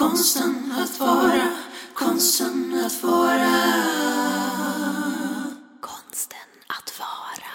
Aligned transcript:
konsten 0.00 0.72
att 0.72 1.00
vara, 1.00 1.48
konsten 1.94 2.82
att 2.86 3.02
vara. 3.02 3.50
Konsten 5.80 6.38
att 6.66 6.98
vara. 6.98 7.50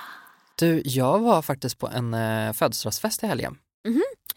Du, 0.55 0.81
jag 0.85 1.19
var 1.19 1.41
faktiskt 1.41 1.79
på 1.79 1.87
en 1.87 2.13
eh, 2.13 2.53
födelsedagsfest 2.53 3.23
i 3.23 3.27
helgen. 3.27 3.57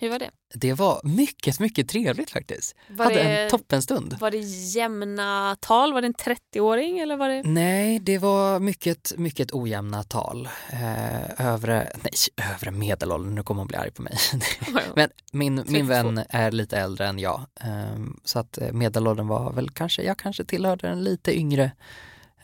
Hur 0.01 0.11
var 0.11 0.19
det? 0.19 0.31
Det 0.55 0.73
var 0.75 1.01
mycket, 1.05 1.61
mycket 1.61 1.89
trevligt 1.89 2.31
faktiskt. 2.31 2.75
Var 2.89 3.05
Hade 3.05 3.17
det- 3.17 3.43
en 3.43 3.51
toppenstund. 3.51 4.17
Var 4.21 4.31
det 4.31 4.39
jämna 4.39 5.57
tal? 5.61 5.93
Var 5.93 6.01
det 6.01 6.07
en 6.07 6.15
30-åring 6.15 6.99
eller 6.99 7.17
var 7.17 7.29
det? 7.29 7.43
Nej, 7.43 7.99
det 7.99 8.19
var 8.19 8.61
mycket, 8.61 9.13
mycket 9.19 9.53
ojämna 9.53 10.03
tal. 10.03 10.49
Eh, 10.73 11.47
övre, 11.47 11.93
nej, 12.03 12.13
övre 12.55 12.71
medelåldern, 12.71 13.35
nu 13.35 13.43
kommer 13.43 13.61
hon 13.61 13.69
bli 13.69 13.77
arg 13.77 13.91
på 13.91 14.03
mig. 14.03 14.17
Men 14.97 15.11
min, 15.33 15.55
min 15.55 15.65
32. 15.67 15.89
vän 15.89 16.25
är 16.29 16.51
lite 16.51 16.79
äldre 16.79 17.07
än 17.07 17.19
jag. 17.19 17.47
Eh, 17.61 17.99
så 18.25 18.39
att 18.39 18.59
eh, 18.59 18.73
medelåldern 18.73 19.27
var 19.29 19.53
väl 19.53 19.71
kanske, 19.71 20.03
jag 20.03 20.19
kanske 20.19 20.45
tillhörde 20.45 20.89
den 20.89 21.05
lite 21.05 21.39
yngre 21.39 21.71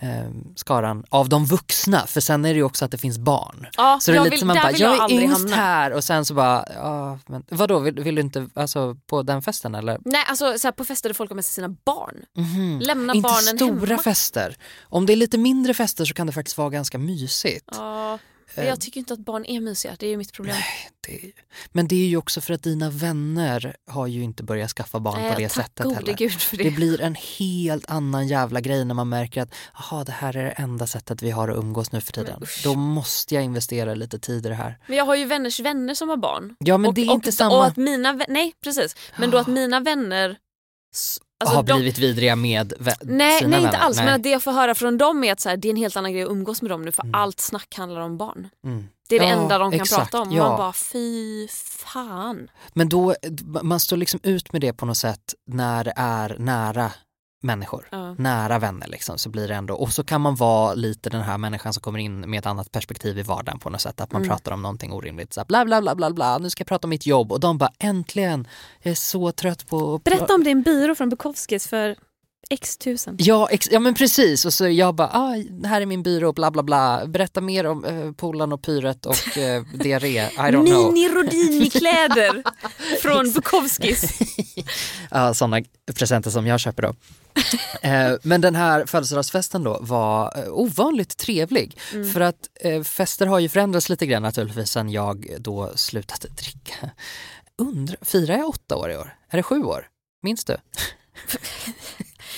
eh, 0.04 0.30
skaran 0.56 1.04
av 1.08 1.28
de 1.28 1.46
vuxna. 1.46 2.06
För 2.06 2.20
sen 2.20 2.44
är 2.44 2.48
det 2.48 2.54
ju 2.56 2.62
också 2.62 2.84
att 2.84 2.90
det 2.90 2.98
finns 2.98 3.18
barn. 3.18 3.66
Ja, 3.76 3.98
Så 4.00 4.10
det 4.10 4.16
är 4.16 4.20
lite 4.20 4.30
vill- 4.30 4.38
som 4.38 4.48
man 4.48 4.56
bara, 4.56 4.70
jag 4.72 4.96
jag 4.98 5.10
är 5.12 5.20
yngst 5.22 5.38
hamna. 5.40 5.56
här 5.56 5.92
och 5.92 6.04
sen 6.04 6.24
så 6.24 6.34
bara, 6.34 6.64
ja, 6.74 7.18
men 7.26 7.42
vadå, 7.50 7.78
vill, 7.78 7.94
vill 8.00 8.14
du 8.14 8.20
inte, 8.20 8.48
alltså 8.54 8.96
på 9.06 9.22
den 9.22 9.42
festen 9.42 9.74
eller? 9.74 9.98
Nej, 10.04 10.24
alltså 10.28 10.58
så 10.58 10.66
här, 10.66 10.72
på 10.72 10.84
fester 10.84 11.08
där 11.08 11.14
folk 11.14 11.30
har 11.30 11.34
med 11.34 11.44
sig 11.44 11.52
sina 11.54 11.68
barn. 11.84 12.14
Mhm. 12.36 12.80
Lämna 12.82 13.14
Inte 13.14 13.22
barnen 13.28 13.56
stora 13.58 13.86
hemma. 13.86 14.02
fester. 14.02 14.56
Om 14.82 15.06
det 15.06 15.12
är 15.12 15.16
lite 15.16 15.38
mindre 15.38 15.74
fester 15.74 16.04
så 16.04 16.14
kan 16.14 16.26
det 16.26 16.32
faktiskt 16.32 16.58
vara 16.58 16.70
ganska 16.70 16.98
mysigt. 16.98 17.68
Ja. 17.72 18.18
Jag 18.56 18.80
tycker 18.80 19.00
inte 19.00 19.14
att 19.14 19.20
barn 19.20 19.44
är 19.44 19.60
mysiga, 19.60 19.96
det 19.98 20.06
är 20.06 20.10
ju 20.10 20.16
mitt 20.16 20.32
problem. 20.32 20.56
Det, 21.00 21.32
men 21.72 21.88
det 21.88 21.94
är 21.94 22.06
ju 22.06 22.16
också 22.16 22.40
för 22.40 22.54
att 22.54 22.62
dina 22.62 22.90
vänner 22.90 23.76
har 23.86 24.06
ju 24.06 24.22
inte 24.22 24.42
börjat 24.42 24.70
skaffa 24.70 25.00
barn 25.00 25.20
Nej, 25.20 25.32
på 25.32 25.40
det 25.40 25.48
tack 25.48 25.64
sättet 25.64 25.94
heller. 25.94 26.12
gud 26.12 26.40
för 26.40 26.56
det. 26.56 26.64
Det 26.64 26.70
blir 26.70 27.00
en 27.00 27.14
helt 27.38 27.90
annan 27.90 28.28
jävla 28.28 28.60
grej 28.60 28.84
när 28.84 28.94
man 28.94 29.08
märker 29.08 29.42
att 29.42 29.54
aha, 29.74 30.04
det 30.04 30.12
här 30.12 30.36
är 30.36 30.44
det 30.44 30.50
enda 30.50 30.86
sättet 30.86 31.22
vi 31.22 31.30
har 31.30 31.48
att 31.48 31.56
umgås 31.56 31.92
nu 31.92 32.00
för 32.00 32.12
tiden. 32.12 32.42
Då 32.64 32.74
måste 32.74 33.34
jag 33.34 33.44
investera 33.44 33.94
lite 33.94 34.18
tid 34.18 34.46
i 34.46 34.48
det 34.48 34.54
här. 34.54 34.78
Men 34.86 34.96
jag 34.96 35.04
har 35.04 35.14
ju 35.14 35.24
vänners 35.24 35.60
vänner 35.60 35.94
som 35.94 36.08
har 36.08 36.16
barn. 36.16 36.56
Ja 36.58 36.78
men 36.78 36.88
och, 36.88 36.94
det 36.94 37.02
är 37.02 37.08
och, 37.08 37.14
inte 37.14 37.32
samma. 37.32 37.56
Och 37.56 37.66
att 37.66 37.76
mina, 37.76 38.12
nej 38.28 38.54
precis, 38.64 38.96
men 39.16 39.30
då 39.30 39.38
att 39.38 39.46
mina 39.46 39.80
vänner 39.80 40.38
alltså 41.40 41.56
har 41.56 41.62
de- 41.62 41.72
blivit 41.76 41.98
vidriga 41.98 42.36
med 42.36 42.72
Nej, 43.02 43.38
sina 43.38 43.48
nej 43.50 43.58
inte 43.58 43.70
vänner. 43.70 43.78
alls. 43.78 43.96
Nej. 43.96 44.06
Men 44.06 44.22
det 44.22 44.28
jag 44.30 44.42
får 44.42 44.52
höra 44.52 44.74
från 44.74 44.98
dem 44.98 45.24
är 45.24 45.32
att 45.32 45.40
så 45.40 45.48
här, 45.48 45.56
det 45.56 45.68
är 45.68 45.70
en 45.70 45.76
helt 45.76 45.96
annan 45.96 46.12
grej 46.12 46.22
att 46.22 46.30
umgås 46.30 46.62
med 46.62 46.70
dem 46.70 46.82
nu 46.82 46.92
för 46.92 47.04
allt 47.12 47.40
snack 47.40 47.74
handlar 47.76 48.00
om 48.00 48.16
barn. 48.18 48.48
Mm. 48.64 48.84
Det 49.08 49.16
är 49.16 49.20
det 49.20 49.26
Ja, 49.26 49.32
enda 49.42 49.58
de 49.58 49.70
kan 49.70 49.80
exakt, 49.80 50.10
prata 50.10 50.20
om. 50.28 50.32
ja. 50.32 50.48
Man 50.48 50.56
bara 50.58 50.72
fy 50.72 51.48
fan. 51.84 52.48
Men 52.72 52.88
då, 52.88 53.14
man 53.62 53.80
står 53.80 53.96
liksom 53.96 54.20
ut 54.22 54.52
med 54.52 54.60
det 54.60 54.72
på 54.72 54.86
något 54.86 54.96
sätt 54.96 55.34
när 55.46 55.84
det 55.84 55.92
är 55.96 56.36
nära 56.38 56.90
människor. 57.44 57.88
Ja. 57.90 58.14
Nära 58.18 58.58
vänner 58.58 58.86
liksom 58.88 59.18
så 59.18 59.28
blir 59.28 59.48
det 59.48 59.54
ändå, 59.54 59.74
och 59.74 59.92
så 59.92 60.04
kan 60.04 60.20
man 60.20 60.34
vara 60.34 60.74
lite 60.74 61.10
den 61.10 61.22
här 61.22 61.38
människan 61.38 61.72
som 61.72 61.80
kommer 61.80 61.98
in 61.98 62.20
med 62.30 62.38
ett 62.38 62.46
annat 62.46 62.72
perspektiv 62.72 63.18
i 63.18 63.22
vardagen 63.22 63.58
på 63.58 63.70
något 63.70 63.80
sätt. 63.80 64.00
Att 64.00 64.12
man 64.12 64.22
Mm. 64.22 64.28
pratar 64.36 64.52
om 64.52 64.62
någonting 64.62 64.92
orimligt, 64.92 65.32
så 65.32 65.40
här, 65.40 65.46
bla 65.46 65.64
bla 65.64 65.80
bla 65.82 65.94
bla 65.94 66.10
bla, 66.10 66.38
nu 66.38 66.50
ska 66.50 66.60
jag 66.60 66.68
prata 66.68 66.86
om 66.86 66.90
mitt 66.90 67.06
jobb 67.06 67.32
och 67.32 67.40
de 67.40 67.58
bara 67.58 67.70
äntligen, 67.78 68.48
jag 68.82 68.90
är 68.90 68.94
så 68.94 69.32
trött 69.32 69.66
på 69.66 69.98
Berätta 70.04 70.34
om 70.34 70.44
din 70.44 70.62
byrå 70.62 70.94
från 70.94 71.08
Bukowskis 71.08 71.66
för 71.68 71.96
x 72.50 72.76
tusen. 72.76 73.16
Ja, 73.18 73.48
ex- 73.50 73.68
ja 73.70 73.80
men 73.80 73.94
precis 73.94 74.44
och 74.44 74.52
så 74.52 74.68
jag 74.68 74.94
bara, 74.94 75.08
ah, 75.12 75.34
här 75.64 75.80
är 75.80 75.86
min 75.86 76.02
byrå, 76.02 76.32
bla 76.32 76.50
bla 76.50 76.62
bla, 76.62 77.06
berätta 77.06 77.40
mer 77.40 77.66
om 77.66 77.84
eh, 77.84 78.12
Polan 78.12 78.52
och 78.52 78.62
pyret 78.62 79.06
och 79.06 79.38
eh, 79.38 79.62
diarré, 79.74 80.22
I 80.22 80.28
don't 80.36 80.66
know. 80.66 80.92
Mini 80.92 81.08
Rodini-kläder 81.08 82.42
från 83.02 83.32
Bukowskis. 83.32 84.18
Ja, 85.10 85.34
sådana 85.34 85.60
presenter 85.94 86.30
som 86.30 86.46
jag 86.46 86.60
köper 86.60 86.82
då. 86.82 86.94
Eh, 87.82 88.12
men 88.22 88.40
den 88.40 88.54
här 88.54 88.86
födelsedagsfesten 88.86 89.64
då 89.64 89.78
var 89.80 90.38
eh, 90.38 90.48
ovanligt 90.48 91.16
trevlig. 91.16 91.78
För 92.12 92.20
att 92.20 92.48
eh, 92.60 92.82
fester 92.82 93.26
har 93.26 93.38
ju 93.38 93.48
förändrats 93.48 93.88
lite 93.88 94.06
grann 94.06 94.22
naturligtvis 94.22 94.70
sen 94.70 94.90
jag 94.90 95.28
då 95.38 95.72
slutade 95.76 96.28
dricka. 96.28 96.90
Undrar, 97.58 97.96
firar 98.02 98.38
jag 98.38 98.48
åtta 98.48 98.76
år 98.76 98.90
i 98.90 98.96
år? 98.96 99.16
Är 99.30 99.36
det 99.36 99.42
sju 99.42 99.62
år? 99.62 99.88
Minns 100.22 100.44
du? 100.44 100.56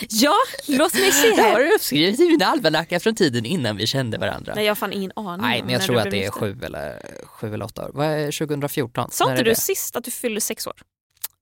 Ja, 0.09 0.35
låt 0.69 0.95
mig 0.95 1.13
se 1.13 1.31
Det 1.37 1.43
har 1.43 1.61
du 1.61 1.75
uppskrivet 1.75 2.21
i 2.21 2.27
min 2.29 2.43
almanacka 2.43 3.01
från 3.01 3.15
tiden 3.15 3.45
innan 3.45 3.77
vi 3.77 3.87
kände 3.87 4.19
varandra. 4.19 4.53
Nej, 4.57 4.65
jag 4.65 4.71
har 4.71 4.77
fan 4.77 4.93
ingen 4.93 5.13
aning. 5.17 5.47
Nej, 5.47 5.63
men 5.63 5.73
jag 5.73 5.83
tror 5.83 5.99
att 5.99 6.11
det 6.11 6.25
är 6.25 6.31
sju 6.31 6.59
eller, 6.63 7.03
sju 7.25 7.55
eller 7.55 7.65
åtta 7.65 7.85
år. 7.85 7.91
Vad 7.95 8.07
är 8.07 8.47
2014? 8.47 9.11
Sa 9.11 9.31
inte 9.31 9.43
du 9.43 9.51
det? 9.51 9.57
sist 9.57 9.97
att 9.97 10.05
du 10.05 10.11
fyllde 10.11 10.41
sex 10.41 10.67
år? 10.67 10.75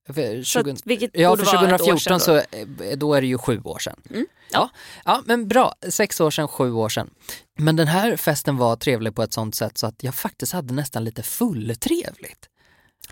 För 0.07 0.43
Så 0.43 0.61
20 0.63 0.71
att, 0.71 0.81
vilket 0.85 1.11
Ja, 1.15 1.37
för 1.37 1.45
vara 1.45 1.75
ett 1.75 1.81
år 1.81 1.87
2014 1.87 2.01
sedan 2.01 2.21
så 2.21 2.33
då. 2.79 2.85
eh, 2.85 2.99
då 2.99 3.15
är 3.15 3.21
det 3.21 3.27
ju 3.27 3.39
sju 3.39 3.61
år 3.65 3.79
sedan. 3.79 4.01
Mm. 4.11 4.27
Ja. 4.51 4.71
ja, 5.05 5.23
men 5.27 5.49
bra. 5.49 5.75
Sex 5.89 6.21
år 6.21 6.31
sedan, 6.31 6.49
sju 6.49 6.73
år 6.73 6.89
sedan. 6.89 7.11
Men 7.59 7.77
den 7.77 7.87
här 7.89 8.17
festen 8.17 8.57
var 8.57 8.77
trevlig 8.77 9.15
på 9.15 9.23
ett 9.23 9.33
sånt 9.33 9.55
sätt 9.55 9.79
så 9.79 9.87
att 9.87 10.03
jag 10.03 10.15
faktiskt 10.15 10.53
hade 10.53 10.75
nästan 10.75 11.05
lite 11.05 11.23
fulltrevligt. 11.23 12.49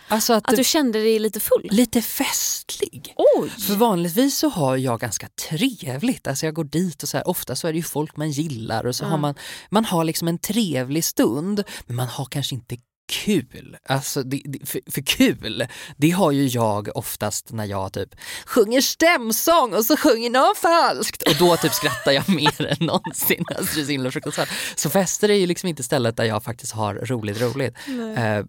Alltså 0.08 0.32
att, 0.32 0.48
Att 0.48 0.56
du 0.56 0.64
kände 0.64 0.98
dig 0.98 1.18
lite 1.18 1.40
full? 1.40 1.68
lite 1.70 2.02
festlig. 2.02 3.14
Oj! 3.38 3.48
För 3.50 3.74
vanligtvis 3.74 4.38
så 4.38 4.48
har 4.48 4.76
jag 4.76 5.00
ganska 5.00 5.28
trevligt, 5.48 6.26
alltså 6.26 6.46
jag 6.46 6.54
går 6.54 6.64
dit 6.64 7.02
och 7.02 7.08
så 7.08 7.16
här, 7.16 7.28
ofta 7.28 7.56
så 7.56 7.68
är 7.68 7.72
det 7.72 7.76
ju 7.76 7.82
folk 7.82 8.16
man 8.16 8.30
gillar 8.30 8.86
och 8.86 8.96
så 8.96 9.04
har 9.04 9.18
man, 9.18 9.34
man 9.70 9.84
har 9.84 10.04
liksom 10.04 10.28
en 10.28 10.38
trevlig 10.38 11.04
stund 11.04 11.64
men 11.86 11.96
man 11.96 12.08
har 12.08 12.24
kanske 12.24 12.54
inte 12.54 12.76
kul. 13.12 13.76
Alltså 13.88 14.22
det, 14.22 14.42
det, 14.44 14.66
för, 14.68 14.80
för 14.90 15.00
kul, 15.02 15.66
det 15.96 16.10
har 16.10 16.30
ju 16.30 16.46
jag 16.46 16.96
oftast 16.96 17.52
när 17.52 17.64
jag 17.64 17.92
typ 17.92 18.14
sjunger 18.46 18.80
stämsång 18.80 19.74
och 19.74 19.84
så 19.84 19.96
sjunger 19.96 20.30
någon 20.30 20.54
falskt 20.56 21.22
och 21.22 21.34
då 21.38 21.56
typ 21.56 21.72
skrattar 21.74 22.12
jag 22.12 22.28
mer 22.34 22.66
än 22.66 22.86
någonsin. 22.86 23.44
Alltså 23.58 23.74
det 23.74 23.80
är 23.80 23.84
så 23.84 23.90
himla 23.92 24.10
fruktansvärt. 24.10 24.48
Så 24.76 24.90
fester 24.90 25.28
är 25.28 25.34
ju 25.34 25.46
liksom 25.46 25.68
inte 25.68 25.82
stället 25.82 26.16
där 26.16 26.24
jag 26.24 26.44
faktiskt 26.44 26.72
har 26.72 26.94
roligt 26.94 27.40
roligt. 27.40 27.74
Eh, 28.16 28.44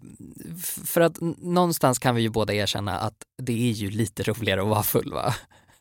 för 0.86 1.00
att 1.00 1.16
någonstans 1.38 1.98
kan 1.98 2.14
vi 2.14 2.22
ju 2.22 2.28
båda 2.28 2.54
erkänna 2.54 2.98
att 2.98 3.14
det 3.42 3.52
är 3.52 3.72
ju 3.72 3.90
lite 3.90 4.22
roligare 4.22 4.62
att 4.62 4.68
vara 4.68 4.82
full 4.82 5.12
va? 5.12 5.34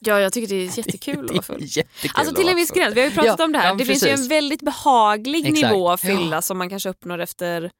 Ja, 0.06 0.20
jag 0.20 0.34
tycker 0.34 0.48
det 0.56 0.56
är 0.56 0.78
jättekul 0.78 1.26
att 1.26 1.32
vara 1.32 1.42
full. 1.42 1.58
Jättekul 1.62 2.12
Alltså 2.14 2.36
till 2.36 2.50
en 2.50 2.56
viss 2.56 2.72
gräns, 2.72 2.96
vi 2.96 3.00
har 3.02 3.08
ju 3.08 3.14
pratat 3.14 3.36
Ja, 3.40 3.46
om 3.46 3.52
det 3.52 3.60
här. 3.60 3.68
ja, 3.68 3.74
det 3.76 3.86
finns 3.86 4.04
ju 4.04 4.08
precis. 4.08 4.24
en 4.24 4.30
väldigt 4.30 4.62
behaglig 4.62 5.48
Exakt. 5.48 5.72
nivå 5.74 5.92
av 5.92 5.98
fylla 5.98 6.36
Ja. 6.36 6.42
som 6.42 6.58
man 6.58 6.70
kanske 6.70 6.90
uppnår 6.90 7.20
efter 7.20 7.72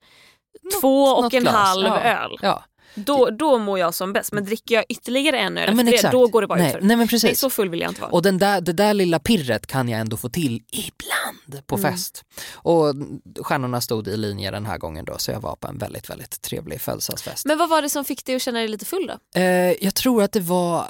två 0.82 1.04
och 1.04 1.34
en 1.34 1.42
glas, 1.42 1.56
halv 1.56 1.86
ja. 1.88 2.00
öl. 2.02 2.38
Ja. 2.42 2.64
Då, 2.96 3.30
då 3.30 3.58
mår 3.58 3.80
jag 3.80 3.94
som 3.94 4.14
bäst. 4.14 4.32
Men 4.32 4.46
dricker 4.46 4.76
jag 4.76 4.86
ytterligare 4.90 5.40
en 5.40 5.58
öl 5.58 5.78
Ja, 5.78 5.84
det, 5.84 6.12
då 6.12 6.28
går 6.28 6.42
det 6.42 6.48
bara 6.48 6.60
nej, 6.60 6.68
utför. 6.68 6.82
nej 6.82 6.98
men 6.98 7.08
precis. 7.08 7.24
Nej, 7.24 7.36
så 7.36 7.50
full 7.50 7.70
vill 7.70 7.82
jag 7.82 7.92
inte 7.92 8.02
vara. 8.02 8.12
Och 8.12 8.22
den 8.22 8.38
där, 8.38 8.62
det 8.62 8.74
där 8.74 8.94
lilla 8.94 9.20
pirret 9.20 9.68
kan 9.68 9.90
jag 9.90 10.00
ändå 10.00 10.18
få 10.18 10.30
till 10.30 10.62
ibland 10.72 11.68
på 11.68 11.76
Mm. 11.76 11.92
fest. 11.92 12.24
Och 12.54 12.94
stjärnorna 13.42 13.82
stod 13.82 14.08
i 14.08 14.18
linje 14.18 14.52
den 14.52 14.66
här 14.66 14.78
gången 14.78 15.06
då 15.06 15.18
så 15.18 15.32
jag 15.32 15.40
var 15.40 15.56
på 15.56 15.68
en 15.68 15.78
väldigt, 15.78 16.10
väldigt 16.10 16.42
trevlig 16.42 16.82
födelsedagsfest. 16.82 17.46
Men 17.46 17.58
vad 17.58 17.70
var 17.70 17.82
det 17.82 17.90
som 17.90 18.06
fick 18.06 18.26
dig 18.26 18.36
att 18.36 18.42
känna 18.42 18.60
dig 18.60 18.68
lite 18.68 18.86
full 18.86 19.08
då? 19.34 19.40
Eh, 19.40 19.72
jag 19.84 19.96
tror 19.96 20.24
att 20.24 20.32
det 20.32 20.40
var, 20.40 20.80
eh, 20.80 20.86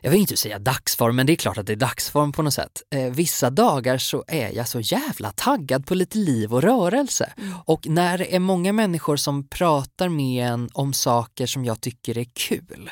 jag 0.00 0.10
vill 0.10 0.20
inte 0.20 0.36
säga 0.36 0.58
dagsform, 0.58 1.16
men 1.16 1.26
det 1.26 1.32
är 1.32 1.36
klart 1.36 1.58
att 1.58 1.66
det 1.66 1.72
är 1.72 1.76
dagsform 1.76 2.32
på 2.32 2.42
något 2.42 2.54
sätt. 2.54 2.82
Eh, 2.90 3.10
vissa 3.10 3.50
dagar 3.50 3.98
så 3.98 4.24
är 4.28 4.52
jag 4.52 4.68
så 4.68 4.80
jävla 4.80 5.32
taggad 5.32 5.86
på 5.86 5.94
lite 5.94 6.18
liv 6.18 6.54
och 6.54 6.62
rörelse. 6.62 7.32
Och 7.64 7.88
när 7.88 8.18
det 8.18 8.34
är 8.34 8.38
många 8.38 8.72
människor 8.72 9.16
som 9.16 9.48
pratar 9.48 10.08
med 10.08 10.48
en 10.48 10.68
om 10.72 10.92
saker 10.92 11.46
som 11.46 11.64
jag 11.64 11.80
tycker 11.80 12.18
är 12.18 12.26
kul. 12.34 12.90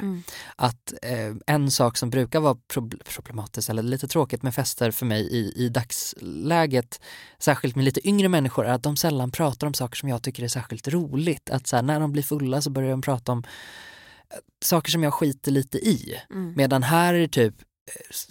Att 0.57 0.93
eh, 1.03 1.35
en 1.47 1.71
sak 1.71 1.97
som 1.97 2.11
brukar 2.11 2.41
vara 2.41 2.57
prob- 2.75 3.05
problematiskt 3.05 3.71
eller 3.71 3.83
lite 3.83 4.09
tråkigt 4.09 4.43
med 4.43 4.55
fester 4.55 4.91
för 4.91 5.07
mig 5.07 5.23
i, 5.23 5.65
i 5.65 5.69
dagsläget, 5.69 7.01
särskilt 7.39 7.77
med 7.77 7.85
lite 7.85 8.09
yngre 8.09 8.29
människor, 8.29 8.67
är 8.67 8.73
att 8.73 8.83
de 8.83 8.97
sällan 8.97 9.31
pratar 9.31 9.67
om 9.67 9.75
saker 9.75 9.97
som 9.97 10.09
jag 10.09 10.23
tycker 10.23 10.43
är 10.43 10.49
särskilt 10.49 10.89
roligt. 10.89 11.51
Att 11.51 11.67
så 11.67 11.77
här, 11.77 11.83
när 11.83 12.01
de 12.01 12.13
blir 12.13 12.23
fulla 12.23 12.63
så 12.63 12.71
börjar 12.71 12.91
de 12.91 13.03
prata 13.03 13.33
om 13.33 13.45
saker 14.65 14.91
som 14.91 15.03
jag 15.03 15.15
skiter 15.15 15.53
lite 15.53 15.79
i. 15.79 16.21
Medan 16.57 16.83
här 16.83 17.15
är 17.15 17.21
det 17.21 17.29
typ 17.29 17.55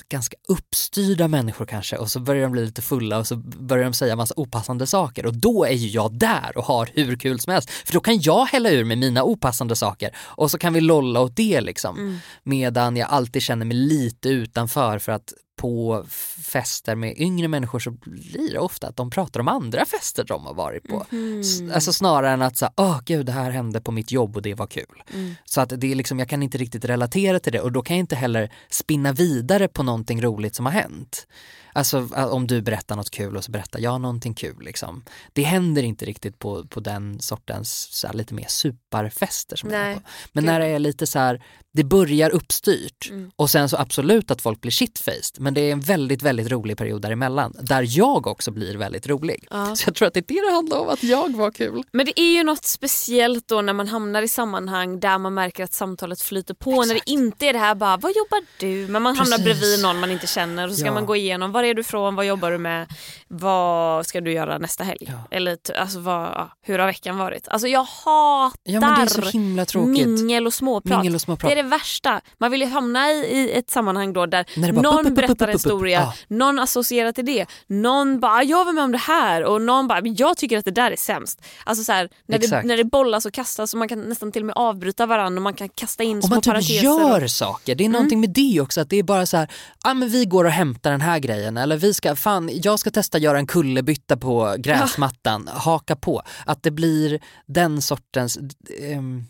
ganska 0.09 0.37
uppstyrda 0.47 1.27
människor 1.27 1.65
kanske 1.65 1.97
och 1.97 2.11
så 2.11 2.19
börjar 2.19 2.43
de 2.43 2.51
bli 2.51 2.65
lite 2.65 2.81
fulla 2.81 3.17
och 3.17 3.27
så 3.27 3.35
börjar 3.35 3.83
de 3.83 3.93
säga 3.93 4.15
massa 4.15 4.33
opassande 4.37 4.87
saker 4.87 5.25
och 5.25 5.33
då 5.33 5.65
är 5.65 5.73
ju 5.73 5.87
jag 5.87 6.17
där 6.19 6.57
och 6.57 6.63
har 6.63 6.89
hur 6.93 7.15
kul 7.15 7.39
som 7.39 7.53
helst 7.53 7.69
för 7.69 7.93
då 7.93 7.99
kan 7.99 8.21
jag 8.21 8.45
hälla 8.45 8.69
ur 8.69 8.83
med 8.83 8.97
mina 8.97 9.23
opassande 9.23 9.75
saker 9.75 10.15
och 10.17 10.51
så 10.51 10.57
kan 10.57 10.73
vi 10.73 10.81
lolla 10.81 11.19
åt 11.21 11.35
det 11.35 11.61
liksom. 11.61 12.19
Medan 12.43 12.97
jag 12.97 13.09
alltid 13.09 13.41
känner 13.41 13.65
mig 13.65 13.77
lite 13.77 14.29
utanför 14.29 14.99
för 14.99 15.11
att 15.11 15.33
på 15.55 16.05
fester 16.43 16.95
med 16.95 17.13
yngre 17.17 17.47
människor 17.47 17.79
så 17.79 17.91
blir 17.91 18.51
det 18.53 18.59
ofta 18.59 18.87
att 18.87 18.95
de 18.95 19.09
pratar 19.09 19.39
om 19.39 19.47
andra 19.47 19.85
fester 19.85 20.23
de 20.23 20.45
har 20.45 20.53
varit 20.53 20.83
på. 20.89 21.05
S- 21.39 21.61
Alltså 21.73 21.93
snarare 21.93 22.31
än 22.33 22.41
att 22.41 22.57
säga, 22.57 22.71
åh 22.77 22.99
gud 23.05 23.25
det 23.25 23.31
här 23.31 23.51
hände 23.51 23.81
på 23.81 23.91
mitt 23.91 24.11
jobb 24.11 24.35
och 24.35 24.41
det 24.41 24.53
var 24.53 24.67
kul. 24.67 25.03
Så 25.45 25.61
att 25.61 25.73
det 25.77 25.91
är 25.91 25.95
liksom, 25.95 26.19
jag 26.19 26.29
kan 26.29 26.43
inte 26.43 26.57
riktigt 26.57 26.85
relatera 26.85 27.39
till 27.39 27.53
det 27.53 27.59
och 27.61 27.71
då 27.71 27.81
kan 27.81 27.95
jag 27.97 27.99
inte 28.03 28.15
heller 28.15 28.51
spinna 28.69 29.11
vidare 29.13 29.67
på 29.67 29.83
någonting 29.83 30.21
roligt 30.21 30.55
som 30.55 30.65
har 30.65 30.73
hänt. 30.73 31.27
Alltså 31.73 32.07
om 32.15 32.47
du 32.47 32.61
berättar 32.61 32.95
något 32.95 33.09
kul 33.11 33.37
och 33.37 33.43
så 33.43 33.51
berättar 33.51 33.79
jag 33.79 34.01
någonting 34.01 34.33
kul 34.33 34.61
liksom. 34.61 35.03
Det 35.33 35.43
händer 35.43 35.83
inte 35.83 36.05
riktigt 36.05 36.39
på, 36.39 36.63
på 36.67 36.79
den 36.79 37.19
sortens 37.19 37.87
så 37.91 38.07
här, 38.07 38.13
lite 38.13 38.33
mer 38.33 38.47
superfester 38.47 39.55
som 39.55 39.69
jag 39.71 39.81
är 39.81 39.85
Nej, 39.85 39.95
på. 39.95 40.01
Men 40.31 40.45
när 40.45 40.59
det 40.59 40.65
är 40.65 40.79
lite 40.79 41.07
så 41.07 41.19
här, 41.19 41.43
det 41.73 41.83
börjar 41.83 42.29
uppstyrt 42.29 43.09
Mm. 43.09 43.31
och 43.35 43.49
sen 43.49 43.69
så 43.69 43.77
absolut 43.77 44.31
att 44.31 44.41
folk 44.41 44.61
blir 44.61 44.71
shitfaced 44.71 45.39
men 45.39 45.53
det 45.53 45.61
är 45.61 45.71
en 45.71 45.79
väldigt, 45.81 46.21
väldigt 46.21 46.51
rolig 46.51 46.77
period 46.77 47.01
däremellan 47.01 47.53
där 47.61 47.85
jag 47.97 48.27
också 48.27 48.51
blir 48.51 48.77
väldigt 48.77 49.07
rolig. 49.07 49.47
Ja. 49.49 49.75
Så 49.75 49.87
jag 49.87 49.95
tror 49.95 50.07
att 50.07 50.13
det 50.13 50.19
är 50.19 50.33
det 50.35 50.49
det 50.49 50.55
handlar 50.55 50.77
om, 50.79 50.89
att 50.89 51.03
jag 51.03 51.35
var 51.37 51.51
kul. 51.51 51.83
Men 51.91 52.05
det 52.05 52.19
är 52.19 52.33
ju 52.37 52.43
något 52.43 52.65
speciellt 52.65 53.47
då 53.47 53.61
när 53.61 53.73
man 53.73 53.87
hamnar 53.87 54.21
i 54.21 54.27
sammanhang 54.27 54.99
där 54.99 55.17
man 55.17 55.33
märker 55.33 55.63
att 55.63 55.73
samtalet 55.73 56.21
flyter 56.21 56.53
på. 56.53 56.85
När 56.85 56.93
det 56.93 57.01
inte 57.09 57.45
är 57.45 57.53
det 57.53 57.59
här 57.59 57.75
bara, 57.75 57.97
vad 57.97 58.11
jobbar 58.15 58.41
du? 58.59 58.87
Men 58.87 59.01
man 59.01 59.15
hamnar 59.15 59.37
Precis. 59.37 59.59
bredvid 59.59 59.81
någon 59.81 59.99
man 59.99 60.11
inte 60.11 60.27
känner 60.27 60.63
och 60.67 60.71
så 60.71 60.77
ska 60.77 60.85
Ja. 60.85 60.93
man 60.93 61.05
gå 61.05 61.15
igenom, 61.15 61.51
var 61.63 61.69
är 61.69 61.73
du 61.73 61.81
ifrån, 61.81 62.15
vad 62.15 62.25
jobbar 62.25 62.51
du 62.51 62.57
med, 62.57 62.87
vad 63.27 64.05
ska 64.05 64.21
du 64.21 64.31
göra 64.31 64.57
nästa 64.57 64.83
helg? 64.83 65.05
Ja. 65.07 65.13
Eller 65.31 65.57
alltså, 65.77 65.99
vad, 65.99 66.49
hur 66.61 66.79
har 66.79 66.85
veckan 66.85 67.17
varit? 67.17 67.47
Alltså 67.47 67.67
jag 67.67 67.83
hatar 67.83 68.53
Ja 68.63 69.85
mingel 69.85 70.47
och 70.47 70.53
småprat. 70.53 70.97
Mingel 70.99 71.15
och 71.15 71.21
småprat. 71.21 71.49
Det 71.49 71.59
är 71.59 71.63
det 71.63 71.69
värsta. 71.69 72.21
Man 72.37 72.51
vill 72.51 72.61
ju 72.61 72.67
hamna 72.67 73.11
i, 73.11 73.13
i 73.15 73.51
ett 73.51 73.69
sammanhang 73.69 74.13
då 74.13 74.25
där 74.25 74.45
bara 74.73 74.81
någon 74.81 75.03
bup, 75.03 75.15
berättar 75.15 75.47
en 75.47 75.53
historia, 75.53 75.99
Ja. 75.99 76.13
någon 76.27 76.59
associerar 76.59 77.11
till 77.11 77.25
det, 77.25 77.45
någon 77.67 78.19
bara 78.19 78.31
"Ah, 78.31 78.43
jag 78.43 78.65
var 78.65 78.73
med 78.73 78.83
om 78.83 78.91
det 78.91 78.97
här 78.97 79.43
och 79.43 79.61
någon 79.61 79.87
bara 79.87 80.01
"Men 80.01 80.15
jag 80.15 80.37
tycker 80.37 80.57
att 80.57 80.65
det 80.65 80.71
där 80.71 80.91
är 80.91 80.95
sämst. 80.95 81.41
Alltså 81.63 81.83
så 81.83 81.91
här, 81.91 82.09
när, 82.27 82.37
det, 82.39 82.63
när 82.63 82.77
det 82.77 82.83
bollas 82.83 83.25
och 83.25 83.33
kastas 83.33 83.73
och 83.73 83.77
man 83.79 83.87
kan 83.87 84.01
nästan 84.01 84.31
till 84.31 84.41
och 84.41 84.45
med 84.45 84.57
avbryta 84.57 85.05
varandra 85.05 85.39
och 85.39 85.43
man 85.43 85.53
kan 85.53 85.69
kasta 85.69 86.03
in 86.03 86.15
Om 86.17 86.21
små 86.21 86.35
man 86.35 86.41
typ 86.61 86.83
gör 86.83 87.23
och, 87.23 87.31
saker, 87.31 87.75
det 87.75 87.85
är 87.85 87.89
någonting 87.89 88.19
med 88.19 88.29
det 88.29 88.61
också 88.61 88.81
att 88.81 88.89
det 88.89 88.99
är 88.99 89.03
bara 89.03 89.25
så 89.25 89.37
här, 89.37 89.47
ja 89.83 89.93
men 89.93 90.09
vi 90.09 90.25
går 90.25 90.45
och 90.45 90.51
hämtar 90.51 90.91
den 90.91 91.01
här 91.01 91.19
grejen 91.19 91.52
eller 91.57 91.77
vi 91.77 91.93
ska, 91.93 92.15
fan 92.15 92.49
jag 92.53 92.79
ska 92.79 92.91
testa 92.91 93.17
göra 93.17 93.37
en 93.37 93.47
kullerbytta 93.47 94.17
på 94.17 94.55
gräsmattan, 94.59 95.49
haka 95.53 95.95
på. 95.95 96.21
Att 96.45 96.63
det 96.63 96.71
blir 96.71 97.19
den 97.45 97.81
sortens, 97.81 98.39
ehm, 98.81 99.23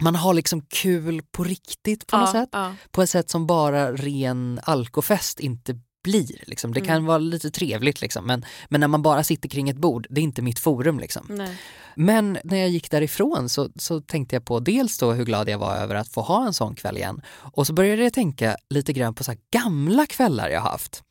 man 0.00 0.14
har 0.14 0.34
liksom 0.34 0.62
kul 0.62 1.22
på 1.32 1.44
riktigt 1.44 2.06
på 2.06 2.16
något 2.18 2.28
ja, 2.34 2.40
sätt. 2.40 2.48
ja. 2.52 2.74
På 2.90 3.02
ett 3.02 3.10
sätt 3.10 3.30
som 3.30 3.46
bara 3.46 3.92
ren 3.92 4.60
alkofest 4.62 5.40
inte 5.40 5.80
blir. 6.04 6.42
Liksom. 6.46 6.72
Det 6.74 6.80
kan 6.80 6.96
Mm. 6.96 7.06
vara 7.06 7.18
lite 7.18 7.50
trevligt 7.50 8.00
liksom. 8.00 8.26
men, 8.26 8.44
men 8.68 8.80
när 8.80 8.88
man 8.88 9.02
bara 9.02 9.24
sitter 9.24 9.48
kring 9.48 9.68
ett 9.68 9.76
bord, 9.76 10.06
det 10.10 10.20
är 10.20 10.22
inte 10.22 10.42
mitt 10.42 10.58
forum. 10.58 10.98
Liksom. 10.98 11.26
Nej. 11.28 11.56
Men 11.96 12.38
när 12.44 12.56
jag 12.56 12.68
gick 12.68 12.90
därifrån 12.90 13.48
så, 13.48 13.68
så 13.76 14.00
tänkte 14.00 14.36
jag 14.36 14.44
på 14.44 14.60
dels 14.60 14.98
då 14.98 15.12
hur 15.12 15.24
glad 15.24 15.48
jag 15.48 15.58
var 15.58 15.76
över 15.76 15.94
att 15.94 16.08
få 16.08 16.20
ha 16.20 16.46
en 16.46 16.54
sån 16.54 16.74
kväll 16.74 16.96
igen 16.96 17.22
och 17.38 17.66
så 17.66 17.72
började 17.72 18.02
jag 18.02 18.12
tänka 18.12 18.56
lite 18.70 18.92
grann 18.92 19.14
på 19.14 19.24
så 19.24 19.30
här 19.30 19.38
gamla 19.52 20.06
kvällar 20.06 20.48
jag 20.48 20.60
haft. 20.60 21.02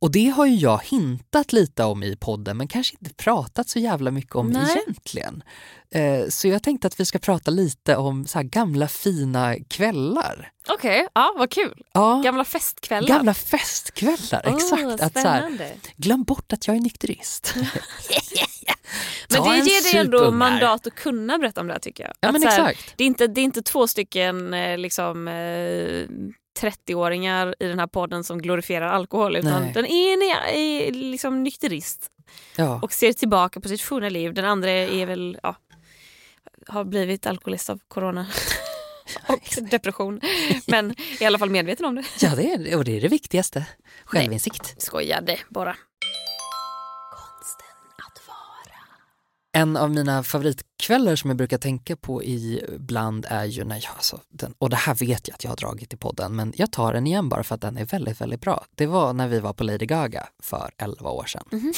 Och 0.00 0.10
det 0.10 0.28
har 0.28 0.46
ju 0.46 0.54
jag 0.54 0.80
hintat 0.84 1.52
lite 1.52 1.84
om 1.84 2.02
i 2.02 2.16
podden 2.16 2.56
men 2.56 2.68
kanske 2.68 2.96
inte 3.00 3.14
pratat 3.14 3.68
så 3.68 3.78
jävla 3.78 4.10
mycket 4.10 4.34
om 4.34 4.48
Nej. 4.48 4.82
egentligen. 4.82 5.42
Eh, 5.94 6.28
så 6.28 6.48
jag 6.48 6.62
tänkte 6.62 6.86
att 6.86 7.00
vi 7.00 7.04
ska 7.06 7.18
prata 7.18 7.50
lite 7.50 7.96
om 7.96 8.26
så 8.26 8.40
gamla 8.42 8.88
fina 8.88 9.56
kvällar. 9.68 10.52
Okej, 10.68 11.06
ja, 11.14 11.34
vad 11.38 11.50
kul. 11.50 11.82
Ja, 11.92 12.20
Gamla 12.24 12.44
festkvällar. 12.44 13.08
gamla 13.08 13.34
festkvällar, 13.34 14.42
Åh, 14.46 14.54
exakt. 14.54 15.02
Att 15.02 15.12
så 15.22 15.28
här, 15.28 15.72
glöm 15.96 16.22
bort 16.24 16.52
att 16.52 16.66
jag 16.66 16.76
är 16.76 16.80
nykterist. 16.80 17.54
Men 19.28 19.42
det 19.42 19.56
ger 19.56 19.92
dig 19.92 20.00
ändå 20.00 20.30
mandat 20.30 20.86
att 20.86 20.94
kunna 20.94 21.38
berätta 21.38 21.60
om 21.60 21.66
det 21.66 21.72
här 21.72 21.80
tycker 21.80 22.04
jag. 22.04 22.12
Ja, 22.20 22.28
Att 22.28 22.32
men 22.32 22.42
här, 22.42 22.70
exakt. 22.70 22.94
Det 22.96 23.04
är, 23.04 23.06
inte, 23.06 23.26
det 23.26 23.40
är 23.40 23.44
inte 23.44 23.62
två 23.62 23.86
stycken 23.86 24.54
eh, 24.54 24.78
liksom, 24.78 25.28
eh, 25.28 26.06
30-åringar 26.60 27.54
i 27.58 27.66
den 27.66 27.78
här 27.78 27.86
podden 27.86 28.24
som 28.24 28.42
glorifierar 28.42 28.86
alkohol 28.86 29.36
utan 29.36 29.62
Nej. 29.62 29.72
den 29.72 29.86
ena 29.86 30.48
är 30.50 30.92
liksom 30.92 31.42
nykterist 31.42 32.10
Ja. 32.56 32.80
och 32.82 32.92
ser 32.92 33.12
tillbaka 33.12 33.60
på 33.60 33.68
sitt 33.68 33.80
forna 33.80 34.08
liv. 34.08 34.34
Den 34.34 34.44
andra 34.44 34.70
är 34.70 35.06
väl, 35.06 35.38
ja, 35.42 35.56
har 36.68 36.84
blivit 36.84 37.26
alkoholist 37.26 37.70
av 37.70 37.80
corona 37.88 38.26
och 39.28 39.62
depression. 39.70 40.20
Men 40.66 40.94
i 41.20 41.24
alla 41.24 41.38
fall 41.38 41.50
medveten 41.50 41.86
om 41.86 41.94
det. 41.94 42.04
Ja, 42.20 42.34
det 42.36 42.52
är, 42.52 42.76
och 42.76 42.84
det 42.84 42.96
är 42.96 43.00
det 43.00 43.08
viktigaste. 43.08 43.66
Självinsikt. 44.04 44.82
Skojade 44.82 45.38
bara. 45.48 45.76
En 49.52 49.76
av 49.76 49.90
mina 49.90 50.22
favoritkvällar 50.22 51.16
som 51.16 51.30
jag 51.30 51.36
brukar 51.36 51.58
tänka 51.58 51.96
på 51.96 52.24
ibland 52.24 53.26
är 53.28 53.44
ju 53.44 53.64
när 53.64 53.76
jag, 53.76 53.92
alltså, 53.96 54.20
den, 54.28 54.54
och 54.58 54.70
det 54.70 54.76
här 54.76 54.94
vet 54.94 55.28
jag 55.28 55.34
att 55.34 55.44
jag 55.44 55.50
har 55.50 55.56
dragit 55.56 55.92
i 55.92 55.96
podden, 55.96 56.36
men 56.36 56.52
jag 56.56 56.72
tar 56.72 56.92
den 56.92 57.06
igen 57.06 57.28
bara 57.28 57.42
för 57.42 57.54
att 57.54 57.60
den 57.60 57.76
är 57.76 57.84
väldigt, 57.84 58.20
väldigt 58.20 58.40
bra. 58.40 58.64
Det 58.74 58.86
var 58.86 59.12
när 59.12 59.28
vi 59.28 59.40
var 59.40 59.52
på 59.52 59.64
Lady 59.64 59.86
Gaga 59.86 60.28
för 60.42 60.70
11 60.78 61.10
år 61.10 61.24
sedan. 61.24 61.44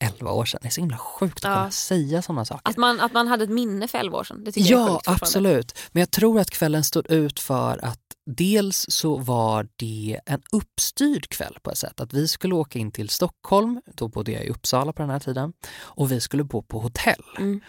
11 0.00 0.30
år 0.32 0.44
sedan, 0.44 0.60
det 0.62 0.68
är 0.68 0.70
så 0.70 0.80
himla 0.80 0.98
sjukt 0.98 1.38
att 1.44 1.50
Ja. 1.50 1.54
kunna 1.56 1.70
säga 1.70 2.22
sådana 2.22 2.44
saker. 2.44 2.70
Att 2.70 2.76
man, 2.76 3.00
att 3.00 3.12
man 3.12 3.28
hade 3.28 3.44
ett 3.44 3.50
minne 3.50 3.88
för 3.88 3.98
11 3.98 4.18
år 4.18 4.24
sedan. 4.24 4.44
Det 4.44 4.52
tycker 4.52 4.70
jag 4.70 4.80
är 4.80 4.86
Ja, 4.86 4.94
sjukt 4.94 5.08
absolut. 5.08 5.78
Men 5.92 6.00
jag 6.00 6.10
tror 6.10 6.40
att 6.40 6.50
kvällen 6.50 6.84
stod 6.84 7.10
ut 7.10 7.40
för 7.40 7.84
att 7.84 8.00
dels 8.30 8.86
så 8.88 9.16
var 9.16 9.68
det 9.76 10.20
en 10.26 10.42
uppstyrd 10.52 11.28
kväll 11.28 11.58
på 11.62 11.70
ett 11.70 11.78
sätt. 11.78 12.00
Att 12.00 12.12
vi 12.12 12.28
skulle 12.28 12.54
åka 12.54 12.78
in 12.78 12.90
till 12.92 13.08
Stockholm, 13.08 13.80
då 13.94 14.08
bodde 14.08 14.32
jag 14.32 14.44
i 14.44 14.48
Uppsala 14.50 14.92
på 14.92 15.02
den 15.02 15.10
här 15.10 15.20
tiden, 15.20 15.52
och 15.78 16.12
vi 16.12 16.20
skulle 16.20 16.44
bo 16.44 16.62
på 16.62 16.80
hotell. 16.80 17.22
Mm. 17.38 17.60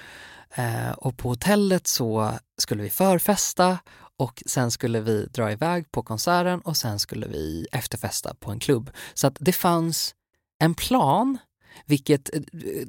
Eh, 0.56 0.92
och 0.92 1.18
på 1.18 1.30
hotellet 1.30 1.88
så 1.88 2.32
skulle 2.58 2.84
vi 2.84 2.90
förfesta 2.90 3.78
och 4.20 4.44
sen 4.46 4.72
skulle 4.72 5.00
vi 5.02 5.26
dra 5.26 5.52
iväg 5.52 5.92
på 5.92 6.04
konserten 6.04 6.60
och 6.62 6.78
sen 6.78 7.00
skulle 7.00 7.28
vi 7.28 7.68
efterfesta 7.72 8.34
på 8.40 8.52
en 8.52 8.60
klubb. 8.60 8.90
Så 9.14 9.28
att 9.28 9.38
det 9.40 9.52
fanns 9.54 10.16
en 10.60 10.76
plan 10.76 11.38
vilket 11.86 12.36
eh, 12.36 12.42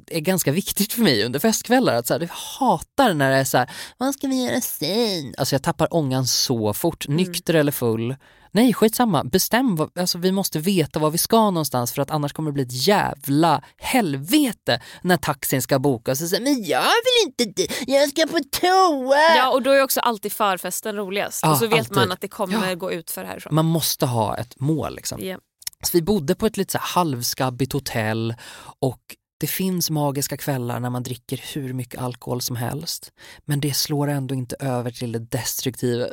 är 0.07 0.19
ganska 0.19 0.51
viktigt 0.51 0.93
för 0.93 1.01
mig 1.01 1.25
under 1.25 1.39
festkvällar. 1.39 1.95
Att 1.95 2.07
så 2.07 2.13
här, 2.13 2.21
jag 2.21 2.29
hatar 2.59 3.13
när 3.13 3.31
det 3.31 3.37
är 3.37 3.43
så 3.43 3.57
här, 3.57 3.69
vad 3.97 4.13
ska 4.13 4.27
vi 4.27 4.45
göra 4.45 4.61
sen? 4.61 5.33
Alltså 5.37 5.55
jag 5.55 5.63
tappar 5.63 5.93
ångan 5.93 6.27
så 6.27 6.73
fort, 6.73 7.07
nykter 7.07 7.53
eller 7.53 7.71
full. 7.71 8.15
Nej, 8.51 8.73
skitsamma. 8.73 9.23
Bestäm, 9.23 9.75
vad, 9.75 9.97
alltså 9.97 10.17
vi 10.17 10.31
måste 10.31 10.59
veta 10.59 10.99
var 10.99 11.09
vi 11.09 11.17
ska 11.17 11.37
någonstans 11.51 11.91
för 11.91 12.01
att 12.01 12.11
annars 12.11 12.33
kommer 12.33 12.51
det 12.51 12.53
bli 12.53 12.63
ett 12.63 12.87
jävla 12.87 13.63
helvete 13.77 14.81
när 15.01 15.17
taxin 15.17 15.61
ska 15.61 15.79
bokas. 15.79 16.21
Och 16.21 16.27
säga, 16.29 16.41
men 16.41 16.63
jag 16.63 16.81
vill 16.81 17.25
inte 17.27 17.43
dit, 17.61 17.83
jag 17.87 18.09
ska 18.09 18.27
på 18.27 18.39
toa! 18.51 19.35
Ja, 19.37 19.49
och 19.53 19.61
då 19.61 19.71
är 19.71 19.83
också 19.83 19.99
alltid 19.99 20.31
förfesten 20.31 20.95
roligast. 20.95 21.39
Ja, 21.43 21.51
och 21.51 21.57
så 21.57 21.67
vet 21.67 21.79
alltid. 21.79 21.95
man 21.95 22.11
att 22.11 22.21
det 22.21 22.27
kommer 22.27 22.69
Ja. 22.69 22.75
gå 22.75 22.91
ut 22.91 23.11
för 23.11 23.23
härifrån. 23.23 23.55
Man 23.55 23.65
måste 23.65 24.05
ha 24.05 24.37
ett 24.37 24.59
mål 24.59 24.95
liksom. 24.95 25.19
Ja. 25.25 25.37
Så 25.83 25.97
vi 25.97 26.01
bodde 26.01 26.35
på 26.35 26.45
ett 26.45 26.57
lite 26.57 26.71
så 26.71 26.77
här 26.77 26.85
halvskabbigt 26.85 27.73
hotell 27.73 28.35
och 28.79 29.01
det 29.39 29.47
finns 29.47 29.89
magiska 29.89 30.37
kvällar 30.37 30.79
när 30.79 30.89
man 30.89 31.03
dricker 31.03 31.41
hur 31.53 31.73
mycket 31.73 32.01
alkohol 32.01 32.41
som 32.41 32.55
helst. 32.55 33.11
Men 33.45 33.59
det 33.59 33.73
slår 33.73 34.07
ändå 34.07 34.35
inte 34.35 34.55
över 34.59 34.91
till 34.91 35.11
det 35.11 35.19
destruktiva. 35.19 36.07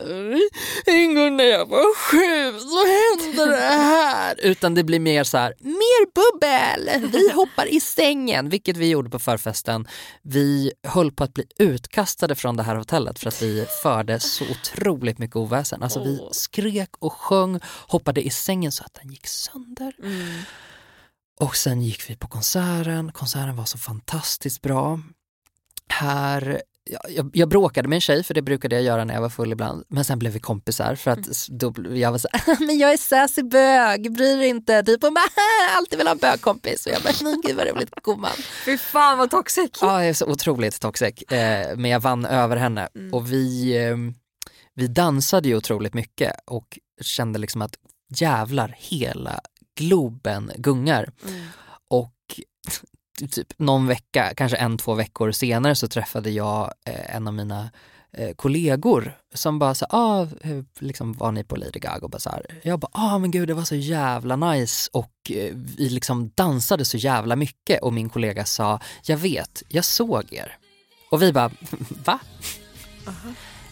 En 0.87 1.14
gång 1.14 1.37
när 1.37 1.45
jag 1.45 1.66
var 1.66 1.97
sju 1.97 2.59
så 2.59 2.87
hände 2.87 3.56
det 3.56 3.66
här. 3.66 4.35
Utan 4.42 4.75
det 4.75 4.85
blir 4.85 5.00
mer 5.00 5.25
så 5.25 5.38
här, 5.38 5.54
mer 5.61 6.06
bubbel! 6.14 7.11
Vi 7.12 7.30
hoppar 7.30 7.66
i 7.66 7.80
sängen, 7.80 8.49
vilket 8.49 8.76
vi 8.76 8.90
gjorde 8.90 9.11
på 9.11 9.18
förfesten. 9.18 9.88
Vi 10.23 10.73
höll 10.83 11.12
på 11.12 11.25
att 11.25 11.35
bli 11.35 11.45
utkastade 11.59 12.35
från 12.35 12.56
det 12.56 12.62
här 12.62 12.76
hotellet 12.76 13.18
för 13.18 13.28
att 13.28 13.42
vi 13.42 13.66
förde 13.83 14.21
så 14.21 14.45
otroligt 14.50 15.18
mycket 15.18 15.37
oväsen. 15.37 15.83
Alltså 15.83 16.04
vi 16.04 16.21
skrek 16.33 16.90
och 16.99 17.12
sjöng, 17.12 17.61
hoppade 17.88 18.26
i 18.26 18.30
sängen 18.30 18.73
så 18.73 18.85
att 18.85 18.95
den 18.95 19.11
gick 19.11 19.26
sönder. 19.26 19.92
Mm. 20.02 20.42
Och 21.40 21.57
sen 21.57 21.83
gick 21.83 22.11
vi 22.11 22.16
på 22.16 22.28
konserten. 22.28 23.12
Konserten 23.12 23.57
var 23.57 23.64
så 23.64 23.78
fantastiskt 23.78 24.62
bra. 24.62 25.00
Här, 25.88 26.62
ja, 26.90 27.00
jag, 27.09 27.31
jag 27.35 27.49
bråkade 27.49 27.88
med 27.88 27.97
en 27.97 28.00
tjej 28.00 28.23
för 28.25 28.35
det 28.35 28.43
brukade 28.43 28.75
jag 28.75 28.85
göra 28.85 29.05
när 29.05 29.14
jag 29.14 29.21
var 29.21 29.28
full 29.28 29.52
ibland. 29.52 29.85
Men 29.88 30.05
sen 30.05 30.19
blev 30.19 30.33
vi 30.33 30.40
kompisar 30.40 30.95
för 30.95 31.11
att 31.11 31.26
s- 31.28 31.47
då, 31.50 31.75
jag 31.95 32.11
var 32.12 32.19
så 32.19 32.28
men 32.66 32.78
jag 32.78 32.93
är 32.93 32.97
sassy 32.97 33.43
bög, 33.43 34.12
bryr 34.12 34.37
dig 34.37 34.49
inte. 34.49 34.83
Typ 34.83 35.02
hon 35.02 35.14
bara, 35.14 35.25
alltid 35.76 35.99
vill 35.99 36.07
ha 36.07 36.12
en 36.12 36.19
bögkompis. 36.19 36.87
Och 36.87 36.93
jag 36.93 37.02
bara, 37.02 37.12
men 37.23 37.40
gud 37.47 37.57
vad 37.57 37.66
roligt, 37.69 37.90
gumman. 38.05 38.31
Fy 38.64 38.78
fan 38.78 39.19
vad 39.19 39.31
toxic. 39.31 39.71
Ja, 39.81 40.00
jag 40.02 40.09
är 40.09 40.14
så 40.14 40.26
otroligt 40.26 40.81
toxic. 40.81 41.23
Eh, 41.23 41.76
men 41.76 41.90
jag 41.90 42.00
vann 42.00 42.25
över 42.25 42.57
henne. 42.57 42.88
Och 43.12 43.33
vi, 43.33 43.76
eh, 43.87 43.97
vi 44.75 44.87
dansade 44.87 45.49
ju 45.49 45.57
otroligt 45.57 45.95
mycket 45.95 46.33
och 46.47 46.78
kände 47.02 47.38
liksom 47.38 47.62
att 47.62 47.75
jävlar 48.16 48.75
hela 48.78 49.40
Globen 49.76 50.52
gungar. 50.56 51.12
Och 51.88 52.40
typ 53.30 53.59
någon 53.59 53.87
vecka, 53.87 54.33
kanske 54.37 54.56
en, 54.56 54.78
två 54.78 54.95
veckor 54.95 55.33
senare 55.33 55.75
så 55.75 55.88
träffade 55.88 56.30
jag 56.30 56.73
eh, 56.87 57.16
en 57.16 57.28
av 57.28 57.35
mina 57.35 57.71
eh, 58.12 58.35
kollegor 58.35 59.18
som 59.35 59.59
bara 59.59 59.75
sa, 59.75 59.87
ah, 59.90 60.26
hur 60.40 60.64
liksom 60.78 61.12
var 61.12 61.33
ni 61.33 61.45
på 61.45 61.56
Lady 61.56 61.78
Gaga? 61.78 62.04
Och 62.04 62.11
bara 62.11 62.18
så 62.18 62.30
här, 62.30 62.47
jag 62.62 62.78
bara, 62.78 62.90
ah 62.92 63.18
men 63.18 63.30
gud 63.30 63.49
det 63.49 63.54
var 63.54 63.64
så 63.64 63.75
jävla 63.75 64.37
nice 64.37 64.90
och 64.92 65.30
eh, 65.30 65.54
vi 65.54 65.88
liksom 65.88 66.30
dansade 66.35 66.85
så 66.85 66.97
jävla 66.97 67.37
mycket 67.37 67.83
och 67.83 67.92
min 67.92 68.09
kollega 68.09 68.45
sa, 68.45 68.80
jag 69.02 69.16
vet, 69.16 69.62
jag 69.68 69.85
såg 69.85 70.33
er. 70.33 70.56
Och 71.11 71.23
vi 71.23 71.33
bara, 71.33 71.50
va? 72.04 72.18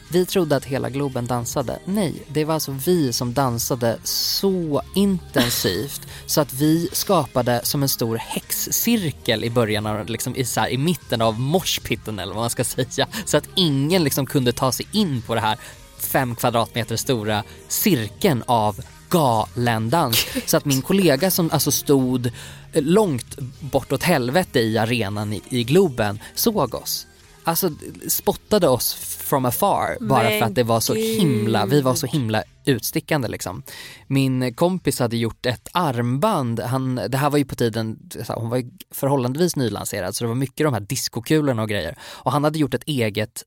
Vi 0.08 0.26
trodde 0.26 0.56
att 0.56 0.64
hela 0.64 0.90
Globen 0.90 1.26
dansade. 1.26 1.78
Nej, 1.84 2.22
det 2.28 2.44
var 2.44 2.54
alltså 2.54 2.72
vi 2.86 3.12
som 3.12 3.34
dansade 3.34 3.98
så 4.04 4.82
intensivt 4.94 6.00
så 6.26 6.40
att 6.40 6.52
vi 6.52 6.88
skapade 6.92 7.60
som 7.64 7.82
en 7.82 7.88
stor 7.88 8.16
häxcirkel 8.16 9.44
i 9.44 9.50
början 9.50 9.86
av, 9.86 10.06
liksom 10.06 10.36
i, 10.36 10.44
så 10.44 10.60
här, 10.60 10.68
i 10.68 10.78
mitten 10.78 11.22
av 11.22 11.40
morspitten 11.40 12.18
eller 12.18 12.34
vad 12.34 12.42
man 12.42 12.50
ska 12.50 12.64
säga. 12.86 13.08
Så 13.24 13.36
att 13.36 13.48
ingen 13.54 14.04
liksom 14.04 14.26
kunde 14.26 14.52
ta 14.52 14.72
sig 14.72 14.86
in 14.92 15.22
på 15.22 15.34
det 15.34 15.40
här 15.40 15.58
fem 15.98 16.34
kvadratmeter 16.34 16.96
stora 16.96 17.42
cirkeln 17.68 18.42
av 18.46 18.80
galendans. 19.08 20.26
Så 20.46 20.56
att 20.56 20.64
min 20.64 20.82
kollega 20.82 21.30
som 21.30 21.50
alltså 21.50 21.70
stod 21.70 22.30
långt 22.72 23.38
bortåt 23.60 24.02
helvete 24.02 24.60
i 24.60 24.78
arenan 24.78 25.32
i, 25.32 25.42
i 25.48 25.64
Globen 25.64 26.18
såg 26.34 26.74
oss. 26.74 27.06
Alltså 27.44 27.70
spottade 28.08 28.68
oss 28.68 28.94
from 29.24 29.44
afar 29.44 29.96
bara 30.00 30.22
Men 30.22 30.38
för 30.38 30.46
att 30.46 30.54
det 30.54 30.62
var 30.62 30.80
så 30.80 30.94
himla, 30.94 31.66
vi 31.66 31.80
var 31.80 31.94
så 31.94 32.06
himla 32.06 32.42
utstickande 32.64 33.28
liksom. 33.28 33.62
Min 34.06 34.54
kompis 34.54 34.98
hade 35.00 35.16
gjort 35.16 35.46
ett 35.46 35.68
armband, 35.72 36.60
han, 36.60 36.94
det 37.08 37.16
här 37.18 37.30
var 37.30 37.38
ju 37.38 37.44
på 37.44 37.54
tiden, 37.54 37.98
hon 38.28 38.50
var 38.50 38.62
förhållandevis 38.90 39.56
nylanserad 39.56 40.16
så 40.16 40.24
det 40.24 40.28
var 40.28 40.34
mycket 40.34 40.66
de 40.66 40.72
här 40.74 40.80
diskokulorna 40.80 41.62
och 41.62 41.68
grejer. 41.68 41.98
Och 42.02 42.32
han 42.32 42.44
hade 42.44 42.58
gjort 42.58 42.74
ett 42.74 42.84
eget 42.86 43.42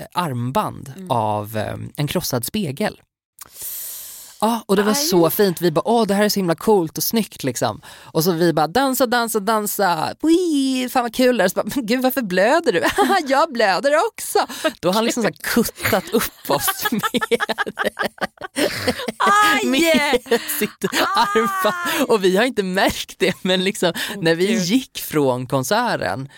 eh, 0.00 0.06
armband 0.12 0.92
Mm. 0.96 1.10
av 1.10 1.56
eh, 1.56 1.74
en 1.96 2.06
krossad 2.06 2.44
spegel. 2.44 3.00
Ja, 4.40 4.62
och 4.66 4.76
det 4.76 4.82
var 4.82 4.94
så 4.94 5.30
fint. 5.30 5.60
Vi 5.60 5.70
bara, 5.70 5.88
åh 5.88 6.06
det 6.06 6.14
här 6.14 6.24
är 6.24 6.28
så 6.28 6.38
himla 6.40 6.54
coolt 6.54 6.98
och 6.98 7.04
snyggt 7.04 7.44
liksom. 7.44 7.80
Och 8.04 8.24
så 8.24 8.32
vi 8.32 8.52
bara, 8.52 8.66
dansa, 8.66 9.06
dansa, 9.06 9.40
dansa. 9.40 10.14
Wee, 10.22 10.88
fan 10.88 11.02
vad 11.02 11.14
kul 11.14 11.36
det 11.36 11.44
är. 11.44 11.48
Så 11.48 11.54
bara, 11.54 11.66
men 11.74 11.86
gud 11.86 12.02
varför 12.02 12.22
blöder 12.22 12.72
du? 12.72 12.82
"Haha, 12.96 13.18
jag 13.26 13.52
blöder 13.52 13.92
också. 14.12 14.38
Då 14.80 14.88
har 14.88 14.94
han 14.94 15.04
liksom 15.04 15.22
så 15.22 15.28
här 15.28 15.36
kuttat 15.54 16.04
upp 16.12 16.50
oss 16.50 16.84
med, 16.90 17.02
med 19.66 20.20
sitt 20.58 20.84
armband. 21.16 22.08
Och 22.10 22.24
vi 22.24 22.36
har 22.36 22.44
inte 22.44 22.62
märkt 22.62 23.14
det 23.18 23.34
men 23.42 23.64
liksom 23.64 23.92
när 24.16 24.34
vi 24.34 24.46
Gud. 24.46 24.62
gick 24.62 24.98
från 24.98 25.46
konserten 25.46 26.28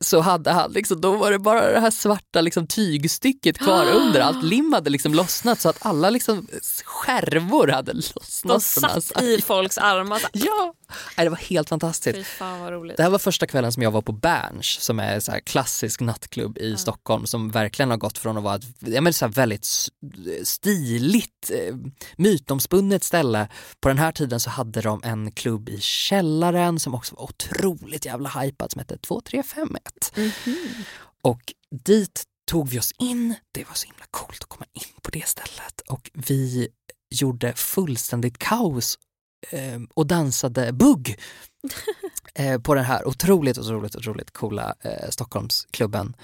så 0.00 0.20
hade 0.20 0.50
han 0.50 0.72
liksom, 0.72 1.00
då 1.00 1.16
var 1.16 1.30
det 1.30 1.38
bara 1.38 1.72
det 1.72 1.80
här 1.80 1.90
svarta 1.90 2.40
liksom, 2.40 2.66
tygstycket 2.66 3.58
kvar 3.58 3.86
under. 3.94 4.20
Allt 4.20 4.42
lim 4.44 4.72
hade 4.72 4.90
liksom 4.90 5.14
lossnat 5.14 5.60
så 5.60 5.68
att 5.68 5.86
alla 5.86 6.10
liksom, 6.10 6.48
skärvor 6.84 7.68
hade 7.68 7.92
De 7.92 7.96
lossnat 7.96 8.52
hans 8.52 9.08
satt 9.08 9.22
i 9.22 9.42
folks 9.42 9.78
armar. 9.78 10.22
Ja, 10.32 10.74
Nej, 11.16 11.26
det 11.26 11.30
var 11.30 11.36
helt 11.36 11.68
fantastiskt. 11.68 12.16
Fy 12.16 12.24
fan 12.24 12.60
vad 12.60 12.72
roligt. 12.72 12.96
Det 12.96 13.02
här 13.02 13.10
var 13.10 13.18
första 13.18 13.46
kvällen 13.46 13.72
som 13.72 13.82
jag 13.82 13.90
var 13.90 14.02
på 14.02 14.12
Berns 14.12 14.66
som 14.66 15.00
är 15.00 15.20
så 15.20 15.32
här 15.32 15.40
klassisk 15.40 16.00
nattklubb 16.00 16.58
i 16.58 16.76
Stockholm 16.76 17.26
som 17.26 17.50
verkligen 17.50 17.90
har 17.90 17.96
gått 17.96 18.18
från 18.18 18.36
att 18.36 18.42
vara 18.42 18.54
ett 18.54 18.64
ja, 18.78 19.00
men 19.00 19.12
så 19.12 19.28
väldigt 19.28 19.66
stiligt, 20.44 21.50
eh, 21.50 21.76
mytomspunnet 22.16 23.04
ställe. 23.04 23.48
På 23.80 23.88
den 23.88 23.98
här 23.98 24.12
tiden 24.12 24.40
så 24.40 24.50
hade 24.50 24.80
de 24.80 25.00
en 25.04 25.32
klubb 25.32 25.68
i 25.68 25.80
källaren 25.80 26.80
som 26.80 26.94
också 26.94 27.14
var 27.14 27.22
otroligt 27.22 28.06
jävla 28.06 28.28
hypad 28.28 28.72
som 28.72 28.78
hette 28.78 28.98
2351. 28.98 30.12
Och 31.22 31.52
dit 31.84 32.24
tog 32.50 32.68
vi 32.68 32.78
oss 32.78 32.92
in, 32.98 33.34
det 33.52 33.64
var 33.68 33.74
så 33.74 33.86
himla 33.86 34.04
coolt 34.10 34.42
att 34.42 34.48
komma 34.48 34.66
in 34.72 35.00
på 35.02 35.10
det 35.10 35.28
stället 35.28 35.80
och 35.88 36.10
vi 36.14 36.68
gjorde 37.10 37.52
fullständigt 37.52 38.38
kaos 38.38 38.98
eh, 39.50 39.80
och 39.94 40.06
dansade 40.06 40.72
bugg 40.72 41.18
eh, 42.34 42.60
på 42.60 42.74
den 42.74 42.84
här 42.84 43.08
otroligt, 43.08 43.58
otroligt, 43.58 43.96
otroligt 43.96 44.30
coola 44.30 44.74
eh, 44.80 45.10
Stockholmsklubben. 45.10 46.16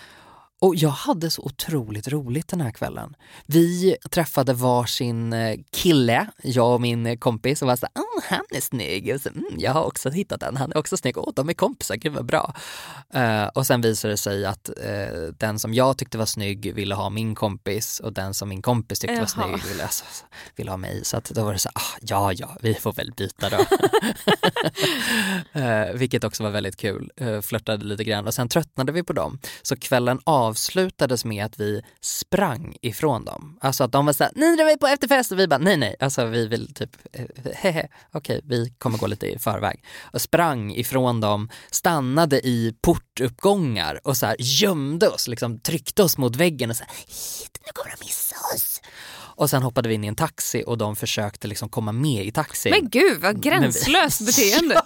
Och 0.60 0.76
jag 0.76 0.88
hade 0.88 1.30
så 1.30 1.42
otroligt 1.42 2.08
roligt 2.08 2.48
den 2.48 2.60
här 2.60 2.70
kvällen. 2.70 3.16
Vi 3.46 3.96
träffade 4.10 4.52
varsin 4.52 5.32
eh, 5.32 5.58
kille, 5.70 6.26
jag 6.42 6.74
och 6.74 6.80
min 6.80 7.18
kompis, 7.18 7.62
och 7.62 7.68
var 7.68 7.76
såhär, 7.76 7.92
oh, 7.94 8.22
han 8.28 8.44
är 8.50 8.60
snygg. 8.60 9.14
Och 9.14 9.20
så, 9.20 9.28
mm, 9.28 9.44
jag 9.58 9.72
har 9.72 9.84
också 9.84 10.10
hittat 10.10 10.42
en, 10.42 10.56
han 10.56 10.72
är 10.72 10.78
också 10.78 10.96
snygg. 10.96 11.18
Åh, 11.18 11.32
de 11.36 11.48
är 11.48 11.52
kompisar, 11.52 11.96
gud 11.96 12.12
vad 12.12 12.26
bra. 12.26 12.54
Eh, 13.14 13.46
och 13.46 13.66
sen 13.66 13.80
visade 13.80 14.12
det 14.12 14.18
sig 14.18 14.46
att 14.46 14.68
eh, 14.68 15.32
den 15.38 15.58
som 15.58 15.74
jag 15.74 15.98
tyckte 15.98 16.18
var 16.18 16.26
snygg 16.26 16.74
ville 16.74 16.94
ha 16.94 17.10
min 17.10 17.34
kompis 17.34 18.00
och 18.00 18.12
den 18.12 18.34
som 18.34 18.48
min 18.48 18.62
kompis 18.62 18.98
tyckte 18.98 19.14
var 19.14 19.28
Jaha. 19.36 19.58
snygg 19.58 19.72
ville, 19.72 19.82
alltså, 19.82 20.04
ville 20.56 20.70
ha 20.70 20.76
mig. 20.76 21.04
Så 21.04 21.16
att 21.16 21.24
då 21.24 21.44
var 21.44 21.52
det 21.52 21.58
så 21.58 21.68
ah, 21.74 21.98
ja 22.00 22.32
ja, 22.32 22.56
vi 22.62 22.74
får 22.74 22.92
väl 22.92 23.12
byta 23.16 23.48
då. 23.48 23.58
eh, 25.60 25.92
vilket 25.94 26.24
också 26.24 26.42
var 26.42 26.50
väldigt 26.50 26.76
kul, 26.76 27.10
eh, 27.16 27.40
flörtade 27.40 27.84
lite 27.84 28.04
grann 28.04 28.26
och 28.26 28.34
sen 28.34 28.48
tröttnade 28.48 28.92
vi 28.92 29.02
på 29.02 29.12
dem. 29.12 29.38
Så 29.62 29.76
kvällen 29.76 30.20
avslutades 30.48 31.24
med 31.24 31.44
att 31.44 31.60
vi 31.60 31.82
sprang 32.00 32.76
ifrån 32.82 33.24
dem. 33.24 33.58
Alltså 33.60 33.84
att 33.84 33.92
de 33.92 34.06
var 34.06 34.12
såhär, 34.12 34.32
ni 34.36 34.56
drar 34.56 34.64
mig 34.64 34.78
på 34.78 34.86
efterfest 34.86 35.32
och 35.32 35.38
vi 35.38 35.48
bara 35.48 35.58
nej 35.58 35.76
nej, 35.76 35.96
alltså 36.00 36.24
vi 36.24 36.46
vill 36.46 36.74
typ, 36.74 36.96
eh, 37.12 37.26
hehe, 37.54 37.88
okej 38.12 38.40
vi 38.44 38.74
kommer 38.78 38.98
gå 38.98 39.06
lite 39.06 39.26
i 39.26 39.38
förväg. 39.38 39.84
Och 40.12 40.20
sprang 40.20 40.74
ifrån 40.74 41.20
dem, 41.20 41.50
stannade 41.70 42.46
i 42.46 42.74
portuppgångar 42.80 44.00
och 44.04 44.16
så 44.16 44.26
här 44.26 44.36
gömde 44.38 45.08
oss, 45.08 45.28
liksom 45.28 45.60
tryckte 45.60 46.02
oss 46.02 46.18
mot 46.18 46.36
väggen 46.36 46.70
och 46.70 46.76
så 46.76 46.84
här, 46.84 46.92
nu 47.66 47.72
kommer 47.72 47.96
de 47.96 48.04
missa 48.04 48.36
oss. 48.54 48.80
Och 49.38 49.50
sen 49.50 49.62
hoppade 49.62 49.88
vi 49.88 49.94
in 49.94 50.04
i 50.04 50.06
en 50.06 50.14
taxi 50.14 50.64
och 50.66 50.78
de 50.78 50.96
försökte 50.96 51.48
liksom 51.48 51.68
komma 51.68 51.92
med 51.92 52.26
i 52.26 52.32
taxin. 52.32 52.70
Men 52.70 52.90
gud 52.90 53.20
vad 53.20 53.42
gränslöst 53.42 54.26
beteende. 54.26 54.74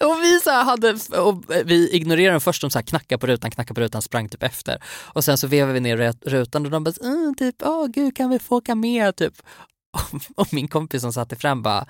Och 0.00 0.22
vi 0.22 0.40
så 0.44 0.50
hade, 0.50 0.98
och 1.20 1.44
vi 1.64 1.90
ignorerade 1.92 2.34
dem 2.34 2.40
först, 2.40 2.60
de 2.60 2.70
så 2.70 2.78
här 2.78 2.86
knackade 2.86 3.18
på 3.18 3.26
rutan, 3.26 3.50
knackade 3.50 3.74
på 3.74 3.80
rutan, 3.80 4.02
sprang 4.02 4.28
typ 4.28 4.42
efter. 4.42 4.82
Och 5.12 5.24
sen 5.24 5.38
så 5.38 5.46
vevade 5.46 5.72
vi 5.72 5.80
ner 5.80 5.96
rut- 5.96 6.22
rutan 6.26 6.64
och 6.64 6.70
de 6.70 6.84
bara, 6.84 6.94
mm, 7.02 7.34
typ, 7.34 7.56
åh 7.62 7.86
gud 7.86 8.16
kan 8.16 8.30
vi 8.30 8.38
få 8.38 8.56
åka 8.56 8.74
med 8.74 9.16
typ. 9.16 9.34
Och, 9.92 10.20
och 10.40 10.52
min 10.52 10.68
kompis 10.68 11.02
som 11.02 11.12
satt 11.12 11.32
i 11.32 11.36
fram 11.36 11.62
bara, 11.62 11.86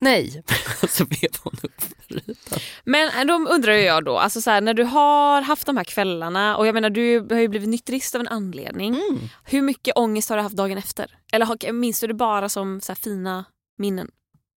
nej. 0.00 0.42
Så 0.88 1.04
vevade 1.04 1.38
hon. 1.42 1.70
Men 2.84 3.08
äh, 3.08 3.24
då 3.24 3.52
undrar 3.54 3.72
jag 3.72 4.04
då, 4.04 4.18
alltså 4.18 4.40
så 4.40 4.50
här, 4.50 4.60
när 4.60 4.74
du 4.74 4.84
har 4.84 5.42
haft 5.42 5.66
de 5.66 5.76
här 5.76 5.84
kvällarna 5.84 6.56
och 6.56 6.66
jag 6.66 6.74
menar 6.74 6.90
du 6.90 7.20
har 7.30 7.40
ju 7.40 7.48
blivit 7.48 7.68
nykterist 7.68 8.14
av 8.14 8.20
en 8.20 8.28
anledning. 8.28 8.94
Mm. 8.94 9.28
Hur 9.44 9.62
mycket 9.62 9.96
ångest 9.96 10.28
har 10.28 10.36
du 10.36 10.42
haft 10.42 10.56
dagen 10.56 10.78
efter? 10.78 11.18
Eller 11.32 11.72
minns 11.72 12.00
du 12.00 12.06
det 12.06 12.14
bara 12.14 12.48
som 12.48 12.80
så 12.80 12.92
här 12.92 12.96
fina 12.96 13.44
minnen? 13.78 14.10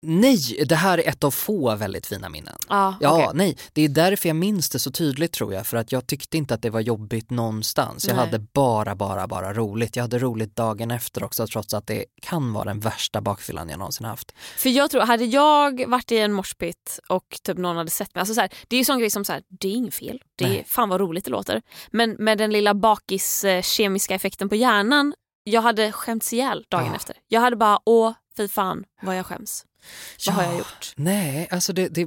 Nej, 0.02 0.64
det 0.68 0.74
här 0.74 0.98
är 0.98 1.08
ett 1.08 1.24
av 1.24 1.30
få 1.30 1.76
väldigt 1.76 2.06
fina 2.06 2.28
minnen. 2.28 2.56
Ah, 2.68 2.92
Ja, 3.00 3.30
nej, 3.34 3.56
det 3.72 3.82
är 3.82 3.88
därför 3.88 4.28
jag 4.28 4.36
minns 4.36 4.68
det 4.70 4.78
så 4.78 4.90
tydligt 4.90 5.32
tror 5.32 5.54
jag, 5.54 5.66
för 5.66 5.76
att 5.76 5.92
jag 5.92 6.06
tyckte 6.06 6.36
inte 6.36 6.54
att 6.54 6.62
det 6.62 6.70
var 6.70 6.80
jobbigt 6.80 7.30
någonstans. 7.30 8.04
Jag 8.06 8.16
Nej. 8.16 8.24
hade 8.24 8.38
bara, 8.38 8.94
bara, 8.94 9.26
bara 9.26 9.54
roligt. 9.54 9.96
Jag 9.96 10.04
hade 10.04 10.18
roligt 10.18 10.56
dagen 10.56 10.90
efter 10.90 11.24
också, 11.24 11.46
trots 11.46 11.74
att 11.74 11.86
det 11.86 12.04
kan 12.22 12.52
vara 12.52 12.64
den 12.64 12.80
värsta 12.80 13.20
bakfyllan 13.20 13.68
jag 13.68 13.78
någonsin 13.78 14.06
haft. 14.06 14.32
För 14.58 14.68
jag 14.70 14.90
tror, 14.90 15.00
hade 15.02 15.24
jag 15.24 15.86
varit 15.88 16.12
i 16.12 16.18
en 16.18 16.32
morspit 16.32 16.98
och 17.08 17.38
typ 17.42 17.58
någon 17.58 17.76
hade 17.76 17.90
sett 17.90 18.14
mig, 18.14 18.20
alltså 18.20 18.34
så 18.34 18.40
här, 18.40 18.50
det 18.68 18.76
är 18.76 18.78
ju 18.78 18.84
sån 18.84 18.98
grej 18.98 19.10
som 19.10 19.24
så 19.24 19.32
här, 19.32 19.42
det 19.60 19.68
är 19.68 19.72
inget 19.72 19.94
fel, 19.94 20.22
det 20.36 20.44
är 20.44 20.48
Nej. 20.48 20.64
fan 20.68 20.88
vad 20.88 21.00
roligt 21.00 21.24
det 21.24 21.30
låter. 21.30 21.62
Men 21.90 22.10
med 22.18 22.38
den 22.38 22.50
lilla 22.50 22.74
bakis 22.74 23.44
eh, 23.44 23.62
kemiska 23.62 24.14
effekten 24.14 24.48
på 24.48 24.54
hjärnan, 24.54 25.14
jag 25.44 25.62
hade 25.62 25.92
skämts 25.92 26.32
ihjäl 26.32 26.64
dagen 26.68 26.86
Ja. 26.86 26.94
efter. 26.96 27.16
Jag 27.28 27.40
hade 27.40 27.56
bara, 27.56 27.78
åh 27.84 28.12
fy 28.36 28.48
fan 28.48 28.84
vad 29.02 29.18
jag 29.18 29.26
skäms. 29.26 29.64
Vad 30.26 30.34
har 30.34 30.42
jag 30.42 30.58
gjort? 30.58 30.92
Nej, 30.96 31.48
alltså 31.50 31.72
det, 31.72 31.88
det, 31.88 32.06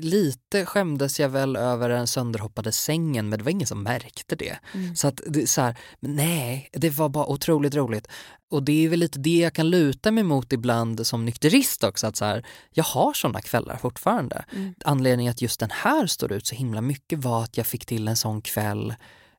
lite 0.00 0.66
skämdes 0.66 1.20
jag 1.20 1.28
väl 1.28 1.56
över 1.56 1.88
den 1.88 2.06
sönderhoppade 2.06 2.72
sängen 2.72 3.28
men 3.28 3.38
det 3.38 3.44
var 3.44 3.50
ingen 3.50 3.66
som 3.66 3.82
märkte 3.82 4.36
det. 4.36 4.58
Mm. 4.74 4.96
Så 4.96 5.08
att 5.08 5.20
det, 5.26 5.46
så 5.46 5.60
här, 5.60 5.78
nej, 6.00 6.70
det 6.72 6.90
var 6.90 7.08
bara 7.08 7.26
otroligt 7.26 7.74
roligt. 7.74 8.08
Och 8.50 8.62
det 8.62 8.84
är 8.84 8.88
väl 8.88 8.98
lite 8.98 9.18
det 9.18 9.38
jag 9.38 9.52
kan 9.52 9.70
luta 9.70 10.10
mig 10.10 10.24
mot 10.24 10.52
ibland 10.52 11.06
som 11.06 11.24
nykterist 11.24 11.84
också, 11.84 12.06
att 12.06 12.16
så 12.16 12.24
här, 12.24 12.46
jag 12.70 12.84
har 12.84 13.12
sådana 13.12 13.40
kvällar 13.40 13.76
fortfarande. 13.76 14.44
Mm. 14.52 14.74
Anledningen 14.84 15.30
att 15.30 15.42
just 15.42 15.60
den 15.60 15.70
här 15.70 16.06
står 16.06 16.32
ut 16.32 16.46
så 16.46 16.54
himla 16.54 16.80
mycket 16.80 17.18
var 17.18 17.44
att 17.44 17.56
jag 17.56 17.66
fick 17.66 17.86
till 17.86 18.08
en 18.08 18.16
sån 18.16 18.42
kväll 18.42 18.94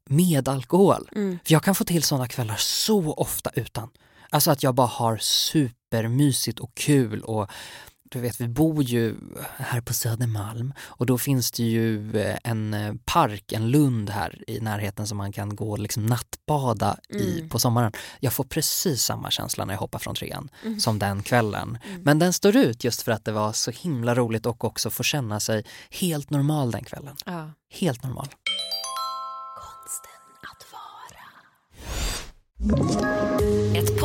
med 0.09 0.47
alkohol. 0.47 1.09
Mm. 1.15 1.39
För 1.45 1.53
jag 1.53 1.63
kan 1.63 1.75
få 1.75 1.83
till 1.83 2.03
sådana 2.03 2.27
kvällar 2.27 2.55
så 2.57 3.13
ofta 3.13 3.51
utan. 3.53 3.89
Alltså 4.29 4.51
att 4.51 4.63
jag 4.63 4.75
bara 4.75 4.87
har 4.87 5.17
supermysigt 5.91 6.59
och 6.59 6.71
kul 6.75 7.21
och 7.21 7.49
du 8.09 8.19
vet 8.19 8.41
vi 8.41 8.47
bor 8.47 8.83
ju 8.83 9.15
här 9.57 9.81
på 9.81 9.93
Södermalm 9.93 10.73
och 10.81 11.05
då 11.05 11.17
finns 11.17 11.51
det 11.51 11.63
ju 11.63 12.17
eh, 12.19 12.37
en 12.43 12.73
eh, 12.73 12.93
park, 13.05 13.51
en 13.51 13.69
lund 13.69 14.09
här 14.09 14.43
i 14.47 14.59
närheten 14.59 15.07
som 15.07 15.17
man 15.17 15.31
kan 15.31 15.55
gå 15.55 15.71
och 15.71 15.79
liksom 15.79 16.05
nattbada 16.05 16.97
i 17.09 17.37
Mm. 17.37 17.49
på 17.49 17.59
sommaren. 17.59 17.91
Jag 18.19 18.33
får 18.33 18.43
precis 18.43 19.03
samma 19.03 19.31
känsla 19.31 19.65
när 19.65 19.73
jag 19.73 19.79
hoppar 19.79 19.99
från 19.99 20.15
trean 20.15 20.49
Mm. 20.65 20.79
som 20.79 20.99
den 20.99 21.23
kvällen. 21.23 21.77
Men 22.03 22.19
den 22.19 22.33
står 22.33 22.55
ut 22.55 22.83
just 22.83 23.01
för 23.01 23.11
att 23.11 23.25
det 23.25 23.31
var 23.31 23.53
så 23.53 23.71
himla 23.71 24.15
roligt 24.15 24.45
och 24.45 24.63
också 24.63 24.89
få 24.89 25.03
känna 25.03 25.39
sig 25.39 25.65
helt 25.89 26.29
normal 26.29 26.71
den 26.71 26.83
kvällen. 26.83 27.15
Ja. 27.25 27.51
Helt 27.71 28.03
normal. 28.03 28.27
Konsten 29.55 30.11
att 30.41 30.65
vara. 30.71 31.23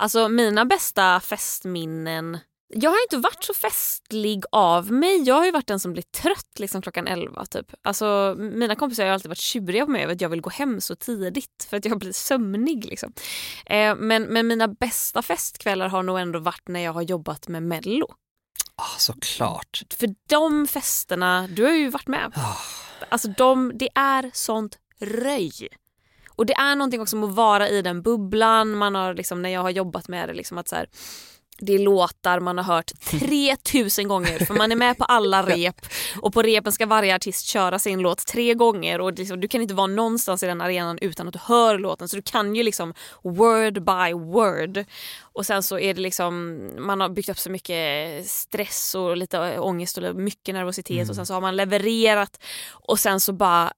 Alltså 0.00 0.28
mina 0.28 0.64
bästa 0.64 1.20
festminnen 1.20 2.38
jag 2.74 2.90
har 2.90 3.02
inte 3.02 3.16
varit 3.16 3.44
så 3.44 3.54
festlig 3.54 4.44
av 4.52 4.92
mig. 4.92 5.22
Jag 5.22 5.34
har 5.34 5.44
ju 5.44 5.50
varit 5.50 5.66
den 5.66 5.80
som 5.80 5.92
blir 5.92 6.02
trött 6.02 6.58
liksom 6.58 6.82
klockan 6.82 7.06
11. 7.06 7.46
Typ. 7.46 7.66
Alltså, 7.82 8.36
mina 8.38 8.74
kompisar 8.74 9.04
har 9.04 9.12
alltid 9.12 9.28
varit 9.28 9.38
tjuriga 9.38 9.84
på 9.84 9.90
mig 9.90 10.02
över 10.02 10.14
att 10.14 10.20
jag 10.20 10.28
vill 10.28 10.40
gå 10.40 10.50
hem 10.50 10.80
så 10.80 10.96
tidigt 10.96 11.66
för 11.70 11.76
att 11.76 11.84
jag 11.84 11.98
blir 11.98 12.12
sömnig. 12.12 12.84
Liksom. 12.84 13.12
Eh, 13.66 13.94
men, 13.96 14.22
men 14.22 14.46
mina 14.46 14.68
bästa 14.68 15.22
festkvällar 15.22 15.88
har 15.88 16.02
nog 16.02 16.18
ändå 16.18 16.38
varit 16.38 16.68
när 16.68 16.80
jag 16.80 16.92
har 16.92 17.02
jobbat 17.02 17.48
med 17.48 17.62
Mello. 17.62 18.06
Ah, 18.76 18.98
såklart. 18.98 19.82
För 19.90 20.14
de 20.28 20.66
festerna, 20.66 21.48
du 21.48 21.64
har 21.64 21.72
ju 21.72 21.88
varit 21.88 22.08
med. 22.08 22.32
Alltså 23.08 23.28
de, 23.28 23.72
det 23.74 23.88
är 23.94 24.30
sånt 24.32 24.78
röj. 24.98 25.68
Och 26.40 26.46
det 26.46 26.54
är 26.54 26.76
någonting 26.76 27.00
också 27.00 27.16
med 27.16 27.28
att 27.28 27.34
vara 27.34 27.68
i 27.68 27.82
den 27.82 28.02
bubblan. 28.02 28.70
Man 28.70 28.94
har 28.94 29.14
liksom, 29.14 29.42
när 29.42 29.50
jag 29.50 29.60
har 29.60 29.70
jobbat 29.70 30.08
med 30.08 30.28
det, 30.28 30.34
liksom 30.34 30.58
att 30.58 30.68
så 30.68 30.76
här, 30.76 30.86
det 31.58 31.72
är 31.74 31.78
låtar 31.78 32.40
man 32.40 32.58
har 32.58 32.64
hört 32.64 32.92
3000 33.10 34.08
gånger 34.08 34.44
för 34.44 34.54
man 34.54 34.72
är 34.72 34.76
med 34.76 34.98
på 34.98 35.04
alla 35.04 35.42
rep. 35.46 35.86
Och 36.20 36.32
på 36.32 36.42
repen 36.42 36.72
ska 36.72 36.86
varje 36.86 37.14
artist 37.14 37.46
köra 37.46 37.78
sin 37.78 37.98
låt 38.00 38.26
tre 38.26 38.54
gånger. 38.54 39.00
Och 39.00 39.12
liksom, 39.12 39.40
du 39.40 39.48
kan 39.48 39.62
inte 39.62 39.74
vara 39.74 39.86
någonstans 39.86 40.42
i 40.42 40.46
den 40.46 40.60
arenan 40.60 40.98
utan 40.98 41.28
att 41.28 41.32
du 41.32 41.40
hör 41.42 41.78
låten. 41.78 42.08
Så 42.08 42.16
du 42.16 42.22
kan 42.22 42.54
ju 42.54 42.62
liksom 42.62 42.94
word 43.22 43.84
by 43.84 44.12
word. 44.12 44.84
Och 45.20 45.46
sen 45.46 45.62
så 45.62 45.78
är 45.78 45.94
det 45.94 46.00
liksom, 46.00 46.60
man 46.78 47.00
har 47.00 47.08
byggt 47.08 47.28
upp 47.28 47.38
så 47.38 47.50
mycket 47.50 48.26
stress 48.26 48.94
och 48.94 49.16
lite 49.16 49.58
ångest 49.58 49.98
och 49.98 50.16
mycket 50.16 50.54
nervositet. 50.54 51.10
Och 51.10 51.16
sen 51.16 51.26
så 51.26 51.34
har 51.34 51.40
man 51.40 51.56
levererat. 51.56 52.40
Och 52.70 52.98
sen 52.98 53.20
så 53.20 53.32
bara 53.32 53.72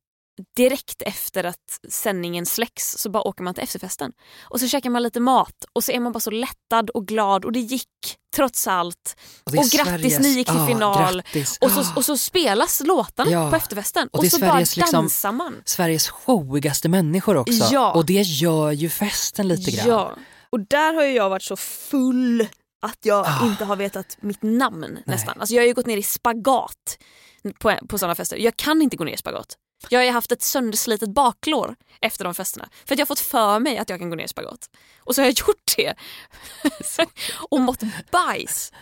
direkt 0.57 1.03
efter 1.03 1.45
att 1.45 1.57
sändningen 1.89 2.47
släcks 2.47 2.93
så 2.99 3.11
bara 3.11 3.23
åker 3.23 3.43
man 3.43 3.55
till 3.55 3.63
efterfesten. 3.65 4.13
Och 4.43 4.61
så 4.61 4.69
käkar 4.69 4.91
man 4.91 5.03
lite 5.03 5.21
mat 5.21 5.65
och 5.73 5.85
så 5.85 5.93
är 5.93 6.01
man 6.01 6.13
bara 6.13 6.21
så 6.21 6.31
lättad 6.31 6.91
och 6.91 7.07
glad 7.09 7.45
och 7.45 7.53
det 7.53 7.61
gick 7.61 7.89
trots 8.37 8.67
allt. 8.67 9.17
Och 9.45 9.47
Och, 9.47 9.53
det 9.53 9.59
är 9.59 9.85
grattis 9.85 10.15
Sveriges- 10.19 10.23
ni 10.23 10.29
gick 10.29 10.47
till 10.47 10.57
ja, 10.57 10.67
final. 10.67 11.15
grattis. 11.17 11.59
Och, 11.61 11.71
så, 11.71 11.81
Ah. 11.81 11.93
och 11.97 12.05
så 12.05 12.17
spelas 12.17 12.81
låtarna 12.85 13.31
Ja. 13.31 13.51
på 13.51 13.57
efterfesten 13.57 14.09
Och 14.13 14.19
och, 14.19 14.27
så 14.27 14.39
bara 14.39 14.51
Sveriges 14.51 14.77
liksom- 14.77 14.93
dansar 15.03 15.33
man. 15.33 15.63
Sveriges 15.65 16.09
showigaste 16.09 16.89
människor 16.89 17.37
också. 17.37 17.69
Ja. 17.73 17.93
Och 17.93 18.07
det 18.07 18.23
gör 18.23 18.71
ju 18.73 18.89
festen 18.91 19.49
lite 19.49 19.71
grann. 19.71 19.89
Ja, 19.89 20.15
och 20.51 20.61
där 20.61 20.95
har 20.95 21.03
ju 21.05 21.13
jag 21.13 21.31
varit 21.31 21.43
så 21.43 21.57
full 21.57 22.49
att 22.87 22.99
jag 23.03 23.27
Ah. 23.29 23.47
inte 23.47 23.65
har 23.65 23.77
vetat 23.77 24.17
mitt 24.21 24.43
namn 24.43 24.99
nästan. 25.07 25.41
Alltså 25.41 25.55
jag 25.55 25.63
har 25.63 25.67
ju 25.67 25.75
gått 25.75 25.87
ner 25.87 25.97
i 25.97 26.03
spagat 26.03 26.99
på, 27.59 27.79
på 27.89 27.99
sådana 27.99 28.15
fester. 28.15 28.37
Jag 28.37 28.57
kan 28.57 28.83
inte 28.83 28.97
gå 28.97 29.05
ner 29.05 29.13
i 29.15 29.17
spagat. 29.17 29.57
Jag 29.89 30.01
har 30.01 30.05
ju 30.05 30.11
haft 30.11 30.33
ett 30.33 30.43
sönderslitet 30.43 31.09
baklår 31.15 31.77
efter 32.01 32.25
de 32.25 32.35
festerna. 32.35 32.69
För 32.85 32.95
att 32.95 32.99
jag 32.99 33.07
har 33.07 33.09
fått 33.09 33.21
för 33.21 33.59
mig 33.59 33.79
att 33.79 33.91
jag 33.91 33.99
kan 33.99 34.11
gå 34.11 34.17
ner 34.17 34.25
i 34.25 34.29
spagat. 34.29 34.71
Och 35.01 35.15
så 35.15 35.21
har 35.21 35.27
jag 35.27 35.39
gjort 35.39 35.73
det. 35.77 35.95
och 37.51 37.61
mått 37.61 37.81
bajs. 38.11 38.73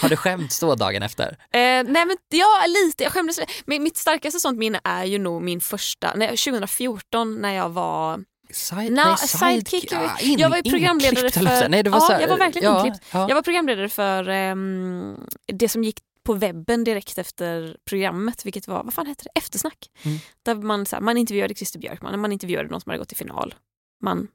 Har 0.00 0.08
du 0.08 0.16
skämts 0.16 0.60
då 0.60 0.74
dagen 0.74 1.02
efter? 1.02 1.28
Eh, 1.28 1.58
nej 1.60 1.84
men 1.86 2.16
ja, 2.28 2.64
lite. 2.68 3.02
Jag 3.04 3.12
skämdes 3.12 3.38
lite. 3.38 3.52
Men 3.66 3.82
mitt 3.82 3.96
starkaste 3.96 4.40
sånt 4.40 4.58
minne 4.58 4.80
är 4.84 5.04
ju 5.04 5.18
nog 5.18 5.42
min 5.42 5.60
första, 5.60 6.12
nej, 6.16 6.28
2014 6.28 7.40
när 7.40 7.52
jag 7.52 7.68
var 7.68 8.24
Side, 8.50 8.92
Nå, 8.92 9.04
nej, 9.04 9.16
sidekick. 9.16 9.92
ja, 9.92 10.18
in- 10.20 10.38
jag 10.38 10.50
var 10.50 10.56
ju 10.56 10.62
programledare 10.62 11.30
för... 11.30 11.68
Nej, 11.68 11.82
det 11.82 11.90
var 11.90 11.98
ja, 11.98 12.06
så 12.06 12.12
här- 12.12 12.20
jag 12.20 12.28
var 12.28 12.36
verkligen 12.36 12.72
ja, 12.72 12.86
inklippt. 12.86 13.06
ja. 13.12 13.28
Jag 13.28 13.34
var 13.34 13.42
programledare 13.42 13.88
för 13.88 14.28
ehm, 14.28 15.16
det 15.52 15.68
som 15.68 15.84
gick 15.84 15.98
på 16.26 16.34
webben 16.34 16.84
direkt 16.84 17.18
efter 17.18 17.76
programmet, 17.84 18.46
vilket 18.46 18.68
var, 18.68 18.84
vad 18.84 18.94
fan 18.94 19.06
heter 19.06 19.24
det, 19.24 19.38
eftersnack. 19.38 19.90
Mm. 20.02 20.18
Där 20.42 20.54
man, 20.54 20.86
så 20.86 20.96
här, 20.96 21.02
man 21.02 21.16
intervjuade 21.16 21.54
Christer 21.54 21.78
Björkman, 21.78 22.20
man 22.20 22.32
intervjuade 22.32 22.68
någon 22.68 22.80
som 22.80 22.90
hade 22.90 22.98
gått 22.98 23.08
till 23.08 23.16
final. 23.16 23.54
Man 24.02 24.28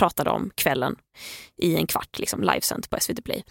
pratade 0.00 0.30
om 0.30 0.50
kvällen 0.54 0.96
i 1.56 1.76
en 1.76 1.86
kvart, 1.86 2.18
liksom, 2.18 2.42
livesänt 2.42 2.90
på 2.90 2.96
SVT 3.00 3.24
Play. 3.24 3.44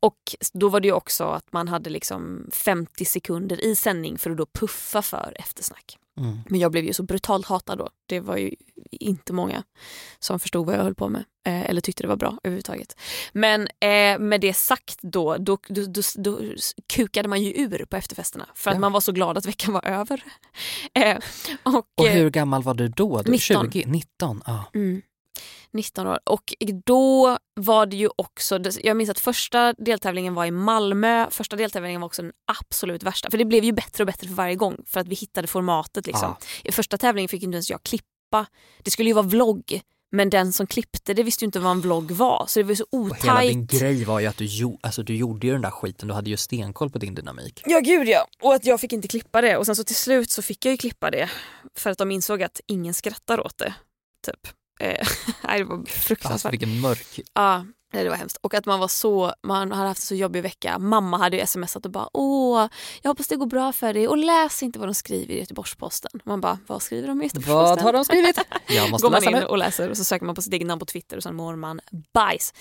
Och 0.00 0.18
då 0.52 0.68
var 0.68 0.80
det 0.80 0.88
ju 0.88 0.94
också 0.94 1.24
att 1.24 1.52
man 1.52 1.68
hade 1.68 1.90
liksom 1.90 2.50
50 2.52 3.04
sekunder 3.04 3.64
i 3.64 3.76
sändning 3.76 4.18
för 4.18 4.30
att 4.30 4.36
då 4.36 4.46
puffa 4.46 5.02
för 5.02 5.36
eftersnack. 5.38 5.98
Mm. 6.20 6.38
Men 6.48 6.60
jag 6.60 6.72
blev 6.72 6.84
ju 6.84 6.92
så 6.92 7.02
brutalt 7.02 7.46
hatad 7.46 7.78
då. 7.78 7.88
Det 8.06 8.20
var 8.20 8.36
ju 8.36 8.54
inte 8.90 9.32
många 9.32 9.62
som 10.18 10.40
förstod 10.40 10.66
vad 10.66 10.74
jag 10.74 10.82
höll 10.82 10.94
på 10.94 11.08
med. 11.08 11.24
Eh, 11.46 11.70
eller 11.70 11.80
tyckte 11.80 12.02
det 12.02 12.08
var 12.08 12.16
bra 12.16 12.38
överhuvudtaget. 12.44 12.96
Men 13.32 13.60
eh, 13.80 14.18
med 14.18 14.40
det 14.40 14.54
sagt 14.54 14.98
då, 15.02 15.36
då, 15.36 15.58
då, 15.68 15.82
då, 15.86 16.02
då 16.16 16.38
kukade 16.94 17.28
man 17.28 17.42
ju 17.42 17.52
ur 17.62 17.84
på 17.90 17.96
efterfesterna. 17.96 18.46
För 18.54 18.70
att 18.70 18.76
Ja. 18.76 18.80
man 18.80 18.92
var 18.92 19.00
så 19.00 19.12
glad 19.12 19.38
att 19.38 19.46
veckan 19.46 19.74
var 19.74 19.84
över. 19.86 20.24
Eh, 20.94 21.18
och, 21.62 21.86
Och 21.96 22.06
eh, 22.06 22.12
hur 22.12 22.30
gammal 22.30 22.62
var 22.62 22.74
du 22.74 22.88
då? 22.88 23.22
Du, 23.22 23.30
19. 23.30 23.70
20? 23.72 23.84
19? 23.86 24.42
Ja. 24.46 24.64
Mm. 24.74 25.02
19 25.72 26.06
år. 26.06 26.18
Och 26.26 26.52
då 26.84 27.38
var 27.54 27.86
det 27.86 27.96
ju 27.96 28.08
också, 28.16 28.60
jag 28.82 28.96
minns 28.96 29.10
att 29.10 29.18
första 29.18 29.72
deltävlingen 29.72 30.34
var 30.34 30.44
i 30.44 30.50
Malmö, 30.50 31.26
första 31.30 31.56
deltävlingen 31.56 32.00
var 32.00 32.06
också 32.06 32.22
den 32.22 32.32
absolut 32.46 33.02
värsta. 33.02 33.30
För 33.30 33.38
det 33.38 33.44
blev 33.44 33.64
ju 33.64 33.72
bättre 33.72 34.02
och 34.02 34.06
bättre 34.06 34.28
för 34.28 34.34
varje 34.34 34.54
gång 34.54 34.76
för 34.86 35.00
att 35.00 35.08
vi 35.08 35.14
hittade 35.14 35.46
formatet. 35.46 36.06
Liksom. 36.06 36.36
I 36.64 36.72
första 36.72 36.98
tävlingen 36.98 37.28
fick 37.28 37.42
inte 37.42 37.54
ens 37.56 37.70
jag 37.70 37.82
klippa. 37.82 38.46
Det 38.82 38.90
skulle 38.90 39.08
ju 39.08 39.14
vara 39.14 39.26
vlogg. 39.26 39.82
Men 40.14 40.30
den 40.30 40.52
som 40.52 40.66
klippte 40.66 41.14
det 41.14 41.22
visste 41.22 41.44
ju 41.44 41.46
inte 41.46 41.60
vad 41.60 41.72
en 41.72 41.80
vlogg 41.80 42.10
var. 42.10 42.44
Så 42.48 42.58
det 42.60 42.64
var 42.64 42.74
så 42.74 42.84
Och 42.90 43.16
hela 43.16 43.40
din 43.40 43.62
otajt. 43.64 43.80
grej 43.80 44.04
var 44.04 44.20
ju 44.20 44.26
att 44.26 44.36
du, 44.36 44.44
jo, 44.44 44.78
alltså, 44.82 45.02
du 45.02 45.16
gjorde 45.16 45.46
ju 45.46 45.52
den 45.52 45.62
där 45.62 45.70
skiten, 45.70 46.08
du 46.08 46.14
hade 46.14 46.30
ju 46.30 46.36
stenkoll 46.36 46.90
på 46.90 46.98
din 46.98 47.14
dynamik. 47.14 47.62
Ja 47.64 47.80
gud 47.80 48.08
ja. 48.08 48.26
Och 48.42 48.54
att 48.54 48.64
jag 48.66 48.80
fick 48.80 48.92
inte 48.92 49.08
klippa 49.08 49.40
det. 49.40 49.56
Och 49.56 49.66
sen 49.66 49.76
så 49.76 49.84
till 49.84 49.96
slut 49.96 50.30
så 50.30 50.42
fick 50.42 50.64
jag 50.64 50.72
ju 50.72 50.76
klippa 50.76 51.10
det. 51.10 51.30
För 51.74 51.90
att 51.90 51.98
de 51.98 52.10
insåg 52.10 52.42
att 52.42 52.60
ingen 52.66 52.94
skrattar 52.94 53.46
åt 53.46 53.58
det. 53.58 53.74
Typ. 54.26 54.48
Eh, 54.80 55.06
nej, 55.44 55.58
det 55.58 55.64
var 55.64 55.76
Alltså, 55.78 56.00
fruktansvärt. 56.00 56.52
vilken 56.52 56.80
mörk... 56.80 57.20
Ja, 57.34 57.64
nej, 57.92 58.04
det 58.04 58.10
var 58.10 58.16
hemskt. 58.16 58.36
Och 58.40 58.54
att 58.54 58.66
man 58.66 58.80
var 58.80 58.88
så, 58.88 59.34
man 59.42 59.72
hade 59.72 59.88
haft 59.88 60.00
en 60.00 60.06
så 60.06 60.14
jobbig 60.14 60.42
vecka. 60.42 60.78
Mamma 60.78 61.16
hade 61.18 61.36
ju 61.36 61.46
smsat 61.46 61.84
och 61.86 61.90
bara 61.92 62.08
åh, 62.12 62.68
jag 63.02 63.10
hoppas 63.10 63.28
det 63.28 63.36
går 63.36 63.46
bra 63.46 63.72
för 63.72 63.94
dig 63.94 64.08
och 64.08 64.16
läs 64.16 64.62
inte 64.62 64.78
vad 64.78 64.88
de 64.88 64.94
skriver 64.94 65.34
i 65.34 65.38
Göteborgs-Posten. 65.38 66.20
Man 66.24 66.40
bara, 66.40 66.58
vad 66.66 66.82
skriver 66.82 67.08
de 67.08 67.22
i 67.22 67.24
Göteborgs-Posten? 67.24 67.84
Vad 67.84 67.84
har 67.84 67.92
de 67.92 68.04
skrivit? 68.04 68.38
Jag 68.68 68.90
måste 68.90 69.04
Går 69.06 69.10
man 69.10 69.20
läsa 69.22 69.30
in 69.30 69.36
nu. 69.38 69.44
och 69.46 69.58
läser 69.58 69.90
och 69.90 69.96
så 69.96 70.04
söker 70.04 70.26
man 70.26 70.34
på 70.34 70.42
sitt 70.42 70.52
eget 70.52 70.66
namn 70.66 70.78
på 70.78 70.86
Twitter 70.86 71.16
och 71.16 71.22
sen 71.22 71.34
mår 71.36 71.56
man 71.56 71.80
bajs. 72.14 72.54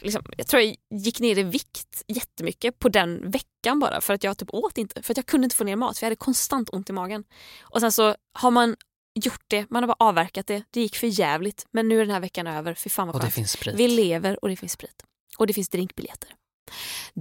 Liksom, 0.00 0.22
jag 0.36 0.46
tror 0.46 0.62
jag 0.62 0.76
gick 0.90 1.20
ner 1.20 1.38
i 1.38 1.42
vikt 1.42 2.02
jättemycket 2.08 2.78
på 2.78 2.88
den 2.88 3.30
veckan 3.30 3.78
bara 3.80 4.00
för 4.00 4.14
att 4.14 4.24
jag 4.24 4.38
typ 4.38 4.48
åt 4.54 4.78
inte. 4.78 5.02
För 5.02 5.12
att 5.12 5.16
jag 5.16 5.26
kunde 5.26 5.44
inte 5.44 5.56
få 5.56 5.64
ner 5.64 5.76
mat 5.76 5.98
för 5.98 6.04
jag 6.04 6.06
hade 6.06 6.16
konstant 6.16 6.68
ont 6.72 6.90
i 6.90 6.92
magen. 6.92 7.24
Och 7.62 7.80
sen 7.80 7.92
så 7.92 8.14
har 8.32 8.50
man 8.50 8.76
gjort 9.14 9.44
det, 9.48 9.70
man 9.70 9.82
har 9.82 9.88
bara 9.88 10.08
avverkat 10.08 10.46
det. 10.46 10.62
Det 10.70 10.80
gick 10.80 10.96
för 10.96 11.20
jävligt 11.20 11.66
men 11.70 11.88
nu 11.88 11.96
är 11.96 12.00
den 12.04 12.10
här 12.10 12.20
veckan 12.20 12.46
över. 12.46 12.74
Fy 12.74 12.90
fan 12.90 13.06
vad 13.06 13.14
skönt. 13.22 13.34
Vi 13.80 13.88
lever 13.88 14.44
och 14.44 14.48
det 14.48 14.56
finns 14.56 14.72
sprit. 14.72 15.02
Och 15.38 15.46
det 15.46 15.52
finns 15.52 15.68
drinkbiljetter. 15.68 16.30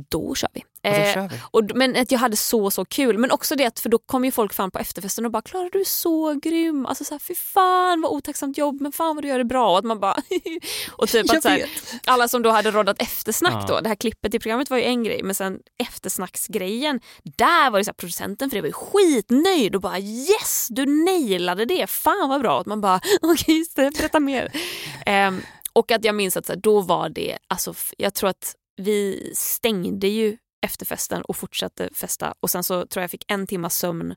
Då 0.09 0.35
kör 0.35 0.49
vi. 0.53 0.61
Och 0.61 0.65
då 0.83 0.89
Eh, 0.89 1.13
kör 1.13 1.27
vi. 1.29 1.35
och, 1.51 1.63
men 1.75 1.95
att 1.95 2.11
jag 2.11 2.19
hade 2.19 2.35
så 2.37 2.71
så 2.71 2.85
kul. 2.85 3.17
Men 3.17 3.31
också 3.31 3.55
det 3.55 3.65
att 3.65 3.79
för 3.79 3.89
då 3.89 3.97
kom 3.97 4.25
ju 4.25 4.31
folk 4.31 4.53
fram 4.53 4.71
på 4.71 4.79
efterfesten 4.79 5.25
och 5.25 5.31
bara 5.31 5.41
Klara 5.41 5.69
du 5.71 5.79
är 5.79 5.83
så 5.85 6.33
grym. 6.33 6.85
Alltså 6.85 7.03
så 7.03 7.13
här, 7.13 7.19
fy 7.19 7.35
fan 7.35 8.01
vad 8.01 8.11
otacksamt 8.11 8.57
jobb 8.57 8.81
men 8.81 8.91
fan 8.91 9.15
vad 9.15 9.23
du 9.23 9.27
gör 9.27 9.37
det 9.37 9.45
bra. 9.45 9.71
Och 9.71 9.77
att 9.77 9.85
man 9.85 9.99
bara 9.99 10.13
och 10.91 11.07
typ 11.07 11.25
Jag 11.27 11.37
att 11.37 11.43
så 11.43 11.49
här, 11.49 11.69
alla 12.05 12.27
som 12.27 12.41
då 12.41 12.49
hade 12.49 12.71
roddat 12.71 13.01
eftersnack 13.01 13.53
Ja. 13.53 13.65
då. 13.67 13.79
Det 13.79 13.89
här 13.89 13.95
klippet 13.95 14.33
i 14.33 14.39
programmet 14.39 14.69
var 14.69 14.77
ju 14.77 14.83
en 14.83 15.03
grej 15.03 15.23
men 15.23 15.35
sen 15.35 15.59
eftersnacksgrejen. 15.83 16.99
Där 17.23 17.69
var 17.69 17.79
det 17.79 17.85
så 17.85 17.89
här, 17.89 17.93
producenten 17.95 18.49
för 18.49 18.55
det 18.57 18.61
var 18.61 18.67
ju 18.67 18.73
skitnöjd 18.73 19.75
och 19.75 19.81
bara 19.81 19.99
yes 19.99 20.67
du 20.69 20.85
nailade 20.85 21.65
det. 21.65 21.87
Fan 21.89 22.29
vad 22.29 22.41
bra. 22.41 22.59
Att 22.59 22.65
man 22.67 22.81
bara 22.81 23.01
okej 23.21 23.65
det, 23.75 23.97
berätta 23.97 24.19
mer. 24.19 24.51
Ehm, 25.05 25.41
och 25.73 25.91
att 25.91 26.05
jag 26.05 26.15
minns 26.15 26.37
att 26.37 26.45
så 26.45 26.53
här, 26.53 26.59
då 26.59 26.81
var 26.81 27.09
det, 27.09 27.37
alltså, 27.47 27.73
jag 27.97 28.13
tror 28.13 28.29
att 28.29 28.55
vi 28.83 29.31
stängde 29.35 30.07
ju 30.07 30.37
efter 30.65 30.85
festen 30.85 31.21
och 31.21 31.35
fortsatte 31.35 31.89
festa 31.93 32.33
och 32.39 32.49
sen 32.49 32.63
så 32.63 32.73
tror 32.73 33.01
jag 33.01 33.03
jag 33.03 33.11
fick 33.11 33.31
en 33.31 33.47
timmas 33.47 33.75
sömn 33.77 34.15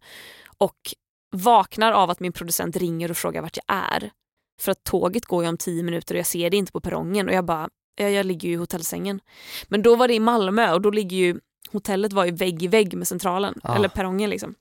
och 0.59 0.77
vaknar 1.37 1.93
av 1.93 2.11
att 2.11 2.21
min 2.21 2.33
producent 2.33 2.77
ringer 2.77 3.11
och 3.11 3.17
frågar 3.17 3.43
vart 3.43 3.57
jag 3.67 3.77
är. 3.77 4.11
För 4.61 4.73
att 4.73 4.85
tåget 4.85 5.25
går 5.27 5.43
ju 5.43 5.49
om 5.49 5.57
tio 5.59 5.83
minuter 5.83 6.15
och 6.15 6.19
jag 6.19 6.27
ser 6.27 6.51
det 6.51 6.57
inte 6.57 6.73
på 6.73 6.81
perrongen 6.81 7.29
och 7.29 7.35
jag 7.35 7.45
bara, 7.45 7.69
ja, 7.97 8.09
jag 8.09 8.27
ligger 8.27 8.49
ju 8.49 8.55
i 8.55 8.59
hotellsängen. 8.59 9.21
Men 9.69 9.83
då 9.83 9.97
var 9.97 10.09
det 10.09 10.15
i 10.15 10.21
Malmö 10.21 10.73
och 10.73 10.81
då 10.81 10.91
ligger 10.91 11.17
ju 11.17 11.41
hotellet 11.73 12.13
var 12.13 12.25
ju 12.25 12.31
vägg 12.31 12.63
i 12.63 12.67
vägg 12.67 12.97
med 12.97 13.09
centralen, 13.09 13.61
Ah. 13.63 13.77
eller 13.77 13.89
perrongen 13.89 14.31
liksom. 14.31 14.55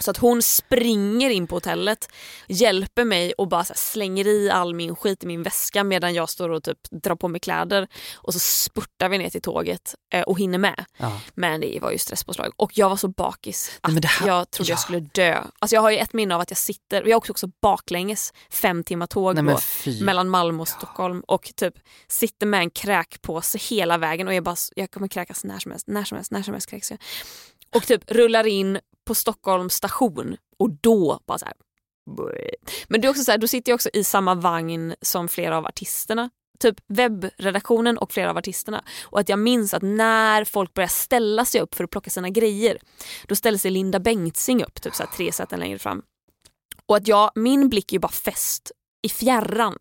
Så 0.00 0.10
att 0.10 0.16
hon 0.16 0.42
springer 0.42 1.30
in 1.30 1.46
på 1.46 1.56
hotellet, 1.56 2.08
hjälper 2.46 3.04
mig 3.04 3.32
och 3.32 3.48
bara 3.48 3.64
slänger 3.64 4.26
i 4.26 4.50
all 4.50 4.74
min 4.74 4.96
skit 4.96 5.24
i 5.24 5.26
min 5.26 5.42
väska 5.42 5.84
medan 5.84 6.14
jag 6.14 6.28
står 6.30 6.48
och 6.48 6.62
typ 6.62 6.78
drar 6.90 7.16
på 7.16 7.28
mig 7.28 7.40
kläder. 7.40 7.88
Och 8.14 8.32
så 8.32 8.38
spurtar 8.38 9.08
vi 9.08 9.18
ner 9.18 9.30
till 9.30 9.42
tåget 9.42 9.94
eh, 10.14 10.22
och 10.22 10.38
hinner 10.38 10.58
med. 10.58 10.84
Ja. 10.96 11.20
Men 11.34 11.60
det 11.60 11.78
var 11.82 11.90
ju 11.90 11.98
stresspåslag 11.98 12.52
och 12.56 12.70
jag 12.74 12.88
var 12.88 12.96
så 12.96 13.08
bakis 13.08 13.78
att 13.80 13.92
Nej, 13.92 14.02
här- 14.06 14.26
jag 14.26 14.50
trodde 14.50 14.70
jag 14.70 14.76
ja. 14.76 14.80
skulle 14.80 15.00
dö. 15.00 15.42
Alltså 15.58 15.74
jag 15.74 15.82
har 15.82 15.90
ju 15.90 15.96
ett 15.96 16.12
minne 16.12 16.34
av 16.34 16.40
att 16.40 16.50
jag 16.50 16.58
sitter, 16.58 17.06
jag 17.06 17.16
åkte 17.16 17.32
också 17.32 17.46
baklänges 17.62 18.32
fem 18.50 18.84
timmar 18.84 19.06
tåg 19.06 19.34
Nej, 19.42 19.56
då, 19.84 20.04
mellan 20.04 20.28
Malmö 20.28 20.60
och 20.62 20.68
Stockholm 20.68 21.20
och 21.26 21.52
typ 21.56 21.74
sitter 22.08 22.46
med 22.46 22.60
en 22.60 22.70
kräkpåse 22.70 23.58
hela 23.58 23.98
vägen 23.98 24.28
och 24.28 24.34
jag 24.34 24.44
bara, 24.44 24.56
jag 24.76 24.90
kommer 24.90 25.08
kräkas 25.08 25.44
när 25.44 25.58
som 25.58 25.70
helst, 25.70 25.86
när 25.86 26.04
som 26.04 26.16
helst, 26.16 26.30
när 26.30 26.42
som 26.42 26.54
helst 26.54 26.70
kräks 26.70 26.90
jag. 26.90 27.00
Och 27.74 27.86
typ 27.86 28.10
rullar 28.10 28.46
in 28.46 28.78
på 29.06 29.14
Stockholms 29.14 29.74
station 29.74 30.36
och 30.58 30.70
då 30.70 31.20
bara 31.26 31.38
så 31.38 31.44
här. 31.44 31.54
Men 32.88 33.00
det 33.00 33.06
är 33.06 33.10
också 33.10 33.24
så 33.24 33.30
här, 33.30 33.38
då 33.38 33.46
sitter 33.46 33.72
jag 33.72 33.74
också 33.74 33.90
i 33.92 34.04
samma 34.04 34.34
vagn 34.34 34.94
som 35.02 35.28
flera 35.28 35.56
av 35.56 35.66
artisterna. 35.66 36.30
Typ 36.58 36.76
webbredaktionen 36.88 37.98
och 37.98 38.12
flera 38.12 38.30
av 38.30 38.36
artisterna. 38.36 38.84
Och 39.02 39.20
att 39.20 39.28
jag 39.28 39.38
minns 39.38 39.74
att 39.74 39.82
när 39.82 40.44
folk 40.44 40.74
börjar 40.74 40.88
ställa 40.88 41.44
sig 41.44 41.60
upp 41.60 41.74
för 41.74 41.84
att 41.84 41.90
plocka 41.90 42.10
sina 42.10 42.30
grejer, 42.30 42.78
då 43.26 43.34
ställer 43.36 43.58
sig 43.58 43.70
Linda 43.70 44.00
Bengtzing 44.00 44.64
upp 44.64 44.82
typ 44.82 44.94
så 44.94 45.02
här 45.02 45.10
tre 45.10 45.32
sätten 45.32 45.60
längre 45.60 45.78
fram. 45.78 46.02
Och 46.86 46.96
att 46.96 47.08
jag, 47.08 47.30
min 47.34 47.68
blick 47.68 47.92
är 47.92 47.94
ju 47.94 48.00
bara 48.00 48.12
fäst 48.12 48.72
i 49.02 49.08
fjärran. 49.08 49.76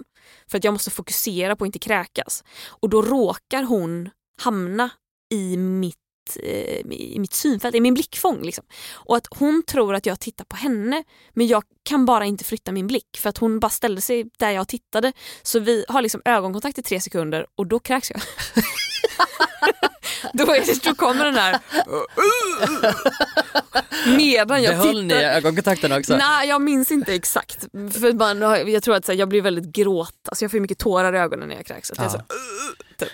För 0.47 0.57
att 0.57 0.63
jag 0.63 0.71
måste 0.71 0.91
fokusera 0.91 1.55
på 1.55 1.63
att 1.63 1.67
inte 1.67 1.79
kräkas. 1.79 2.43
Och 2.67 2.89
då 2.89 3.01
råkar 3.01 3.63
hon 3.63 4.10
hamna 4.41 4.89
i 5.34 5.57
mitt 5.57 6.00
eh, 6.37 6.79
i 6.91 7.15
mitt 7.19 7.33
synfält, 7.33 7.75
i 7.75 7.81
min 7.81 7.93
blickfång. 7.93 8.41
Liksom. 8.41 8.63
Och 8.93 9.17
att 9.17 9.27
hon 9.29 9.63
tror 9.67 9.95
att 9.95 10.05
jag 10.05 10.19
tittar 10.19 10.45
på 10.45 10.55
henne 10.55 11.03
men 11.33 11.47
jag 11.47 11.63
kan 11.83 12.05
bara 12.05 12.25
inte 12.25 12.43
flytta 12.43 12.71
min 12.71 12.87
blick 12.87 13.17
för 13.17 13.29
att 13.29 13.37
hon 13.37 13.59
bara 13.59 13.69
ställde 13.69 14.01
sig 14.01 14.25
där 14.39 14.51
jag 14.51 14.67
tittade. 14.67 15.13
Så 15.43 15.59
vi 15.59 15.85
har 15.87 16.01
liksom 16.01 16.21
ögonkontakt 16.25 16.77
i 16.77 16.83
tre 16.83 17.01
sekunder 17.01 17.45
och 17.55 17.67
då 17.67 17.79
kräks 17.79 18.11
jag. 18.11 18.21
då, 20.33 20.53
är 20.53 20.65
det, 20.65 20.83
då 20.83 20.95
kommer 20.95 21.25
den 21.25 21.35
här 21.35 21.59
medan 24.17 24.63
jag 24.63 24.77
Behöll 24.77 25.03
ni 25.03 25.13
tittar. 25.13 25.23
ögonkontakten 25.29 25.91
också? 25.91 26.17
Nej 26.17 26.47
jag 26.49 26.61
minns 26.61 26.91
inte 26.91 27.13
exakt. 27.15 27.61
För 27.71 28.13
man, 28.13 28.71
jag 28.71 28.83
tror 28.83 28.95
att 28.95 29.05
så 29.05 29.11
här, 29.11 29.19
jag 29.19 29.29
blir 29.29 29.41
väldigt 29.41 29.65
gråt, 29.75 30.15
alltså 30.29 30.43
jag 30.43 30.51
får 30.51 30.59
mycket 30.59 30.77
tårar 30.79 31.13
i 31.13 31.17
ögonen 31.17 31.49
när 31.49 31.55
jag 31.55 31.65
kräks. 31.65 31.91
Att 31.91 31.97
jag 31.97 32.05
är 32.05 32.09
så, 32.09 32.21
Ja. 32.27 32.35
typ. 32.97 33.09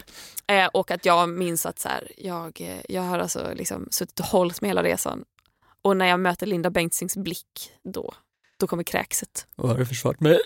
Eh, 0.52 0.66
och 0.68 0.92
att 0.92 1.06
jag 1.06 1.30
minns 1.30 1.66
att 1.66 1.80
så 1.80 1.90
här, 1.90 2.12
jag, 2.18 2.62
eh, 2.62 2.78
jag 2.90 3.02
har 3.02 3.20
alltså 3.20 3.54
liksom 3.56 3.88
suttit 3.92 4.20
och 4.20 4.26
hållit 4.26 4.62
med 4.62 4.70
hela 4.70 4.84
resan. 4.84 5.24
Och 5.82 5.98
när 5.98 6.06
jag 6.06 6.20
möter 6.20 6.46
Linda 6.46 6.70
Bengtzings 6.70 7.18
blick, 7.18 7.72
då, 7.84 8.14
då 8.60 8.68
kommer 8.68 8.84
kräkset. 8.84 9.48
Vad 9.56 9.72
har 9.72 9.78
du 9.78 9.86
försvarat 9.86 10.20
mig? 10.20 10.40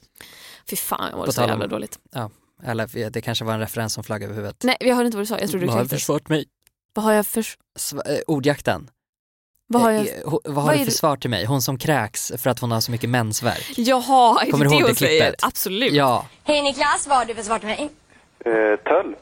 Fy 0.70 0.76
fan 0.76 1.08
jag 1.10 1.18
mådde 1.18 1.32
så 1.34 1.42
jävla 1.42 1.68
dåligt. 1.68 2.00
Ja, 2.12 2.30
eller 2.64 3.10
det 3.10 3.22
kanske 3.22 3.46
var 3.46 3.54
en 3.54 3.60
referens 3.60 3.94
som 3.94 4.04
flög 4.04 4.24
över 4.24 4.36
huvudet. 4.36 4.64
Nej 4.64 4.78
jag 4.80 4.96
hörde 4.96 5.06
inte 5.06 5.18
vad 5.18 5.24
du 5.24 5.28
sa, 5.28 5.40
jag 5.40 5.50
trodde 5.50 5.66
du 5.66 5.68
Vad 5.68 5.76
har 5.76 5.84
du 5.84 5.90
försvarat 5.90 6.30
mig? 6.30 6.46
Vad 6.94 7.06
har 7.06 7.14
jag 7.14 7.26
för... 7.28 7.40
Eh, 7.40 8.20
ordjakten. 8.28 8.90
Vad 9.68 9.82
har 9.82 9.92
jag... 9.92 10.08
Eh, 10.08 10.14
vad 10.26 10.56
har 10.56 10.64
vad 10.64 10.78
du 10.80 10.86
för 10.86 10.92
svar 10.92 11.18
till 11.18 11.30
mig? 11.30 11.46
Hon 11.46 11.62
som 11.62 11.78
kräks 11.78 12.32
för 12.38 12.50
att 12.50 12.60
hon 12.60 12.72
har 12.72 12.82
så 12.82 12.92
mycket 12.92 13.10
mensvärk. 13.10 13.74
Jaha, 13.78 14.42
är 14.42 14.52
Kommer 14.52 14.66
det 14.66 14.72
du 14.72 14.78
det 14.78 14.84
hon 14.84 14.96
säger? 14.96 15.22
klippet? 15.22 15.44
Absolut. 15.44 15.94
Ja, 15.94 16.28
Hej 16.44 16.62
Niklas, 16.62 17.08
vad 17.08 17.18
har 17.18 17.26
du 17.26 17.36
för 17.36 17.44
svar 17.44 17.60
till 17.60 17.68
mig? 17.68 17.90
Eh, 18.46 18.80
töll. 18.86 19.16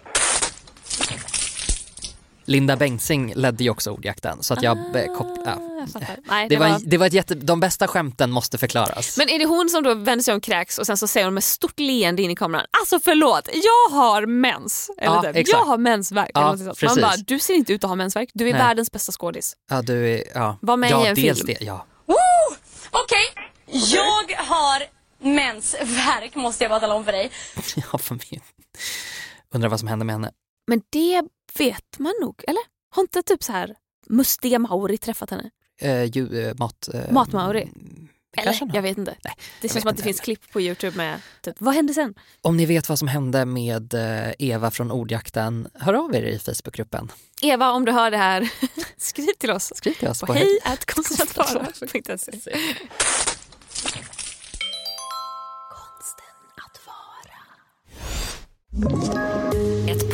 Linda 2.50 2.76
Bengtzing 2.76 3.34
ledde 3.36 3.64
ju 3.64 3.70
också 3.70 3.92
ordjakten 3.92 4.44
så 4.44 4.54
att 4.54 4.64
jag 4.64 4.78
eh, 4.78 5.16
kop- 5.18 5.42
ja. 5.46 5.52
Ah, 5.52 5.88
jag. 5.94 6.02
Nej, 6.24 6.50
det, 6.50 6.58
var, 6.58 6.70
var... 6.70 6.80
det 6.86 6.98
var 6.98 7.08
ett 7.08 7.14
jätte, 7.14 7.36
de 7.36 7.60
bästa 7.60 7.88
skämten 7.88 8.32
måste 8.32 8.58
förklaras. 8.58 9.18
Men 9.18 9.30
är 9.30 9.40
det 9.40 9.46
hon 9.46 9.70
som 9.70 9.84
då 9.84 9.94
vänder 9.94 10.24
sig 10.24 10.34
om 10.34 10.42
kräks 10.42 10.78
och 10.78 10.86
sen 10.86 10.98
så 10.98 11.08
säger 11.08 11.26
hon 11.26 11.34
med 11.34 11.44
stort 11.44 11.80
leende 11.80 12.22
in 12.22 12.32
i 12.32 12.36
kameran 12.36 12.66
Alltså 12.80 13.00
förlåt, 13.00 13.50
jag 13.54 13.98
har 13.98 14.26
mens. 14.26 14.90
Eller 14.98 15.24
Ja, 15.24 15.34
typ, 15.34 15.48
jag 15.48 15.66
har 15.66 15.78
mensvärk. 15.78 16.32
Ja. 16.34 16.58
Man 16.84 17.02
bara, 17.02 17.18
du 17.18 17.40
ser 17.40 17.54
inte 17.54 17.74
ut 17.74 17.84
att 17.84 17.90
ha 17.90 17.96
mensvärk. 17.96 18.30
Du 18.34 18.48
är 18.50 18.54
Nej. 18.54 18.62
världens 18.62 18.92
bästa 18.92 19.12
skådis. 19.12 19.54
ja, 19.70 19.82
du 19.82 20.10
är, 20.10 20.24
ja. 20.36 20.58
Var 20.62 20.78
med 20.78 20.92
ja, 20.92 21.06
i 21.06 21.10
en 21.10 21.16
dels 21.16 21.38
film. 21.46 21.56
Det, 21.60 21.66
ja. 21.66 21.86
Woo! 22.06 22.16
Okej, 22.92 23.46
jag 23.66 24.38
har 24.38 24.84
mensvärk 25.36 26.36
måste 26.36 26.64
jag 26.64 26.72
bara 26.72 26.80
tala 26.80 26.96
om 26.96 27.06
för 27.06 27.12
dig. 27.12 27.32
ja, 27.92 27.98
för 27.98 28.16
mig. 28.16 28.42
Undrar 29.54 29.70
vad 29.70 29.80
som 29.80 29.88
hände 29.88 30.06
med 30.06 30.16
henne. 30.16 30.32
Men 30.68 30.82
det 30.90 31.24
vet 31.60 32.00
man 32.00 32.14
nog, 32.22 32.44
eller? 32.48 32.64
Har 32.90 33.02
inte 33.04 33.24
typ 33.24 33.44
så 33.44 33.52
här 33.52 33.76
mustiga 34.10 34.60
Mauri 34.60 34.98
träffat 34.98 35.30
henne? 35.30 35.50
Eh, 35.82 36.04
ju, 36.04 36.48
eh, 36.48 36.56
mat... 36.58 36.90
Eh, 36.94 37.12
Mat-Mauri? 37.12 37.70
det 38.36 38.42
Eller? 38.42 38.70
Jag 38.74 38.82
vet 38.82 38.98
inte. 38.98 39.16
Nej, 39.24 39.34
det 39.62 39.70
känns 39.70 39.82
som 39.82 39.90
att 39.90 39.96
det 39.96 40.00
inte 40.00 40.04
finns 40.04 40.20
heller. 40.20 40.24
klipp 40.24 40.52
på 40.52 40.62
Youtube 40.62 40.98
med 40.98 41.22
typ, 41.42 41.56
vad 41.60 41.74
hände 41.74 41.94
sen? 41.94 42.14
Om 42.42 42.58
ni 42.58 42.66
vet 42.66 42.90
vad 42.90 43.00
som 43.00 43.08
hände 43.08 43.46
med 43.46 43.94
eh, 43.94 44.32
Eva 44.40 44.72
från 44.72 44.92
ordjakten, 44.92 45.68
hör 45.74 45.94
av 45.94 46.16
er 46.16 46.24
i 46.24 46.40
Facebookgruppen. 46.40 47.12
Eva, 47.42 47.72
om 47.72 47.86
du 47.86 47.92
hör 47.92 48.12
det 48.12 48.18
här, 48.18 48.52
skriv 48.98 49.34
till 49.40 49.52
oss. 49.52 49.72
Skriv 49.76 49.94
till 49.94 50.08
oss 50.08 50.20
På 50.20 50.26
på 50.26 50.34
hej 50.34 50.60
konstnärsvara.se. 50.86 51.92
Konsten 55.70 56.26
att 56.56 56.80
vara. 58.82 59.49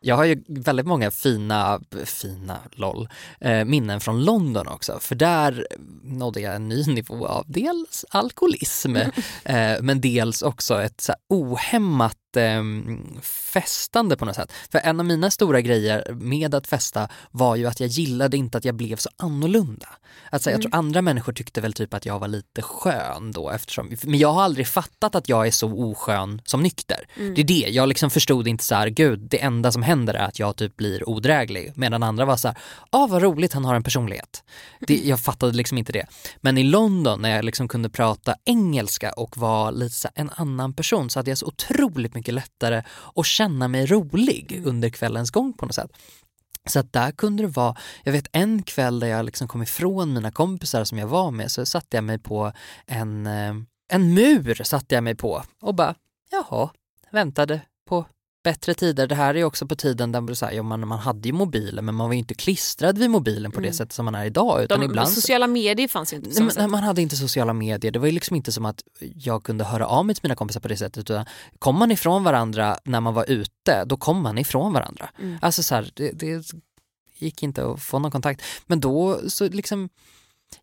Jag 0.00 0.16
har 0.16 0.24
ju 0.24 0.42
väldigt 0.48 0.86
många 0.86 1.10
fina, 1.10 1.80
fina, 2.04 2.58
LOL, 2.72 3.08
eh, 3.40 3.64
minnen 3.64 4.00
från 4.00 4.24
London 4.24 4.68
också. 4.68 4.98
För 5.00 5.14
där 5.14 5.66
nådde 6.02 6.40
jag 6.40 6.54
en 6.54 6.68
ny 6.68 6.84
nivå 6.86 7.26
av 7.26 7.44
dels 7.48 8.04
alkoholism, 8.10 8.96
eh, 9.44 9.76
men 9.80 10.00
dels 10.00 10.42
också 10.42 10.82
ett 10.82 11.00
så 11.00 11.12
ohämmat 11.28 12.16
eh, 12.38 12.62
festande 13.22 14.16
på 14.16 14.24
något 14.24 14.36
sätt. 14.36 14.52
För 14.72 14.78
en 14.78 15.00
av 15.00 15.06
mina 15.06 15.30
stora 15.30 15.60
grejer 15.60 16.12
med 16.14 16.54
att 16.54 16.66
festa 16.66 17.08
var 17.30 17.56
ju 17.56 17.66
att 17.66 17.80
jag 17.80 17.88
gillade 17.88 18.36
inte 18.36 18.58
att 18.58 18.64
jag 18.64 18.74
blev 18.74 18.96
så 18.96 19.10
annorlunda. 19.16 19.88
Alltså, 20.30 20.50
Jag 20.50 20.62
tror 20.62 20.74
andra 20.74 21.02
människor 21.02 21.32
tyckte 21.32 21.60
väl 21.60 21.72
typ 21.72 21.94
att 21.94 22.06
jag 22.06 22.18
var 22.18 22.28
lite 22.28 22.62
skön 22.62 23.32
då 23.32 23.50
eftersom, 23.50 23.96
men 24.02 24.18
jag 24.18 24.32
har 24.32 24.42
aldrig 24.42 24.66
fattat 24.68 25.14
att 25.14 25.28
jag 25.28 25.46
är 25.46 25.50
så 25.50 25.72
oskön 25.72 26.42
som 26.44 26.62
nykter. 26.62 27.06
Det 27.34 27.40
är 27.40 27.44
det, 27.44 27.68
jag 27.68 27.88
liksom 27.88 28.10
förstod 28.10 28.48
inte 28.48 28.64
så 28.64 28.74
här, 28.74 28.88
gud 28.88 29.20
det 29.20 29.42
enda 29.42 29.72
som 29.72 29.82
händer 29.82 30.14
är 30.14 30.24
att 30.24 30.38
jag 30.38 30.56
typ 30.56 30.76
blir 30.76 31.08
odräglig. 31.08 31.72
Medan 31.74 32.02
andra 32.02 32.24
var 32.24 32.36
så 32.36 32.48
här, 32.48 32.56
ah 32.90 33.06
vad 33.06 33.22
roligt 33.22 33.52
han 33.52 33.64
har 33.64 33.74
en 33.74 33.82
personlighet. 33.82 34.42
Det, 34.80 34.94
jag 35.04 35.20
fattade 35.20 35.52
liksom 35.52 35.78
inte 35.78 35.92
det. 35.92 36.06
Men 36.40 36.58
i 36.58 36.62
London 36.62 37.22
när 37.22 37.36
jag 37.36 37.44
liksom 37.44 37.68
kunde 37.68 37.90
prata 37.90 38.34
engelska 38.44 39.12
och 39.12 39.36
var 39.36 39.72
lite 39.72 39.94
så 39.94 40.08
här, 40.14 40.22
en 40.22 40.30
annan 40.34 40.72
person 40.72 41.10
så 41.10 41.18
hade 41.18 41.30
jag 41.30 41.38
så 41.38 41.46
otroligt 41.46 42.14
mycket 42.14 42.27
lättare 42.32 42.82
att 43.14 43.26
känna 43.26 43.68
mig 43.68 43.86
rolig 43.86 44.62
under 44.64 44.88
kvällens 44.88 45.30
gång 45.30 45.52
på 45.52 45.66
något 45.66 45.74
sätt. 45.74 45.90
Så 46.66 46.78
att 46.78 46.92
där 46.92 47.10
kunde 47.10 47.42
det 47.42 47.48
vara, 47.48 47.76
jag 48.04 48.12
vet 48.12 48.28
en 48.32 48.62
kväll 48.62 49.00
där 49.00 49.08
jag 49.08 49.24
liksom 49.24 49.48
kom 49.48 49.62
ifrån 49.62 50.12
mina 50.12 50.30
kompisar 50.30 50.84
som 50.84 50.98
jag 50.98 51.06
var 51.06 51.30
med 51.30 51.50
så 51.50 51.66
satte 51.66 51.96
jag 51.96 52.04
mig 52.04 52.18
på 52.18 52.52
en, 52.86 53.26
eh, 53.26 53.54
en 53.88 54.14
mur 54.14 54.64
satte 54.64 54.94
jag 54.94 55.04
mig 55.04 55.14
på 55.14 55.42
och 55.60 55.74
bara, 55.74 55.94
jaha, 56.30 56.70
väntade 57.10 57.60
på 57.88 58.06
bättre 58.48 58.74
tider. 58.74 59.06
Det 59.06 59.14
här 59.14 59.34
är 59.36 59.44
också 59.44 59.66
på 59.66 59.76
tiden 59.76 60.12
där 60.12 60.34
så 60.34 60.46
här, 60.46 60.52
ja, 60.52 60.62
man, 60.62 60.88
man 60.88 60.98
hade 60.98 61.28
ju 61.28 61.32
mobiler 61.32 61.82
men 61.82 61.94
man 61.94 62.06
var 62.08 62.14
inte 62.14 62.34
klistrad 62.34 62.98
vid 62.98 63.10
mobilen 63.10 63.50
på 63.52 63.60
det 63.60 63.66
Mm. 63.66 63.74
sättet 63.74 63.92
som 63.92 64.04
man 64.04 64.14
är 64.14 64.24
idag. 64.24 64.62
Utan 64.64 64.80
De, 64.80 64.86
ibland, 64.86 65.08
sociala 65.08 65.46
medier 65.46 65.88
fanns 65.88 66.12
ju 66.12 66.16
inte 66.16 66.42
Nej, 66.42 66.52
men, 66.56 66.70
man 66.70 66.82
hade 66.82 67.02
inte 67.02 67.16
sociala 67.16 67.52
medier. 67.52 67.92
Det 67.92 67.98
var 67.98 68.06
ju 68.06 68.12
liksom 68.12 68.36
inte 68.36 68.52
som 68.52 68.66
att 68.66 68.82
jag 69.14 69.44
kunde 69.44 69.64
höra 69.64 69.86
av 69.86 70.06
mig 70.06 70.14
till 70.14 70.24
mina 70.24 70.34
kompisar 70.36 70.60
på 70.60 70.68
det 70.68 70.76
sättet. 70.76 71.10
Utan 71.10 71.24
kom 71.58 71.78
man 71.78 71.90
ifrån 71.90 72.24
varandra 72.24 72.78
när 72.84 73.00
man 73.00 73.14
var 73.14 73.30
ute, 73.30 73.84
då 73.86 73.96
kom 73.96 74.22
man 74.22 74.38
ifrån 74.38 74.72
varandra. 74.72 75.10
Mm. 75.18 75.38
Alltså 75.42 75.62
så 75.62 75.74
här, 75.74 75.90
det, 75.94 76.10
det 76.12 76.52
gick 77.18 77.42
inte 77.42 77.66
att 77.66 77.82
få 77.82 77.98
någon 77.98 78.10
kontakt. 78.10 78.42
Men 78.66 78.80
då 78.80 79.20
så 79.28 79.48
liksom 79.48 79.88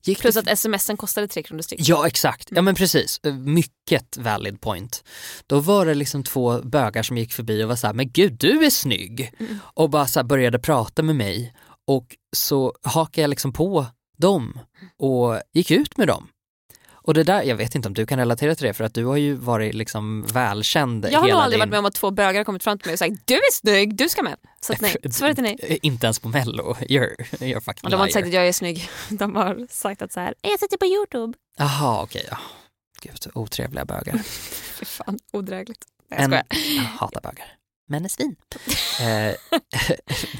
gick 0.03 0.19
Plus 0.19 0.35
det... 0.35 0.51
att 0.51 0.59
smsen 0.59 0.97
kostade 0.97 1.27
tre 1.27 1.43
kronor 1.43 1.61
styck. 1.61 1.79
Ja 1.83 2.07
exakt, 2.07 2.49
ja 2.51 2.61
men 2.61 2.75
precis. 2.75 3.19
Mycket 3.45 4.17
valid 4.17 4.61
point. 4.61 5.03
Då 5.47 5.59
var 5.59 5.85
det 5.85 5.93
liksom 5.93 6.23
två 6.23 6.61
bögar 6.61 7.03
som 7.03 7.17
gick 7.17 7.33
förbi 7.33 7.63
och 7.63 7.69
var 7.69 7.75
så 7.75 7.87
här, 7.87 7.93
men 7.93 8.11
gud 8.11 8.33
du 8.39 8.65
är 8.65 8.69
snygg. 8.69 9.31
Mm. 9.39 9.57
Och 9.63 9.89
bara 9.89 10.07
så 10.07 10.23
började 10.23 10.59
prata 10.59 11.03
med 11.03 11.15
mig 11.15 11.53
och 11.87 12.15
så 12.35 12.73
hakade 12.83 13.21
jag 13.21 13.29
liksom 13.29 13.53
på 13.53 13.85
dem 14.17 14.59
och 14.97 15.41
gick 15.53 15.71
ut 15.71 15.97
med 15.97 16.07
dem. 16.07 16.27
Och 17.07 17.13
det 17.13 17.23
där, 17.23 17.43
jag 17.43 17.55
vet 17.55 17.75
inte 17.75 17.87
om 17.87 17.93
du 17.93 18.05
kan 18.05 18.19
relatera 18.19 18.55
till 18.55 18.67
det 18.67 18.73
för 18.73 18.83
att 18.83 18.93
du 18.93 19.05
har 19.05 19.17
ju 19.17 19.35
varit 19.35 19.73
liksom 19.73 20.25
välkänd 20.25 21.07
Jag 21.11 21.19
har 21.19 21.27
nog 21.27 21.37
aldrig 21.37 21.53
din... 21.53 21.59
varit 21.59 21.69
med 21.69 21.79
om 21.79 21.85
att 21.85 21.93
två 21.93 22.11
bögar 22.11 22.43
kommit 22.43 22.63
fram 22.63 22.77
till 22.79 22.87
mig 22.87 22.93
och 22.93 22.99
sagt 22.99 23.15
du 23.25 23.33
är 23.33 23.51
snygg, 23.53 23.95
du 23.95 24.09
ska 24.09 24.23
med. 24.23 24.35
Så 24.61 24.73
att 24.73 24.81
nej, 24.81 24.95
svaret 25.11 25.37
är 25.37 25.41
nej. 25.41 25.79
Inte 25.81 26.05
ens 26.05 26.19
på 26.19 26.29
mello, 26.29 26.73
you're, 26.73 27.15
you're 27.17 27.59
fucking 27.59 27.83
Och 27.83 27.89
de 27.89 27.95
har 27.95 28.05
inte 28.05 28.13
sagt 28.13 28.27
liar. 28.27 28.27
att 28.27 28.33
jag 28.33 28.47
är 28.47 28.53
snygg, 28.53 28.89
de 29.09 29.35
har 29.35 29.67
sagt 29.69 30.01
att 30.01 30.11
så 30.11 30.19
här, 30.19 30.33
jag 30.41 30.59
sitter 30.59 30.77
på 30.77 30.85
Youtube. 30.85 31.37
Jaha 31.57 32.01
okej, 32.03 32.27
ja. 32.31 32.37
Gud, 33.01 33.31
otrevliga 33.33 33.85
bögar. 33.85 34.17
Fy 34.79 34.85
fan, 34.85 35.19
odrägligt. 35.33 35.85
Nej, 36.09 36.19
jag 36.21 36.33
En, 36.33 36.43
jag 36.75 36.83
hatar 36.83 37.21
bögar. 37.21 37.47
Men 37.87 38.05
är 38.05 38.09
svin. 38.09 38.35
eh, 39.01 39.35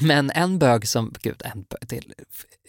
men 0.00 0.30
en 0.30 0.58
bög 0.58 0.88
som, 0.88 1.14
gud 1.22 1.42
en 1.44 1.62
bög, 1.62 1.88
det, 1.88 2.00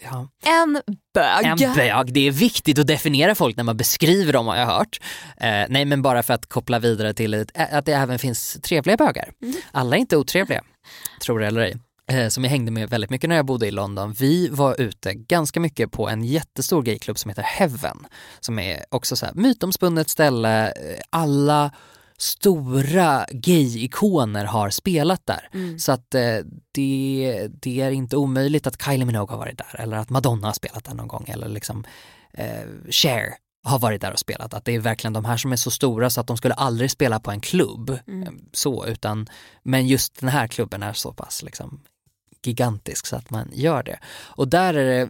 ja. 0.02 0.28
En 0.44 0.82
bög. 1.14 1.46
En 1.46 1.74
bög, 1.74 2.12
det 2.12 2.20
är 2.20 2.30
viktigt 2.30 2.78
att 2.78 2.86
definiera 2.86 3.34
folk 3.34 3.56
när 3.56 3.64
man 3.64 3.76
beskriver 3.76 4.32
dem 4.32 4.46
har 4.46 4.56
jag 4.56 4.66
hört. 4.66 5.00
Eh, 5.36 5.64
nej 5.68 5.84
men 5.84 6.02
bara 6.02 6.22
för 6.22 6.34
att 6.34 6.46
koppla 6.46 6.78
vidare 6.78 7.14
till 7.14 7.34
ett, 7.34 7.50
att 7.54 7.86
det 7.86 7.92
även 7.92 8.18
finns 8.18 8.58
trevliga 8.62 8.96
bögar. 8.96 9.32
Alla 9.70 9.96
är 9.96 10.00
inte 10.00 10.16
otrevliga, 10.16 10.62
tror 11.22 11.40
det 11.40 11.46
eller 11.46 11.60
ej. 11.60 11.76
Eh, 12.10 12.28
som 12.28 12.44
jag 12.44 12.50
hängde 12.50 12.70
med 12.70 12.90
väldigt 12.90 13.10
mycket 13.10 13.28
när 13.28 13.36
jag 13.36 13.46
bodde 13.46 13.66
i 13.66 13.70
London. 13.70 14.12
Vi 14.12 14.48
var 14.48 14.80
ute 14.80 15.14
ganska 15.14 15.60
mycket 15.60 15.92
på 15.92 16.08
en 16.08 16.24
jättestor 16.24 16.82
gayklubb 16.82 17.18
som 17.18 17.28
heter 17.28 17.42
Heaven. 17.42 18.06
Som 18.40 18.58
är 18.58 18.84
också 18.90 19.16
så 19.16 19.26
här 19.26 19.34
mytomspunnet 19.34 20.08
ställe. 20.08 20.66
Eh, 20.66 21.00
Alla 21.10 21.70
stora 22.18 23.26
gay-ikoner 23.30 24.44
har 24.44 24.70
spelat 24.70 25.26
där. 25.26 25.48
Mm. 25.52 25.78
Så 25.78 25.92
att 25.92 26.14
eh, 26.14 26.38
det, 26.72 27.48
det 27.52 27.80
är 27.80 27.90
inte 27.90 28.16
omöjligt 28.16 28.66
att 28.66 28.82
Kylie 28.84 29.04
Minogue 29.04 29.32
har 29.32 29.38
varit 29.38 29.58
där 29.58 29.80
eller 29.80 29.96
att 29.96 30.10
Madonna 30.10 30.46
har 30.46 30.52
spelat 30.52 30.84
där 30.84 30.94
någon 30.94 31.08
gång 31.08 31.24
eller 31.28 31.48
liksom 31.48 31.84
eh, 32.32 32.90
Cher 32.90 33.34
har 33.64 33.78
varit 33.78 34.00
där 34.00 34.12
och 34.12 34.18
spelat. 34.18 34.54
Att 34.54 34.64
det 34.64 34.74
är 34.74 34.78
verkligen 34.78 35.12
de 35.12 35.24
här 35.24 35.36
som 35.36 35.52
är 35.52 35.56
så 35.56 35.70
stora 35.70 36.10
så 36.10 36.20
att 36.20 36.26
de 36.26 36.36
skulle 36.36 36.54
aldrig 36.54 36.90
spela 36.90 37.20
på 37.20 37.30
en 37.30 37.40
klubb. 37.40 37.98
Mm. 38.06 38.22
eh, 38.22 38.28
Så, 38.52 38.86
utan, 38.86 39.28
men 39.62 39.86
just 39.86 40.20
den 40.20 40.28
här 40.28 40.46
klubben 40.46 40.82
är 40.82 40.92
så 40.92 41.12
pass 41.12 41.42
liksom 41.42 41.80
gigantisk 42.42 43.06
så 43.06 43.16
att 43.16 43.30
man 43.30 43.50
gör 43.52 43.82
det. 43.82 43.98
Och 44.08 44.48
där 44.48 44.74
är 44.74 44.84
det 44.84 45.00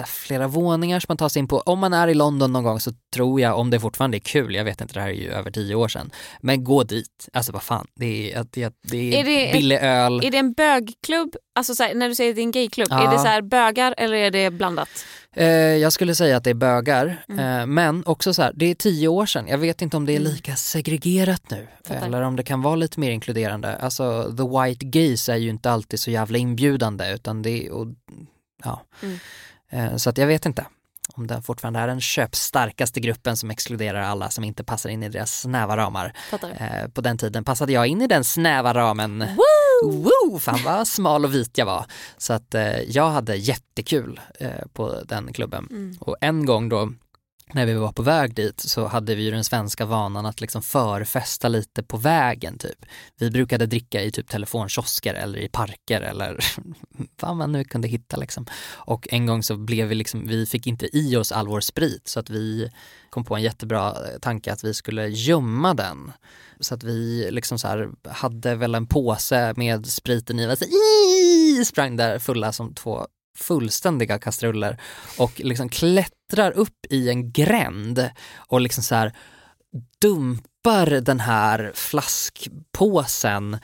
eh, 0.00 0.06
flera 0.06 0.48
våningar 0.48 1.00
som 1.00 1.06
man 1.08 1.16
tar 1.16 1.28
sig 1.28 1.40
in 1.40 1.48
på. 1.48 1.60
Om 1.60 1.78
man 1.78 1.92
är 1.92 2.08
i 2.08 2.14
London 2.14 2.52
någon 2.52 2.64
gång 2.64 2.80
så 2.80 2.92
tror 3.14 3.40
jag, 3.40 3.58
om 3.58 3.70
det 3.70 3.80
fortfarande 3.80 4.16
är 4.16 4.20
kul, 4.20 4.54
jag 4.54 4.64
vet 4.64 4.80
inte, 4.80 4.94
det 4.94 5.00
här 5.00 5.08
är 5.08 5.12
ju 5.12 5.30
över 5.32 5.50
tio 5.50 5.74
år 5.74 5.88
sedan, 5.88 6.10
men 6.40 6.64
gå 6.64 6.82
dit. 6.82 7.28
Alltså 7.32 7.52
vad 7.52 7.62
fan, 7.62 7.86
det 7.94 8.32
är, 8.32 8.46
det 8.50 8.62
är, 8.62 8.72
det 8.82 9.14
är, 9.20 9.28
Är 9.28 9.52
billig 9.52 9.78
öl. 9.82 10.24
Är 10.24 10.30
det 10.30 10.38
en 10.38 10.52
bögklubb, 10.52 11.36
alltså 11.54 11.74
så 11.74 11.82
här, 11.82 11.94
när 11.94 12.08
du 12.08 12.14
säger 12.14 12.30
att 12.30 12.36
det 12.36 12.42
är 12.42 12.44
en 12.44 12.50
gayklubb, 12.50 12.88
Ja. 12.90 13.08
är 13.08 13.12
det 13.12 13.18
så 13.18 13.26
här 13.26 13.42
bögar 13.42 13.94
eller 13.98 14.14
är 14.16 14.30
det 14.30 14.50
blandat? 14.50 14.88
Eh, 15.36 15.46
jag 15.56 15.92
skulle 15.92 16.14
säga 16.14 16.36
att 16.36 16.44
det 16.44 16.50
är 16.50 16.54
bögar, 16.54 17.24
Mm. 17.28 17.60
eh, 17.60 17.66
men 17.66 18.02
också 18.06 18.34
så 18.34 18.42
här, 18.42 18.52
det 18.54 18.66
är 18.66 18.74
tio 18.74 19.08
år 19.08 19.26
sedan. 19.26 19.46
Jag 19.48 19.58
vet 19.58 19.82
inte 19.82 19.96
om 19.96 20.06
det 20.06 20.16
är 20.16 20.20
lika 20.20 20.56
segregerat 20.56 21.50
nu 21.50 21.68
Fattar. 21.84 22.06
eller 22.06 22.22
om 22.22 22.36
det 22.36 22.42
kan 22.42 22.62
vara 22.62 22.76
lite 22.76 23.00
mer 23.00 23.10
inkluderande. 23.10 23.76
Alltså 23.76 24.22
the 24.36 24.42
white 24.42 24.86
gays 24.86 25.28
är 25.28 25.36
ju 25.36 25.50
inte 25.50 25.70
alltid 25.70 26.00
så 26.00 26.10
jävla 26.10 26.38
inbjudande 26.38 27.12
utan 27.14 27.42
det 27.42 27.66
är, 27.66 27.70
och, 27.72 27.86
ja. 28.64 28.82
Mm. 29.02 29.18
Eh, 29.70 29.96
så 29.96 30.10
att 30.10 30.18
jag 30.18 30.26
vet 30.26 30.46
inte 30.46 30.66
om 31.14 31.26
det 31.26 31.42
fortfarande 31.42 31.80
är 31.80 31.86
den 31.86 32.00
köpstarkaste 32.00 33.00
gruppen 33.00 33.36
som 33.36 33.50
exkluderar 33.50 34.00
alla 34.00 34.30
som 34.30 34.44
inte 34.44 34.64
passar 34.64 34.90
in 34.90 35.02
i 35.02 35.08
deras 35.08 35.40
snäva 35.40 35.76
ramar. 35.76 36.12
Eh, 36.32 36.88
på 36.88 37.00
den 37.00 37.18
tiden 37.18 37.44
passade 37.44 37.72
jag 37.72 37.86
in 37.86 38.02
i 38.02 38.06
den 38.06 38.24
snäva 38.24 38.74
ramen. 38.74 39.24
Woo! 39.84 40.38
Fan 40.38 40.60
vad 40.64 40.88
smal 40.88 41.24
och 41.24 41.34
vit 41.34 41.58
jag 41.58 41.66
var. 41.66 41.84
Så 42.16 42.32
att 42.32 42.54
eh, 42.54 42.80
jag 42.80 43.10
hade 43.10 43.36
jättekul 43.36 44.20
eh, 44.40 44.50
på 44.72 45.00
den 45.04 45.32
klubben. 45.32 45.68
Mm. 45.70 45.96
Och 46.00 46.16
en 46.20 46.46
gång 46.46 46.68
då 46.68 46.92
när 47.52 47.66
vi 47.66 47.74
var 47.74 47.92
på 47.92 48.02
väg 48.02 48.34
dit 48.34 48.60
så 48.60 48.86
hade 48.86 49.14
vi 49.14 49.22
ju 49.22 49.30
den 49.30 49.44
svenska 49.44 49.84
vanan 49.84 50.26
att 50.26 50.40
liksom 50.40 50.62
förfesta 50.62 51.48
lite 51.48 51.82
på 51.82 51.96
vägen 51.96 52.58
typ. 52.58 52.86
Vi 53.18 53.30
brukade 53.30 53.66
dricka 53.66 54.02
i 54.02 54.10
typ 54.10 54.28
telefonkiosker 54.28 55.14
eller 55.14 55.38
i 55.38 55.48
parker 55.48 56.00
eller 56.00 56.38
vad 57.20 57.36
man 57.36 57.52
nu 57.52 57.64
kunde 57.64 57.88
hitta 57.88 58.16
liksom. 58.16 58.46
Och 58.72 59.08
en 59.10 59.26
gång 59.26 59.42
så 59.42 59.56
blev 59.56 59.86
vi 59.86 59.94
liksom, 59.94 60.26
vi 60.26 60.46
fick 60.46 60.66
inte 60.66 60.96
i 60.96 61.16
oss 61.16 61.32
all 61.32 61.48
vår 61.48 61.60
sprit 61.60 62.08
så 62.08 62.20
att 62.20 62.30
vi 62.30 62.70
kom 63.10 63.24
på 63.24 63.36
en 63.36 63.42
jättebra 63.42 63.88
eh, 63.90 64.18
tanke 64.18 64.52
att 64.52 64.64
vi 64.64 64.74
skulle 64.74 65.08
gömma 65.08 65.74
den. 65.74 66.12
Så 66.60 66.74
att 66.74 66.82
vi 66.82 67.28
liksom 67.30 67.58
så 67.58 67.68
här 67.68 67.90
hade 68.08 68.54
väl 68.54 68.74
en 68.74 68.86
påse 68.86 69.54
med 69.56 69.86
spriten 69.86 70.40
i, 70.40 70.46
och 70.46 70.58
så, 70.58 70.64
sprang 71.64 71.96
där 71.96 72.18
fulla 72.18 72.52
som 72.52 72.74
två 72.74 73.06
fullständiga 73.38 74.18
kastruller 74.18 74.80
och 75.18 75.40
liksom 75.40 75.68
klättrar 75.68 76.52
upp 76.52 76.86
i 76.90 77.08
en 77.08 77.32
gränd 77.32 78.10
och 78.36 78.60
liksom 78.60 78.82
så 78.84 78.94
här 78.94 79.16
dumpar 80.00 80.86
den 81.00 81.20
här 81.20 81.72
flaskpåsen 81.74 83.58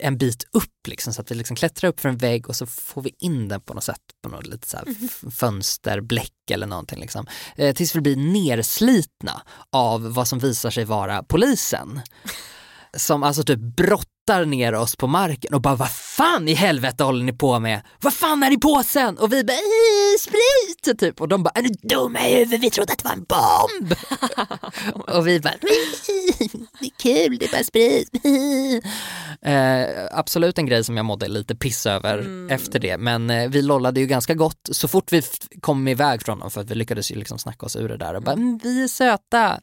en 0.00 0.18
bit 0.18 0.44
upp 0.52 0.86
liksom 0.88 1.12
så 1.12 1.20
att 1.22 1.30
vi 1.30 1.34
liksom 1.34 1.56
klättrar 1.56 1.88
upp 1.90 2.00
för 2.00 2.08
en 2.08 2.16
vägg 2.16 2.48
och 2.48 2.56
så 2.56 2.66
får 2.66 3.02
vi 3.02 3.14
in 3.18 3.48
den 3.48 3.60
på 3.60 3.74
något 3.74 3.84
sätt 3.84 4.00
på 4.22 4.28
något 4.28 4.46
lite 4.46 4.68
så 4.68 4.78
f- 4.86 5.24
fönsterbläck 5.34 6.32
eller 6.50 6.66
någonting 6.66 7.00
liksom. 7.00 7.26
Eh, 7.56 7.74
tills 7.74 7.96
vi 7.96 8.00
blir 8.00 8.16
nerslitna 8.16 9.42
av 9.72 10.14
vad 10.14 10.28
som 10.28 10.38
visar 10.38 10.70
sig 10.70 10.84
vara 10.84 11.22
polisen. 11.22 12.00
Som 12.96 13.22
alltså 13.22 13.42
typ 13.42 13.60
brottar 14.26 14.44
ner 14.44 14.74
oss 14.74 14.96
på 14.96 15.06
marken 15.06 15.54
och 15.54 15.60
bara 15.60 15.74
vad 15.76 15.90
fan 15.90 16.48
i 16.48 16.54
helvete 16.54 17.04
håller 17.04 17.24
ni 17.24 17.32
på 17.32 17.58
med? 17.60 17.80
Vad 18.00 18.14
fan 18.14 18.42
är 18.42 18.52
i 18.52 18.56
påsen? 18.58 19.18
Och 19.18 19.32
vi 19.32 19.44
bara 19.44 19.52
"Ih, 19.54 20.18
sprit 20.20 20.98
typ 21.00 21.20
och 21.20 21.28
de 21.28 21.42
bara 21.42 21.50
är 21.54 21.62
du 21.62 21.68
dum 21.68 22.16
i 22.16 22.34
huvudet? 22.34 22.60
Vi 22.60 22.70
trodde 22.70 22.92
att 22.92 22.98
det 22.98 23.04
var 23.04 23.12
en 23.12 23.24
bomb. 23.28 23.94
och 25.16 25.26
vi 25.26 25.40
bara 25.40 25.54
"Ih, 25.54 26.48
det 26.80 26.86
är 26.86 26.90
kul, 27.26 27.38
det 27.38 27.46
är 27.46 27.52
bara 27.52 27.64
sprit. 27.64 28.10
eh, 29.42 30.18
absolut 30.18 30.58
en 30.58 30.66
grej 30.66 30.84
som 30.84 30.96
jag 30.96 31.06
mådde 31.06 31.28
lite 31.28 31.54
piss 31.56 31.86
över 31.86 32.26
efter 32.50 32.78
det 32.78 32.98
men 32.98 33.30
eh, 33.30 33.48
vi 33.48 33.62
lollade 33.62 34.00
ju 34.00 34.06
ganska 34.06 34.34
gott 34.34 34.68
så 34.70 34.88
fort 34.88 35.12
vi 35.12 35.22
kom 35.60 35.88
iväg 35.88 36.22
från 36.22 36.38
dem 36.38 36.50
för 36.50 36.60
att 36.60 36.70
vi 36.70 36.74
lyckades 36.74 37.12
ju 37.12 37.16
liksom 37.16 37.38
snacka 37.38 37.66
oss 37.66 37.76
ur 37.76 37.88
det 37.88 37.96
där 37.96 38.14
och 38.14 38.22
bara 38.22 38.32
mm, 38.32 38.60
vi 38.62 38.82
är 38.82 38.88
söta. 38.88 39.60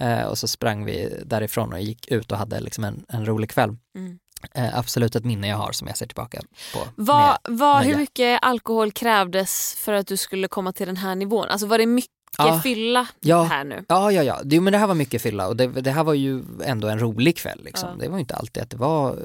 Eh, 0.00 0.22
och 0.22 0.38
så 0.38 0.48
sprang 0.48 0.84
vi 0.84 1.22
därifrån 1.26 1.72
och 1.72 1.80
gick 1.80 2.08
ut 2.10 2.32
och 2.32 2.38
hade 2.38 2.60
liksom 2.60 2.84
en, 2.84 3.04
en 3.08 3.26
rolig 3.26 3.50
kväll. 3.50 3.76
Mm. 3.98 4.18
Eh, 4.54 4.78
absolut 4.78 5.16
ett 5.16 5.24
minne 5.24 5.48
jag 5.48 5.56
har 5.56 5.72
som 5.72 5.88
jag 5.88 5.96
ser 5.96 6.06
tillbaka 6.06 6.40
på. 6.74 7.02
Med 7.02 7.38
vad, 7.58 7.84
hur 7.84 7.96
mycket 7.96 8.38
alkohol 8.42 8.92
krävdes 8.92 9.74
för 9.78 9.92
att 9.92 10.06
du 10.06 10.16
skulle 10.16 10.48
komma 10.48 10.72
till 10.72 10.86
den 10.86 10.96
här 10.96 11.14
nivån? 11.14 11.48
Alltså 11.48 11.66
var 11.66 11.78
det 11.78 11.86
mycket 11.86 12.12
Ja. 12.38 12.60
fylla 12.62 13.06
Ja. 13.20 13.42
här 13.42 13.64
nu? 13.64 13.84
Ja, 13.88 14.12
ja, 14.12 14.22
ja. 14.22 14.40
Det, 14.44 14.60
men 14.60 14.72
det 14.72 14.78
här 14.78 14.86
var 14.86 14.94
mycket 14.94 15.22
fylla 15.22 15.48
och 15.48 15.56
det, 15.56 15.66
det 15.66 15.90
här 15.90 16.04
var 16.04 16.14
ju 16.14 16.44
ändå 16.64 16.88
en 16.88 16.98
rolig 16.98 17.36
kväll. 17.36 17.60
Liksom. 17.64 17.88
Ja. 17.88 17.96
Det 18.04 18.08
var 18.08 18.16
ju 18.16 18.20
inte 18.20 18.34
alltid 18.34 18.62
att 18.62 18.70
det 18.70 18.76
var 18.76 19.10
eh, 19.10 19.16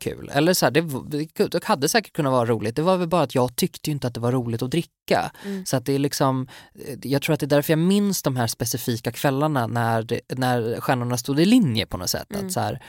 kul. 0.00 0.30
Eller 0.34 0.54
så 0.54 0.66
här, 0.66 0.70
det, 0.70 0.80
var- 0.80 1.04
det, 1.10 1.48
det 1.52 1.64
hade 1.64 1.88
säkert 1.88 2.12
kunnat 2.12 2.32
vara 2.32 2.46
roligt. 2.46 2.76
Det 2.76 2.82
var 2.82 2.96
väl 2.96 3.08
bara 3.08 3.22
att 3.22 3.34
jag 3.34 3.56
tyckte 3.56 3.90
ju 3.90 3.92
inte 3.92 4.06
att 4.06 4.14
det 4.14 4.20
var 4.20 4.32
roligt 4.32 4.62
att 4.62 4.70
dricka. 4.70 5.30
Mm. 5.44 5.66
Så 5.66 5.76
att 5.76 5.86
det 5.86 5.92
är 5.92 5.98
liksom, 5.98 6.48
eh, 6.74 6.98
jag 7.02 7.22
tror 7.22 7.34
att 7.34 7.40
det 7.40 7.46
är 7.46 7.48
därför 7.48 7.72
jag 7.72 7.78
minns 7.78 8.22
de 8.22 8.36
här 8.36 8.46
specifika 8.46 9.12
kvällarna 9.12 9.66
när, 9.66 10.02
det, 10.02 10.20
när 10.28 10.80
stjärnorna 10.80 11.16
stod 11.16 11.40
i 11.40 11.44
linje 11.44 11.86
på 11.86 11.96
något 11.96 12.10
sätt. 12.10 12.30
Mm. 12.34 12.46
Att 12.46 12.52
så 12.52 12.60
här, 12.60 12.82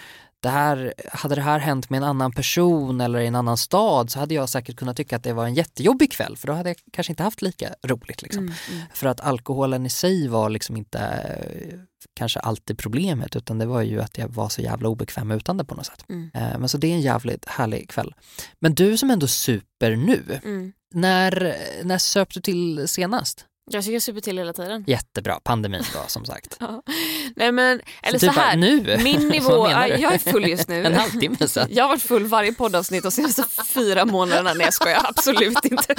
det 0.44 0.50
här, 0.50 0.94
hade 1.12 1.36
det 1.36 1.42
här 1.42 1.60
hänt 1.60 1.90
med 1.90 1.98
en 1.98 2.04
annan 2.04 2.32
person 2.32 3.02
eller 3.02 3.20
i 3.20 3.28
en 3.28 3.36
annan 3.36 3.58
stad 3.58 4.10
så 4.12 4.20
hade 4.20 4.34
jag 4.34 4.50
säkert 4.50 4.76
kunnat 4.76 4.98
tycka 4.98 5.16
att 5.16 5.24
det 5.24 5.34
var 5.34 5.46
en 5.46 5.54
jättejobbig 5.54 6.12
kväll 6.12 6.38
för 6.38 6.48
då 6.48 6.54
hade 6.54 6.70
jag 6.70 6.78
kanske 6.94 7.12
inte 7.14 7.24
haft 7.24 7.42
lika 7.42 7.70
roligt. 7.84 8.22
Liksom. 8.22 8.44
Mm, 8.44 8.54
mm. 8.72 8.84
För 8.94 9.08
att 9.08 9.22
alkoholen 9.22 9.86
i 9.86 9.90
sig 9.90 10.28
var 10.28 10.50
liksom 10.50 10.78
inte 10.78 11.00
eh, 11.00 11.80
kanske 12.16 12.40
alltid 12.40 12.78
problemet 12.78 13.36
utan 13.36 13.58
det 13.58 13.66
var 13.66 13.82
ju 13.82 14.02
att 14.02 14.18
jag 14.18 14.28
var 14.28 14.50
så 14.50 14.62
jävla 14.62 14.90
obekväm 14.90 15.32
utan 15.32 15.58
det 15.58 15.66
på 15.66 15.76
något 15.76 15.86
sätt. 15.86 16.06
Mm. 16.10 16.32
Eh, 16.34 16.60
Men 16.60 16.70
så 16.70 16.78
det 16.78 16.88
är 16.88 16.94
en 16.94 17.02
jävligt 17.02 17.46
härlig 17.46 17.90
kväll. 17.90 18.16
Men 18.60 18.74
du 18.76 18.98
som 18.98 19.10
ändå 19.12 19.28
super 19.28 19.96
nu, 19.96 20.40
Mm. 20.44 20.74
när, 20.94 21.56
när 21.84 21.98
söp 21.98 22.34
du 22.34 22.42
till 22.42 22.88
senast? 22.88 23.46
Jag 23.72 23.84
tycker 23.84 23.94
jag 23.94 24.02
super 24.02 24.22
till 24.22 24.38
hela 24.38 24.54
tiden. 24.54 24.84
Jättebra, 24.88 25.40
pandemin 25.44 25.84
då 25.94 26.00
som 26.08 26.26
sagt. 26.26 26.60
Nej 27.36 27.52
men, 27.52 27.82
eller 28.04 28.20
Så 28.20 28.26
så, 28.26 28.32
typ 28.32 28.36
bara, 28.36 28.46
här. 28.46 28.58
nu? 28.58 28.98
Min 29.04 29.28
nivå, 29.28 29.70
ja, 29.70 29.88
jag 29.88 30.14
är 30.14 30.18
full 30.32 30.48
just 30.50 30.68
nu. 30.68 30.84
En 30.86 30.94
halvtimme 30.94 31.48
sedan. 31.48 31.68
Jag 31.72 31.84
har 31.84 31.90
varit 31.90 32.02
full 32.02 32.26
varje 32.26 32.54
poddavsnitt 32.54 33.04
de 33.04 33.12
senaste 33.12 33.44
fyra 33.74 34.06
månaderna. 34.06 34.54
Nej 34.54 34.66
jag 34.66 34.74
skojar 34.74 35.02
absolut 35.04 35.66
inte. 35.66 35.96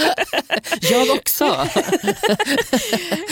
Jag 0.81 1.11
också. 1.17 1.45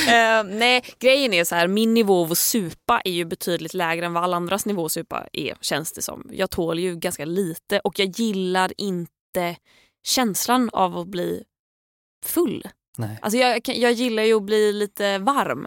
Eh, 0.08 0.44
nej, 0.44 0.84
grejen 0.98 1.32
är 1.32 1.44
så 1.44 1.54
här, 1.54 1.68
min 1.68 1.94
nivå 1.94 2.22
av 2.24 2.32
att 2.32 2.38
supa 2.38 3.00
är 3.04 3.12
ju 3.12 3.24
betydligt 3.24 3.74
lägre 3.74 4.06
än 4.06 4.12
vad 4.12 4.24
alla 4.24 4.36
andras 4.36 4.66
nivå 4.66 4.86
att 4.86 4.92
supa 4.92 5.26
är, 5.32 5.56
känns 5.60 5.92
det 5.92 6.02
som. 6.02 6.26
Jag 6.32 6.50
tål 6.50 6.78
ju 6.78 6.96
ganska 6.96 7.24
lite 7.24 7.80
och 7.80 7.98
jag 7.98 8.08
gillar 8.08 8.72
inte 8.78 9.56
känslan 10.04 10.70
av 10.72 10.98
att 10.98 11.06
bli 11.06 11.42
full. 12.24 12.68
Nej. 13.06 13.18
Alltså 13.22 13.38
jag, 13.38 13.60
jag 13.68 13.92
gillar 13.92 14.22
ju 14.22 14.34
att 14.36 14.42
bli 14.42 14.72
lite 14.72 15.18
varm. 15.18 15.66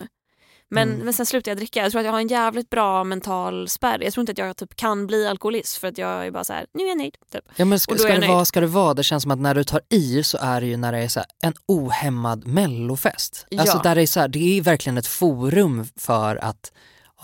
Men, 0.69 0.89
Mm. 0.89 1.06
men 1.06 1.13
sen 1.13 1.26
slutar 1.26 1.52
jag 1.52 1.58
dricka. 1.58 1.82
Jag 1.82 1.91
tror 1.91 2.00
att 2.00 2.06
jag 2.06 2.12
har 2.12 2.19
en 2.19 2.28
jävligt 2.28 2.69
bra 2.69 3.04
mental 3.04 3.69
spärr. 3.69 4.00
Jag 4.04 4.13
tror 4.13 4.21
inte 4.21 4.32
att 4.32 4.38
jag 4.38 4.58
typ 4.58 4.76
kan 4.76 5.08
bli 5.08 5.28
alkoholist 5.28 5.78
för 5.78 5.88
att 5.88 5.98
jag 5.98 6.26
är 6.28 6.32
bara 6.32 6.43
så 6.43 6.54
här, 6.54 6.65
nu 6.74 6.84
är 6.84 6.88
jag 6.88 6.98
nöjd. 6.98 7.15
Typ. 7.32 7.43
Ja, 7.56 7.65
men 7.65 7.80
ska, 7.80 7.98
ska, 7.98 8.08
det 8.13 8.19
nöjd. 8.19 8.32
vara, 8.32 8.45
ska 8.45 8.62
det 8.62 8.67
vara, 8.67 8.93
det 8.93 9.04
känns 9.04 9.24
som 9.24 9.32
att 9.32 9.39
när 9.39 9.56
du 9.56 9.63
tar 9.63 9.82
i 9.89 10.24
så 10.24 10.38
är 10.41 10.62
det 10.62 10.67
ju 10.67 10.78
när 10.78 10.91
det 10.91 10.98
är 10.98 11.08
så 11.08 11.19
här, 11.19 11.28
en 11.43 11.54
ohämmad 11.67 12.48
mellofest. 12.48 13.45
Alltså 13.58 13.78
Ja. 13.78 13.82
där 13.84 13.95
det, 13.95 14.02
är 14.02 14.08
så 14.08 14.19
här, 14.19 14.28
det 14.28 14.58
är 14.58 14.62
verkligen 14.62 14.98
ett 14.98 15.08
forum 15.08 15.86
för 16.00 16.36
att 16.36 16.71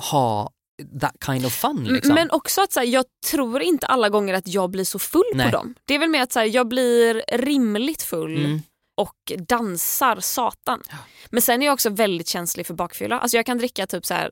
ha 0.10 0.50
that 1.02 1.16
kind 1.26 1.46
of 1.46 1.54
fun. 1.54 1.84
Liksom. 1.84 2.16
Men 2.16 2.32
också 2.32 2.62
att 2.62 2.72
så 2.74 2.80
här, 2.80 2.88
jag 2.88 3.06
tror 3.32 3.62
inte 3.62 3.86
alla 3.86 4.10
gånger 4.10 4.34
att 4.34 4.48
jag 4.48 4.70
blir 4.70 4.84
så 4.84 5.00
full 5.00 5.24
Nej. 5.36 5.46
på 5.46 5.58
dem. 5.58 5.76
Det 5.86 5.96
är 5.96 6.00
väl 6.00 6.10
mer 6.10 6.22
att 6.22 6.32
så 6.32 6.40
här, 6.40 6.46
jag 6.46 6.68
blir 6.68 7.24
rimligt 7.38 8.02
full 8.04 8.38
Mm. 8.46 8.62
Och 8.98 9.32
dansar 9.48 10.20
satan. 10.20 10.84
Men 11.30 11.42
sen 11.42 11.62
är 11.62 11.66
jag 11.66 11.74
också 11.74 11.90
väldigt 11.90 12.28
känslig 12.28 12.68
för 12.68 12.74
bakfylla. 12.74 13.20
Alltså 13.20 13.38
jag 13.38 13.46
kan 13.46 13.58
dricka 13.58 13.88
typ 13.88 14.06
så 14.06 14.14
här. 14.14 14.32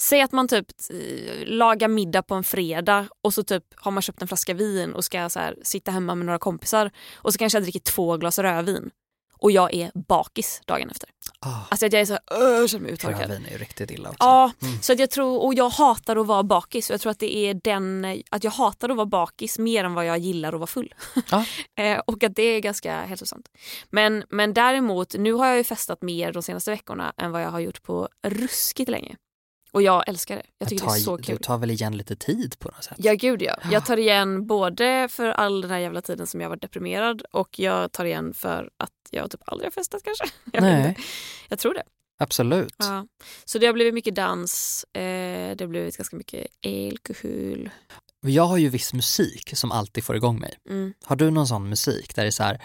Säg 0.00 0.20
att 0.20 0.32
man 0.32 0.48
typ 0.48 0.66
eh, 0.90 1.46
lagar 1.46 1.88
middag 1.88 2.22
på 2.22 2.34
en 2.34 2.44
fredag 2.44 3.06
och 3.22 3.34
så 3.34 3.42
typ 3.42 3.64
har 3.76 3.90
man 3.90 4.02
köpt 4.02 4.22
en 4.22 4.28
flaska 4.28 4.54
vin 4.54 4.92
och 4.92 5.04
ska 5.04 5.28
så 5.28 5.40
här, 5.40 5.56
sitta 5.62 5.90
hemma 5.90 6.14
med 6.14 6.26
några 6.26 6.38
kompisar 6.38 6.90
och 7.14 7.32
så 7.32 7.38
kanske 7.38 7.56
jag 7.56 7.62
dricker 7.62 7.80
två 7.80 8.16
glas 8.16 8.38
rödvin 8.38 8.90
och 9.38 9.50
jag 9.50 9.74
är 9.74 9.90
bakis 9.94 10.60
dagen 10.66 10.90
efter. 10.90 11.08
Ah, 11.44 11.54
Alltså 11.68 11.86
att 11.86 11.92
jag 11.92 12.02
är 12.02 12.06
så 12.06 12.12
här, 12.12 12.20
"Åh, 12.30 12.38
jag 12.60 12.70
känner 12.70 12.82
mig 12.82 12.92
uttorkad. 12.92 13.20
rödvin 13.20 13.46
är 13.46 13.50
ju 13.50 13.58
riktigt 13.58 13.90
illa 13.90 14.08
också. 14.08 14.24
Ja, 14.24 14.50
Mm. 14.62 14.82
så 14.82 14.92
att 14.92 14.98
jag 14.98 15.10
tror, 15.10 15.42
och 15.44 15.54
jag 15.54 15.68
hatar 15.68 16.16
att 16.16 16.26
vara 16.26 16.42
bakis. 16.42 16.90
Och 16.90 16.94
jag 16.94 17.00
tror 17.00 17.10
att 17.10 17.18
det 17.18 17.36
är 17.36 17.54
den, 17.64 18.06
att 18.30 18.44
jag 18.44 18.50
hatar 18.50 18.88
att 18.88 18.96
vara 18.96 19.06
bakis 19.06 19.58
mer 19.58 19.84
än 19.84 19.94
vad 19.94 20.06
jag 20.06 20.18
gillar 20.18 20.52
att 20.52 20.58
vara 20.60 20.66
full. 20.66 20.94
Ja. 21.30 21.44
Eh, 21.78 21.98
och 21.98 22.22
att 22.24 22.36
det 22.36 22.42
är 22.42 22.60
ganska 22.60 23.00
hälsosamt. 23.00 23.48
Men, 23.90 24.24
men 24.28 24.54
däremot, 24.54 25.14
nu 25.18 25.32
har 25.32 25.46
jag 25.46 25.56
ju 25.56 25.64
festat 25.64 26.02
mer 26.02 26.32
de 26.32 26.42
senaste 26.42 26.70
veckorna 26.70 27.12
än 27.16 27.32
vad 27.32 27.42
jag 27.42 27.50
har 27.50 27.60
gjort 27.60 27.82
på 27.82 28.08
ruskigt 28.26 28.90
länge. 28.90 29.16
Och 29.72 29.82
jag 29.82 30.08
älskar 30.08 30.36
det. 30.36 30.42
Jag 30.58 30.68
tycker 30.68 30.84
ta, 30.84 30.92
det 30.92 30.98
är 30.98 31.00
så 31.00 31.16
Du 31.16 31.22
kul. 31.22 31.38
tar 31.38 31.58
väl 31.58 31.70
igen 31.70 31.96
lite 31.96 32.16
tid 32.16 32.58
på 32.58 32.68
något 32.68 32.84
sätt? 32.84 32.94
Ja 32.98 33.14
gud 33.14 33.42
ja. 33.42 33.56
Jag 33.70 33.86
tar 33.86 33.96
igen 33.96 34.46
både 34.46 35.08
för 35.10 35.28
all 35.28 35.60
den 35.60 35.70
här 35.70 35.78
jävla 35.78 36.02
tiden 36.02 36.26
som 36.26 36.40
jag 36.40 36.48
var 36.48 36.56
deprimerad 36.56 37.22
och 37.30 37.58
jag 37.58 37.92
tar 37.92 38.04
igen 38.04 38.34
för 38.34 38.70
att 38.76 38.90
jag 39.10 39.30
typ 39.30 39.40
aldrig 39.46 39.66
har 39.66 39.70
festat 39.72 40.02
kanske. 40.04 40.24
Jag, 40.52 40.62
Nej, 40.62 40.96
jag 41.48 41.58
tror 41.58 41.74
det. 41.74 41.82
absolut. 42.18 42.74
Ja. 42.78 43.06
Så 43.44 43.58
det 43.58 43.66
har 43.66 43.72
blivit 43.72 43.94
mycket 43.94 44.14
dans, 44.14 44.84
eh, 44.94 45.00
det 45.56 45.60
har 45.60 45.66
blivit 45.66 45.96
ganska 45.96 46.16
mycket 46.16 46.46
alkohol. 46.66 47.70
Jag 48.26 48.44
har 48.44 48.56
ju 48.56 48.68
viss 48.68 48.92
musik 48.94 49.50
som 49.56 49.72
alltid 49.72 50.04
får 50.04 50.16
igång 50.16 50.40
mig. 50.40 50.54
Mm. 50.68 50.94
Har 51.04 51.16
du 51.16 51.30
någon 51.30 51.46
sån 51.46 51.68
musik 51.68 52.14
där 52.14 52.22
det 52.22 52.28
är 52.28 52.30
så 52.30 52.42
här, 52.42 52.62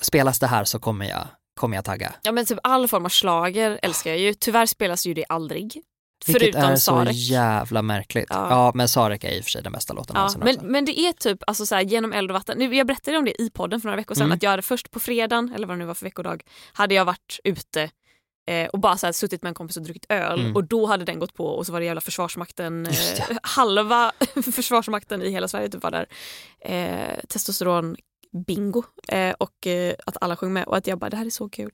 spelas 0.00 0.38
det 0.38 0.46
här 0.46 0.64
så 0.64 0.78
kommer 0.78 1.08
jag, 1.08 1.26
kommer 1.60 1.76
jag 1.76 1.84
tagga? 1.84 2.14
Ja 2.22 2.32
men 2.32 2.46
typ 2.46 2.58
all 2.62 2.88
form 2.88 3.04
av 3.04 3.08
slager 3.08 3.78
älskar 3.82 4.10
jag 4.10 4.20
ju. 4.20 4.34
Tyvärr 4.34 4.66
spelas 4.66 5.06
ju 5.06 5.14
det 5.14 5.24
aldrig. 5.28 5.82
Vilket 6.26 6.42
förutom 6.42 6.62
är 6.62 6.76
så 6.76 6.80
Sarek. 6.80 7.16
jävla 7.16 7.82
märkligt. 7.82 8.26
Ja. 8.28 8.46
Ja. 8.50 8.72
men 8.74 8.88
Sarek 8.88 9.24
är 9.24 9.30
i 9.30 9.40
och 9.40 9.44
för 9.44 9.50
sig 9.50 9.62
den 9.62 9.72
bästa 9.72 9.92
låten 9.94 10.16
Ja, 10.16 10.30
men, 10.38 10.48
också. 10.48 10.66
men 10.66 10.84
det 10.84 11.00
är 11.00 11.12
typ 11.12 11.38
alltså 11.46 11.66
så 11.66 11.74
här, 11.74 11.82
genom 11.82 12.12
eld 12.12 12.30
och 12.30 12.34
vatten. 12.34 12.58
Nu, 12.58 12.74
jag 12.76 12.86
berättade 12.86 13.18
om 13.18 13.24
det 13.24 13.42
i 13.42 13.50
podden 13.50 13.80
för 13.80 13.88
några 13.88 13.96
veckor 13.96 14.14
sedan. 14.14 14.24
Mm. 14.24 14.36
Att 14.36 14.42
jag 14.42 14.50
hade 14.50 14.62
först 14.62 14.90
på 14.90 15.00
fredagen, 15.00 15.52
eller 15.54 15.66
vad 15.66 15.76
det 15.76 15.78
nu 15.78 15.84
var 15.84 15.94
för 15.94 16.06
veckodag, 16.06 16.42
hade 16.72 16.94
jag 16.94 17.04
varit 17.04 17.40
ute 17.44 17.90
eh, 18.48 18.66
och 18.66 18.78
bara 18.78 18.96
så 18.96 19.06
här, 19.06 19.12
suttit 19.12 19.42
med 19.42 19.48
en 19.48 19.54
kompis 19.54 19.76
och 19.76 19.82
druckit 19.82 20.06
öl. 20.08 20.40
Mm. 20.40 20.56
Och 20.56 20.64
då 20.64 20.86
hade 20.86 21.04
den 21.04 21.18
gått 21.18 21.34
på 21.34 21.46
och 21.46 21.66
så 21.66 21.72
var 21.72 21.80
det 21.80 21.86
jävla 21.86 22.00
försvarsmakten. 22.00 22.86
Eh, 23.18 23.36
halva 23.42 24.12
försvarsmakten 24.52 25.22
i 25.22 25.30
hela 25.30 25.48
Sverige 25.48 25.68
typ 25.68 25.82
var 25.82 25.90
där. 25.90 26.06
Eh, 26.60 27.24
testosteron 27.28 27.96
bingo 28.32 28.82
eh, 29.08 29.34
och 29.38 29.66
eh, 29.66 29.94
att 30.06 30.16
alla 30.20 30.36
sjöng 30.36 30.52
med 30.52 30.64
och 30.64 30.76
att 30.76 30.86
jag 30.86 30.98
bara 30.98 31.10
det 31.10 31.16
här 31.16 31.26
är 31.26 31.30
så 31.30 31.48
kul. 31.48 31.70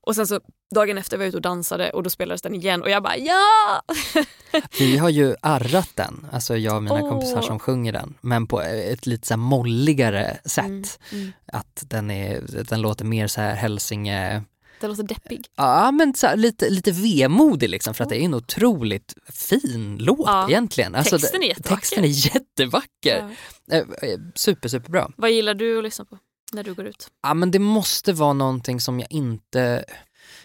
Och 0.00 0.16
sen 0.16 0.26
så 0.26 0.40
dagen 0.74 0.98
efter 0.98 1.16
var 1.16 1.24
jag 1.24 1.28
ute 1.28 1.36
och 1.36 1.42
dansade 1.42 1.90
och 1.90 2.02
då 2.02 2.10
spelades 2.10 2.42
den 2.42 2.54
igen 2.54 2.82
och 2.82 2.90
jag 2.90 3.02
bara 3.02 3.16
ja! 3.16 3.82
Vi 4.78 4.98
har 4.98 5.08
ju 5.08 5.34
arrat 5.42 5.90
den, 5.94 6.26
alltså 6.32 6.56
jag 6.56 6.76
och 6.76 6.82
mina 6.82 7.02
Åh. 7.02 7.08
kompisar 7.08 7.42
som 7.42 7.58
sjunger 7.58 7.92
den, 7.92 8.14
men 8.20 8.46
på 8.46 8.60
ett 8.60 9.06
lite 9.06 9.26
så 9.26 9.36
molligare 9.36 10.38
sätt. 10.44 10.64
Mm, 10.64 10.84
mm. 11.12 11.32
Att 11.46 11.82
den, 11.86 12.10
är, 12.10 12.64
den 12.68 12.80
låter 12.80 13.04
mer 13.04 13.26
så 13.26 13.40
här 13.40 13.54
Hälsinge, 13.54 14.42
Det 14.82 14.88
låter 14.88 15.02
deppig. 15.02 15.46
ja 15.56 15.90
men 15.90 16.14
så 16.14 16.34
lite, 16.36 16.70
lite 16.70 16.92
vemodig 16.92 17.68
liksom 17.68 17.94
för 17.94 18.04
att 18.04 18.10
det 18.10 18.16
är 18.16 18.24
en 18.24 18.34
otroligt 18.34 19.14
fin 19.32 19.96
låt 20.00 20.20
Ja. 20.26 20.48
egentligen. 20.48 20.94
Alltså, 20.94 21.18
Texten 21.18 21.42
är 21.42 21.46
jättevacker. 21.46 21.76
Texten 21.76 22.04
är 22.04 22.34
jättevacker. 22.34 23.36
Ja. 23.66 23.76
Eh, 23.76 23.78
eh, 24.10 24.18
Super, 24.34 24.68
superbra. 24.68 25.10
Vad 25.16 25.30
gillar 25.30 25.54
du 25.54 25.78
att 25.78 25.84
lyssna 25.84 26.04
på 26.04 26.18
när 26.52 26.64
du 26.64 26.74
går 26.74 26.86
ut? 26.86 27.08
Ja 27.22 27.34
men 27.34 27.50
det 27.50 27.58
måste 27.58 28.12
vara 28.12 28.32
någonting 28.32 28.80
som 28.80 29.00
jag 29.00 29.12
inte 29.12 29.84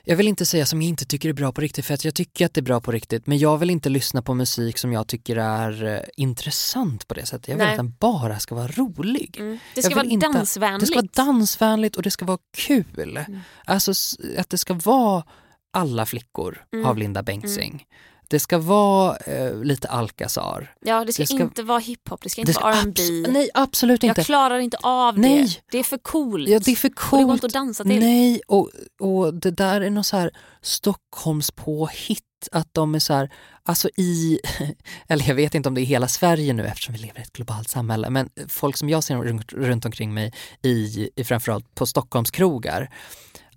jag 0.09 0.15
vill 0.17 0.27
inte 0.27 0.45
säga 0.45 0.65
som 0.65 0.81
jag 0.81 0.89
inte 0.89 1.05
tycker 1.05 1.29
är 1.29 1.33
bra 1.33 1.51
på 1.51 1.61
riktigt 1.61 1.85
för 1.85 1.93
att 1.93 2.05
jag 2.05 2.15
tycker 2.15 2.45
att 2.45 2.53
det 2.53 2.59
är 2.59 2.63
bra 2.63 2.81
på 2.81 2.91
riktigt 2.91 3.27
men 3.27 3.37
jag 3.37 3.57
vill 3.57 3.69
inte 3.69 3.89
lyssna 3.89 4.21
på 4.21 4.33
musik 4.33 4.77
som 4.77 4.93
jag 4.93 5.07
tycker 5.07 5.35
är 5.35 5.83
eh, 5.95 5.99
intressant 6.17 7.07
på 7.07 7.13
det 7.13 7.25
sättet. 7.25 7.47
Jag 7.47 7.55
vill 7.55 7.65
Nej. 7.65 7.71
att 7.73 7.77
den 7.79 7.93
bara 7.99 8.39
ska 8.39 8.55
vara 8.55 8.67
rolig. 8.67 9.35
Mm. 9.39 9.51
Det 9.51 9.59
Jag 9.75 9.83
ska 9.83 9.89
vill 9.89 9.95
vara 9.95 10.07
inte- 10.13 10.27
dansvänligt. 10.27 10.79
Det 10.79 10.85
ska 10.87 10.95
vara 10.95 11.27
dansvänligt 11.31 11.95
och 11.95 12.03
det 12.03 12.11
ska 12.11 12.25
vara 12.25 12.37
kul. 12.57 13.17
Mm. 13.27 13.39
Alltså 13.65 13.91
s- 13.91 14.15
att 14.37 14.49
det 14.49 14.57
ska 14.57 14.73
vara 14.73 15.23
Alla 15.73 16.05
flickor 16.05 16.65
Mm. 16.73 16.85
av 16.85 16.97
Linda 16.97 17.23
Bengtzing. 17.23 17.85
Det 18.29 18.39
ska 18.39 18.57
vara 18.57 19.15
eh, 19.17 19.63
lite 19.63 19.87
Alcazar. 19.87 20.73
Ja, 20.81 21.05
det 21.05 21.13
ska, 21.13 21.23
Det 21.23 21.27
ska- 21.27 21.43
inte 21.43 21.63
vara 21.63 21.79
hiphop, 21.79 22.21
det 22.23 22.29
ska 22.29 22.41
inte 22.41 22.49
Det 22.49 22.53
ska 22.53 22.63
vara 22.63 22.75
R&B. 22.75 23.01
abs- 23.01 23.31
nej 23.31 23.49
absolut 23.53 24.03
inte. 24.03 24.19
Jag 24.21 24.25
klarar 24.25 24.59
inte 24.59 24.77
av 24.83 25.19
Nej. 25.19 25.43
det. 25.43 25.61
Det 25.71 25.77
är 25.79 25.83
för 25.83 25.97
coolt. 25.97 26.49
Ja, 26.49 26.59
det 26.59 26.71
är 26.71 26.75
för 26.75 26.87
Och 26.89 26.93
det 26.93 27.09
går 27.09 27.19
coolt. 27.23 27.33
inte 27.33 27.45
att 27.47 27.53
dansa 27.53 27.83
till. 27.83 27.99
Nej, 27.99 28.41
och, 28.47 28.69
och 28.99 29.33
det 29.33 29.51
där 29.51 29.81
är 29.81 29.89
något 29.89 30.05
så 30.05 30.17
här 30.17 30.31
Stockholms 30.61 31.51
påhitt 31.51 32.23
att 32.51 32.67
de 32.71 32.95
är 32.95 32.99
så 32.99 33.13
här, 33.13 33.29
alltså 33.63 33.89
i, 33.97 34.39
eller 35.07 35.27
jag 35.27 35.35
vet 35.35 35.55
inte 35.55 35.69
om 35.69 35.75
det 35.75 35.81
är 35.81 35.85
hela 35.85 36.07
Sverige 36.07 36.53
nu 36.53 36.65
eftersom 36.67 36.93
vi 36.93 36.99
lever 36.99 37.19
i 37.19 37.23
ett 37.23 37.33
globalt 37.33 37.69
samhälle, 37.69 38.09
men 38.09 38.29
folk 38.47 38.77
som 38.77 38.89
jag 38.89 39.03
ser 39.03 39.15
runt, 39.17 39.53
runt 39.53 39.85
omkring 39.85 40.13
mig 40.13 40.33
i, 40.63 41.09
i 41.15 41.23
framförallt 41.23 41.75
på 41.75 41.85
Stockholms 41.85 42.31
krogar, 42.31 42.89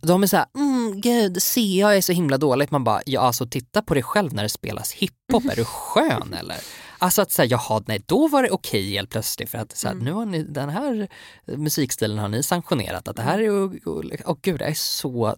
de 0.00 0.22
är 0.22 0.26
så 0.26 0.36
här, 0.36 0.46
mm, 0.54 1.00
gud, 1.00 1.42
CA 1.42 1.94
är 1.94 2.00
så 2.00 2.12
himla 2.12 2.38
dåligt. 2.38 2.70
Man 2.70 2.84
bara, 2.84 3.02
ja 3.06 3.20
alltså 3.20 3.46
titta 3.46 3.82
på 3.82 3.94
dig 3.94 4.02
själv 4.02 4.34
när 4.34 4.42
det 4.42 4.48
spelas 4.48 4.92
hiphop, 4.92 5.44
är 5.52 5.56
du 5.56 5.64
skön 5.64 6.34
eller? 6.34 6.56
Alltså 6.98 7.22
att 7.22 7.32
säga, 7.32 7.46
jaha, 7.46 7.82
nej 7.86 8.02
då 8.06 8.28
var 8.28 8.42
det 8.42 8.50
okej 8.50 8.90
helt 8.90 9.10
plötsligt 9.10 9.50
för 9.50 9.58
att 9.58 9.76
så 9.76 9.88
här, 9.88 9.94
Mm. 9.94 10.04
nu 10.04 10.12
har 10.12 10.26
ni, 10.26 10.42
den 10.42 10.68
här 10.68 11.08
musikstilen 11.56 12.18
har 12.18 12.28
ni 12.28 12.42
sanktionerat 12.42 13.08
att 13.08 13.16
det 13.16 13.22
här 13.22 13.38
är, 13.38 13.50
och, 13.50 13.74
och, 13.86 14.04
och 14.24 14.38
gud 14.42 14.60
jag 14.60 14.68
är 14.70 14.74
så 14.74 15.36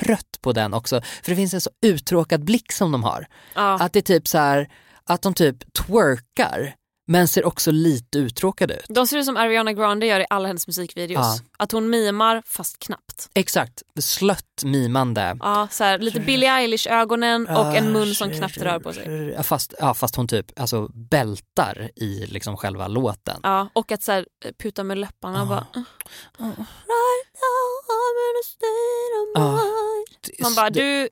trött 0.00 0.38
på 0.40 0.52
den 0.52 0.74
också. 0.74 1.00
För 1.22 1.30
det 1.30 1.36
finns 1.36 1.54
en 1.54 1.60
så 1.60 1.70
uttråkad 1.82 2.44
blick 2.44 2.72
som 2.72 2.92
de 2.92 3.02
har. 3.02 3.26
Ja. 3.54 3.78
Att 3.80 3.92
det 3.92 3.98
är 3.98 4.02
typ 4.02 4.28
så 4.28 4.38
här, 4.38 4.70
att 5.04 5.22
de 5.22 5.34
typ 5.34 5.72
twerkar 5.72 6.74
men 7.06 7.28
ser 7.28 7.44
också 7.44 7.70
lite 7.70 8.18
uttråkade 8.18 8.74
ut. 8.74 8.84
De 8.88 9.06
ser 9.06 9.18
ut 9.18 9.24
som 9.24 9.36
Ariana 9.36 9.72
Grande 9.72 10.06
gör 10.06 10.20
i 10.20 10.26
alla 10.30 10.48
hennes 10.48 10.66
musikvideos. 10.66 11.18
Ja. 11.20 11.38
Att 11.58 11.72
hon 11.72 11.90
mimar 11.90 12.42
fast 12.46 12.78
knappt. 12.78 13.30
Exakt, 13.34 13.82
slött 14.00 14.62
mimande. 14.64 15.36
Ja, 15.40 15.68
så 15.70 15.84
här, 15.84 15.98
lite 15.98 16.20
Billie 16.20 16.46
Eilish-ögonen 16.46 17.48
och 17.48 17.76
en 17.76 17.92
mun 17.92 18.14
som 18.14 18.30
knappt 18.30 18.56
rör 18.56 18.78
på 18.78 18.92
sig. 18.92 19.34
Ja, 19.36 19.42
fast, 19.42 19.74
ja, 19.80 19.94
fast 19.94 20.16
hon 20.16 20.28
typ 20.28 20.60
alltså, 20.60 20.88
bältar 20.94 21.90
i 21.96 22.26
liksom 22.26 22.56
själva 22.56 22.88
låten. 22.88 23.40
Ja, 23.42 23.68
och 23.72 23.92
att 23.92 24.02
så 24.02 24.12
här, 24.12 24.26
puta 24.62 24.84
med 24.84 24.98
läpparna 24.98 25.42
och 25.42 25.48
bara... 25.48 25.66
Ja. 26.38 26.44
Right 26.44 27.28
now 27.44 27.66
I'm 27.96 28.16
in 28.26 28.36
a 28.40 28.44
state 28.44 29.12
of 29.22 29.28
Ja. 29.34 29.50
mind. 29.52 30.40
Man 30.40 30.54
bara, 30.54 30.70
du, 30.70 31.08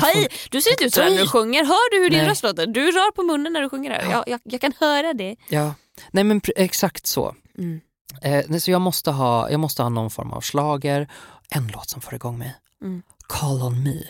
ta 0.00 0.10
i! 0.12 0.28
Du 0.50 0.62
ser 0.62 0.70
inte 0.70 0.84
ut 0.84 0.94
så 0.94 1.00
här 1.02 1.10
när 1.10 1.18
du 1.18 1.28
sjunger. 1.28 1.64
Hör 1.64 1.90
du 1.90 2.02
hur 2.02 2.10
din 2.10 2.18
Nej. 2.18 2.28
röst 2.28 2.42
låter? 2.42 2.66
Du 2.66 2.90
rör 2.90 3.10
på 3.10 3.22
munnen 3.22 3.52
när 3.52 3.62
du 3.62 3.68
sjunger 3.68 3.90
här. 3.90 4.10
Jag, 4.10 4.24
jag, 4.28 4.40
jag 4.44 4.60
kan 4.60 4.72
höra 4.80 5.12
det. 5.14 5.36
Ja, 5.48 5.74
nej 6.10 6.24
men 6.24 6.40
exakt 6.56 7.06
så. 7.06 7.34
Mm. 7.58 7.80
Eh, 8.22 8.58
så 8.58 8.70
jag 8.70 8.80
måste, 8.80 9.10
ha, 9.10 9.50
jag 9.50 9.60
måste 9.60 9.82
ha 9.82 9.88
någon 9.88 10.10
form 10.10 10.32
av 10.32 10.40
slager. 10.40 11.08
en 11.50 11.68
låt 11.68 11.90
som 11.90 12.00
får 12.00 12.14
igång 12.14 12.38
mig. 12.38 12.54
Mm. 12.82 13.02
Call 13.26 13.62
on 13.62 13.82
me. 13.82 14.02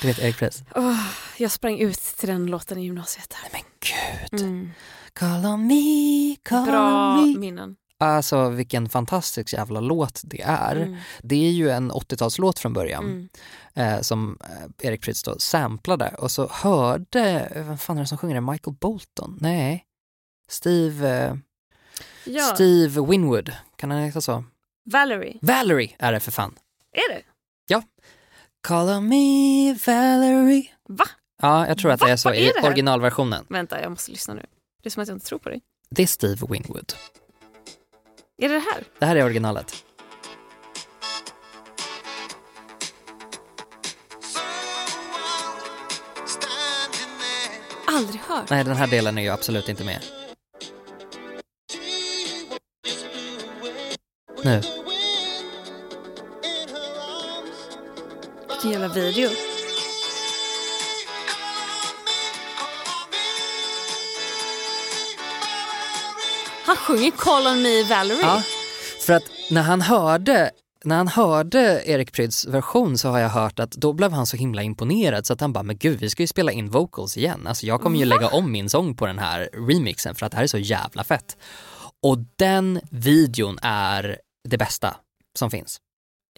Du 0.00 0.06
vet 0.06 0.18
Erik 0.18 0.38
Press? 0.38 0.62
Åh, 0.74 1.06
jag 1.36 1.50
sprang 1.50 1.78
ut 1.78 2.00
till 2.02 2.28
den 2.28 2.46
låten 2.46 2.78
i 2.78 2.84
gymnasiet. 2.84 3.34
Nej 3.42 3.50
men 3.52 3.62
gud. 4.30 4.40
Mm. 4.40 4.70
Call 5.12 5.46
on 5.46 5.66
me, 5.66 6.36
call 6.42 6.66
Bra 6.66 7.14
on 7.18 7.32
me. 7.32 7.38
minnen. 7.38 7.76
Alltså 8.00 8.48
vilken 8.48 8.88
fantastisk 8.88 9.52
jävla 9.52 9.80
låt 9.80 10.20
det 10.24 10.42
är. 10.42 10.76
Mm. 10.76 10.96
Det 11.22 11.46
är 11.46 11.50
ju 11.50 11.70
en 11.70 11.92
80-talslåt 11.92 12.58
från 12.58 12.72
början 12.72 13.04
Mm. 13.04 13.28
eh, 13.94 14.00
som 14.00 14.38
eh, 14.40 14.86
Erik 14.88 15.02
Prytz 15.02 15.22
då 15.22 15.38
samplade 15.38 16.14
och 16.18 16.30
så 16.30 16.48
hörde, 16.52 17.52
vem 17.54 17.78
fan 17.78 17.96
är 17.96 18.00
det 18.00 18.06
som 18.06 18.18
sjunger 18.18 18.34
det? 18.34 18.40
Michael 18.40 18.76
Bolton? 18.80 19.38
Nej. 19.40 19.84
Steve, 20.50 21.08
eh, 21.26 21.34
Ja. 22.24 22.42
Steve 22.42 23.00
Winwood, 23.06 23.52
kan 23.76 23.90
han 23.90 24.00
heta 24.02 24.20
så? 24.20 24.44
Valerie. 24.90 25.38
Valerie 25.42 25.96
är 25.98 26.12
det 26.12 26.20
för 26.20 26.32
fan. 26.32 26.54
Är 26.92 27.14
det? 27.14 27.22
Call 28.60 28.88
on 28.88 29.08
me 29.08 29.74
Valerie. 29.86 30.66
Va? 30.88 31.04
Ja, 31.42 31.66
jag 31.68 31.78
tror 31.78 31.90
att 31.90 32.00
det 32.00 32.06
Va? 32.06 32.12
är 32.12 32.16
så 32.16 32.28
är 32.28 32.34
i 32.34 32.52
det 32.60 32.66
originalversionen. 32.66 33.46
Vänta, 33.48 33.82
jag 33.82 33.90
måste 33.90 34.10
lyssna 34.10 34.34
nu. 34.34 34.46
Det 34.82 34.88
är 34.88 34.90
som 34.90 35.02
att 35.02 35.08
jag 35.08 35.14
inte 35.16 35.26
tror 35.26 35.38
på 35.38 35.48
dig. 35.48 35.60
Det 35.90 36.02
är 36.02 36.06
Steve 36.06 36.46
Winwood. 36.50 36.92
Är 38.40 38.48
det 38.48 38.54
det 38.54 38.60
här? 38.60 38.84
Det 38.98 39.06
här 39.06 39.16
är 39.16 39.24
originalet. 39.24 39.84
Aldrig 47.86 48.20
hört. 48.20 48.50
Nej, 48.50 48.64
den 48.64 48.76
här 48.76 48.86
delen 48.86 49.18
är 49.18 49.22
ju 49.22 49.28
absolut 49.28 49.68
inte 49.68 49.84
med. 49.84 50.02
Nu. 54.44 54.62
Vilken 58.48 58.70
jävla 58.70 58.88
video. 58.88 59.30
Han 66.68 66.76
sjunger 66.76 67.10
Call 67.10 67.46
on 67.46 67.62
me 67.62 67.82
Valerie. 67.82 68.20
Ja, 68.22 68.42
för 69.06 69.12
att 69.12 69.22
när 69.50 69.62
han 69.62 69.80
hörde 69.80 70.50
när 70.84 70.96
han 70.96 71.08
hörde 71.08 71.82
Erik 71.86 72.12
Prydz 72.12 72.46
version 72.46 72.98
så 72.98 73.08
har 73.08 73.18
jag 73.18 73.28
hört 73.28 73.58
att 73.58 73.70
då 73.70 73.92
blev 73.92 74.12
han 74.12 74.26
så 74.26 74.36
himla 74.36 74.62
imponerad 74.62 75.26
så 75.26 75.32
att 75.32 75.40
han 75.40 75.52
bara, 75.52 75.62
men 75.62 75.76
gud 75.76 76.00
vi 76.00 76.10
ska 76.10 76.22
ju 76.22 76.26
spela 76.26 76.52
in 76.52 76.70
vocals 76.70 77.16
igen. 77.16 77.46
Alltså 77.46 77.66
jag 77.66 77.80
kommer 77.80 77.98
ju 77.98 78.04
lägga 78.04 78.28
om 78.28 78.52
min 78.52 78.68
sång 78.68 78.96
på 78.96 79.06
den 79.06 79.18
här 79.18 79.48
remixen 79.52 80.14
för 80.14 80.26
att 80.26 80.32
det 80.32 80.36
här 80.36 80.44
är 80.44 80.48
så 80.48 80.58
jävla 80.58 81.04
fett. 81.04 81.36
Och 82.02 82.18
den 82.36 82.80
videon 82.90 83.58
är 83.62 84.18
det 84.48 84.58
bästa 84.58 84.96
som 85.38 85.50
finns. 85.50 85.80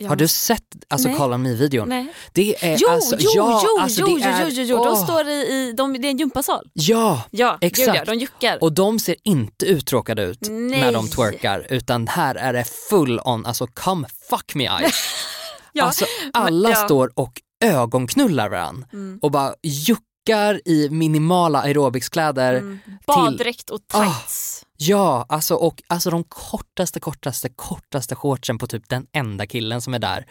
Har 0.09 0.17
du 0.17 0.29
sett 0.29 0.63
alltså 0.89 1.09
Nej. 1.09 1.17
Call 1.17 1.33
on 1.33 1.43
me-videon? 1.43 2.09
Det 2.33 2.65
är 2.65 2.77
Jo, 2.81 2.89
alltså, 2.89 3.17
jo, 3.19 3.31
ja, 3.35 3.63
jo, 3.65 3.83
alltså 3.83 4.01
jo, 4.01 4.19
det 4.19 4.25
är, 4.25 4.43
jo, 4.45 4.49
jo, 4.53 4.63
jo, 4.63 4.77
de 4.85 4.89
åh. 4.89 5.05
står 5.05 5.29
i, 5.29 5.33
i 5.33 5.73
de, 5.77 5.93
det 5.93 6.09
är 6.09 6.11
en 6.11 6.19
gympasal. 6.19 6.71
Ja, 6.73 7.23
Ja, 7.31 7.59
Exakt. 7.61 7.87
Gud, 7.87 7.97
ja, 7.97 8.05
de 8.05 8.15
juckar. 8.19 8.59
och 8.61 8.73
de 8.73 8.99
ser 8.99 9.17
inte 9.25 9.67
uttråkade 9.67 10.23
ut 10.23 10.39
Nej. 10.51 10.81
när 10.81 10.93
de 10.93 11.09
twerkar 11.09 11.67
utan 11.71 12.09
här 12.09 12.35
är 12.35 12.53
det 12.53 12.65
full 12.91 13.21
on, 13.25 13.47
alltså 13.47 13.67
come 13.67 14.09
fuck 14.31 14.55
me 14.55 14.65
eyes. 14.69 14.95
ja, 15.73 15.85
alltså 15.85 16.05
alla 16.33 16.69
men- 16.69 16.79
ja. 16.79 16.85
står 16.85 17.11
och 17.15 17.33
ögonknullar 17.65 18.49
varann 18.49 18.85
Mm. 18.93 19.19
och 19.23 19.31
bara 19.31 19.55
juckar 19.63 20.61
i 20.69 20.89
minimala 20.91 21.61
aerobicskläder. 21.63 22.55
Mm. 22.55 22.79
Baddräkt 23.07 23.71
och 23.71 23.81
tights. 23.89 24.65
Ja, 24.83 25.27
alltså 25.29 25.55
och 25.55 25.83
alltså 25.87 26.11
de 26.11 26.25
kortaste, 26.25 27.01
kortaste, 27.01 27.49
kortaste 27.49 28.15
shortsen 28.15 28.59
på 28.59 28.67
typ 28.67 28.89
den 28.89 29.07
enda 29.13 29.47
killen 29.47 29.81
som 29.83 29.95
är 29.95 29.99
där. 29.99 30.27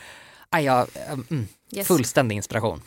Aj, 0.50 0.64
ja, 0.66 0.88
mm, 1.30 1.48
Yes. 1.72 1.88
Fullständig 1.88 2.36
inspiration. 2.36 2.82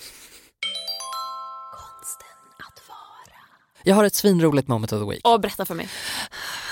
Jag 3.85 3.95
har 3.95 4.05
ett 4.05 4.15
svinroligt 4.15 4.69
moment 4.69 4.93
of 4.93 5.01
the 5.01 5.11
week. 5.11 5.21
Och 5.29 5.41
berätta 5.41 5.65
för 5.65 5.75
mig. 5.75 5.89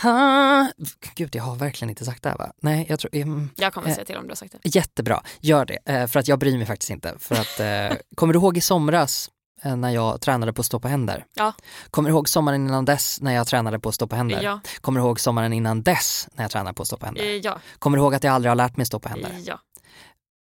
Ah, 0.05 0.67
Gud, 1.15 1.35
jag 1.37 1.43
har 1.43 1.57
verkligen 1.57 1.91
inte 1.91 2.05
sagt 2.05 2.23
det 2.23 2.29
här 2.29 2.37
va? 2.39 2.53
Nej, 2.63 2.87
jag 2.89 2.99
tror... 3.01 3.15
Mm, 3.15 3.51
Jag 3.57 3.75
kommer 3.75 3.89
eh, 3.89 3.95
säga 3.95 4.05
till 4.05 4.17
om 4.17 4.23
du 4.25 4.29
har 4.31 4.37
sagt 4.37 4.53
det. 4.63 4.75
Jättebra, 4.75 5.23
gör 5.41 5.65
det. 5.65 5.79
Eh, 5.85 6.07
för 6.07 6.21
att 6.21 6.29
jag 6.29 6.39
bryr 6.39 6.57
mig 6.57 6.67
faktiskt 6.67 6.91
inte. 6.91 7.15
För 7.19 7.35
att, 7.35 7.61
eh, 7.61 7.99
kommer 8.15 8.33
du 8.35 8.39
ihåg 8.39 8.57
i 8.57 8.61
somras 8.61 9.31
när 9.65 9.91
jag 9.91 10.21
tränade 10.21 10.53
på 10.53 10.61
att 10.61 10.67
stå 10.67 10.81
på 10.81 10.89
händer? 10.89 11.25
Ja. 11.35 11.53
Kommer 11.91 12.11
ihåg 12.11 12.29
sommaren 12.29 12.67
innan 12.67 12.85
dess 12.85 13.21
när 13.21 13.33
jag 13.35 13.47
tränade 13.47 13.79
på 13.81 13.89
att 13.89 13.95
stå 13.95 14.07
på 14.07 14.17
händer? 14.17 14.43
Ja. 14.43 14.61
Kommer 14.81 15.01
ihåg 15.01 15.21
sommaren 15.21 15.53
innan 15.53 15.83
dess 15.83 16.29
när 16.35 16.45
jag 16.45 16.51
tränade 16.51 16.75
på 16.75 16.83
att 16.83 16.87
stå 16.87 16.97
på 16.97 17.07
händer? 17.07 17.23
Eh, 17.23 17.29
Ja. 17.37 17.61
Kommer 17.79 17.99
ihåg 17.99 18.15
att 18.15 18.25
jag 18.25 18.35
aldrig 18.35 18.51
har 18.51 18.57
lärt 18.57 18.77
mig 18.77 18.87
stå 18.87 18.99
på 19.01 19.09
händer? 19.09 19.37
Ja. 19.45 19.59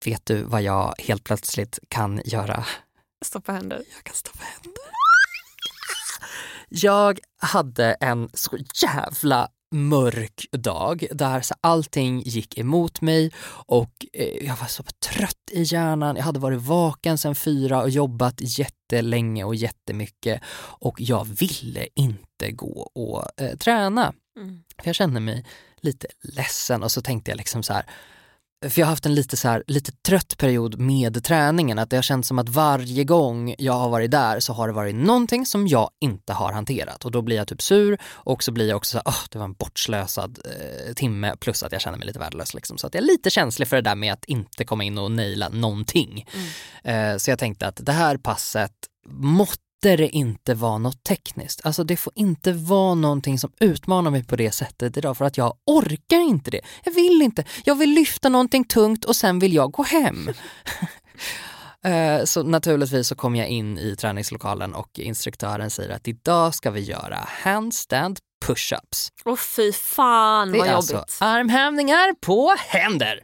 Vet 0.05 0.27
du 0.27 0.43
vad 0.43 0.62
jag 0.62 0.95
helt 0.99 1.25
plötsligt 1.25 1.79
kan 1.89 2.21
göra? 2.25 2.64
Stoppa 3.25 3.53
händer. 3.53 3.83
Jag 3.95 4.05
kan 4.05 4.14
stå 4.14 4.31
på 4.33 4.39
händer. 4.45 4.81
Jag 6.68 7.18
hade 7.43 7.93
en 7.93 8.31
så 8.35 8.59
jävla 8.83 9.49
mörk 9.71 10.47
dag 10.53 11.07
där 11.12 11.41
så 11.41 11.55
allting 11.61 12.23
gick 12.23 12.59
emot 12.59 13.01
mig 13.01 13.33
och 13.66 14.07
eh, 14.12 14.47
jag 14.47 14.57
var 14.57 14.66
så 14.66 14.83
trött 14.83 15.51
i 15.51 15.62
hjärnan. 15.62 16.16
Jag 16.16 16.25
hade 16.25 16.41
varit 16.41 16.62
vaken 16.62 17.18
sedan 17.18 17.35
fyra 17.35 17.83
och 17.83 17.91
jobbat 17.91 18.35
jättelänge 18.39 19.45
och 19.45 19.55
jättemycket 19.55 20.43
och 20.57 21.01
jag 21.01 21.25
ville 21.25 21.87
inte 21.95 22.51
gå 22.51 22.91
och 22.95 23.41
eh, 23.41 23.57
träna. 23.57 24.12
Mm. 24.37 24.62
För 24.79 24.89
jag 24.89 24.95
kände 24.97 25.21
mig 25.21 25.45
lite 25.81 26.07
ledsen 26.23 26.83
och 26.83 26.93
så 26.93 27.03
tänkte 27.03 27.31
jag 27.31 27.39
liksom 27.39 27.62
så 27.62 27.73
här 27.73 27.85
för 28.68 28.80
jag 28.80 28.86
har 28.86 28.90
haft 28.90 29.06
en 29.06 29.14
lite, 29.14 29.36
så 29.36 29.48
här, 29.48 29.64
lite 29.66 29.92
trött 29.92 30.38
period 30.38 30.80
med 30.80 31.24
träningen, 31.24 31.78
att 31.78 31.90
det 31.90 31.96
har 31.96 32.02
känts 32.02 32.28
som 32.28 32.38
att 32.38 32.48
varje 32.48 33.04
gång 33.04 33.54
jag 33.58 33.72
har 33.72 33.88
varit 33.88 34.11
där 34.11 34.40
så 34.40 34.52
har 34.52 34.68
det 34.68 34.74
varit 34.74 34.94
någonting 34.94 35.46
som 35.46 35.68
jag 35.68 35.90
inte 36.00 36.32
har 36.32 36.52
hanterat 36.52 37.04
och 37.04 37.11
då 37.11 37.22
blir 37.22 37.36
jag 37.36 37.48
typ 37.48 37.62
sur 37.62 37.98
och 38.04 38.42
så 38.42 38.52
blir 38.52 38.68
jag 38.68 38.76
också 38.76 38.90
så 38.90 38.98
här, 38.98 39.04
"Åh, 39.06 39.24
det 39.30 39.38
var 39.38 39.44
en 39.44 39.52
bortslösad 39.52 40.38
eh, 40.44 40.94
timme 40.94 41.36
plus 41.40 41.62
att 41.62 41.72
jag 41.72 41.80
känner 41.80 41.98
mig 41.98 42.06
lite 42.06 42.18
värdelös 42.18 42.54
liksom. 42.54 42.78
Så 42.78 42.86
att 42.86 42.94
jag 42.94 43.02
är 43.02 43.06
lite 43.06 43.30
känslig 43.30 43.68
för 43.68 43.76
det 43.76 43.82
där 43.82 43.94
med 43.94 44.12
att 44.12 44.24
inte 44.24 44.64
komma 44.64 44.84
in 44.84 44.98
och 44.98 45.11
naila 45.11 45.48
någonting. 45.48 46.26
Eh, 46.84 47.16
så 47.16 47.30
jag 47.30 47.38
tänkte 47.38 47.66
att 47.66 47.80
det 47.86 47.92
här 47.92 48.16
passet 48.16 48.72
måste 49.83 49.97
det 49.97 50.09
inte 50.09 50.55
vara 50.55 50.78
något 50.78 51.05
tekniskt. 51.05 51.61
Alltså 51.64 51.85
det 51.85 51.97
får 51.97 52.12
inte 52.16 52.53
vara 52.53 52.95
någonting 52.95 53.39
som 53.39 53.53
utmanar 53.61 54.11
mig 54.11 54.24
på 54.24 54.37
det 54.37 54.51
sättet 54.51 54.97
idag 54.97 55.16
för 55.16 55.24
att 55.24 55.37
jag 55.37 55.55
orkar 55.66 56.20
inte 56.20 56.51
det. 56.51 56.61
Jag 56.85 56.93
vill 56.93 57.22
inte. 57.22 57.45
Jag 57.64 57.74
vill 57.74 57.91
lyfta 57.91 58.28
någonting 58.28 58.64
tungt 58.64 59.05
och 59.05 59.16
sen 59.16 59.39
vill 59.39 59.55
jag 59.55 59.70
gå 59.72 59.83
hem. 59.83 60.31
Eh, 61.85 62.24
Så 62.24 62.43
naturligtvis 62.43 63.09
så 63.09 63.14
kom 63.14 63.37
jag 63.37 63.49
in 63.49 63.78
i 63.78 63.97
träningslokalen 63.97 64.74
och 64.74 64.99
instruktören 64.99 65.70
säger 65.70 65.91
att 65.91 66.09
idag 66.09 66.55
ska 66.55 66.70
vi 66.70 66.81
göra 66.81 67.28
handstand 67.28 68.18
push-ups. 68.47 69.09
Och 69.24 69.39
fy 69.41 69.72
fan 69.72 70.53
Det 70.53 70.59
vad 70.59 70.66
är 70.68 70.72
jobbigt. 70.72 70.95
alltså 70.95 71.24
armhävningar 71.24 72.14
på 72.20 72.55
händer. 72.59 73.20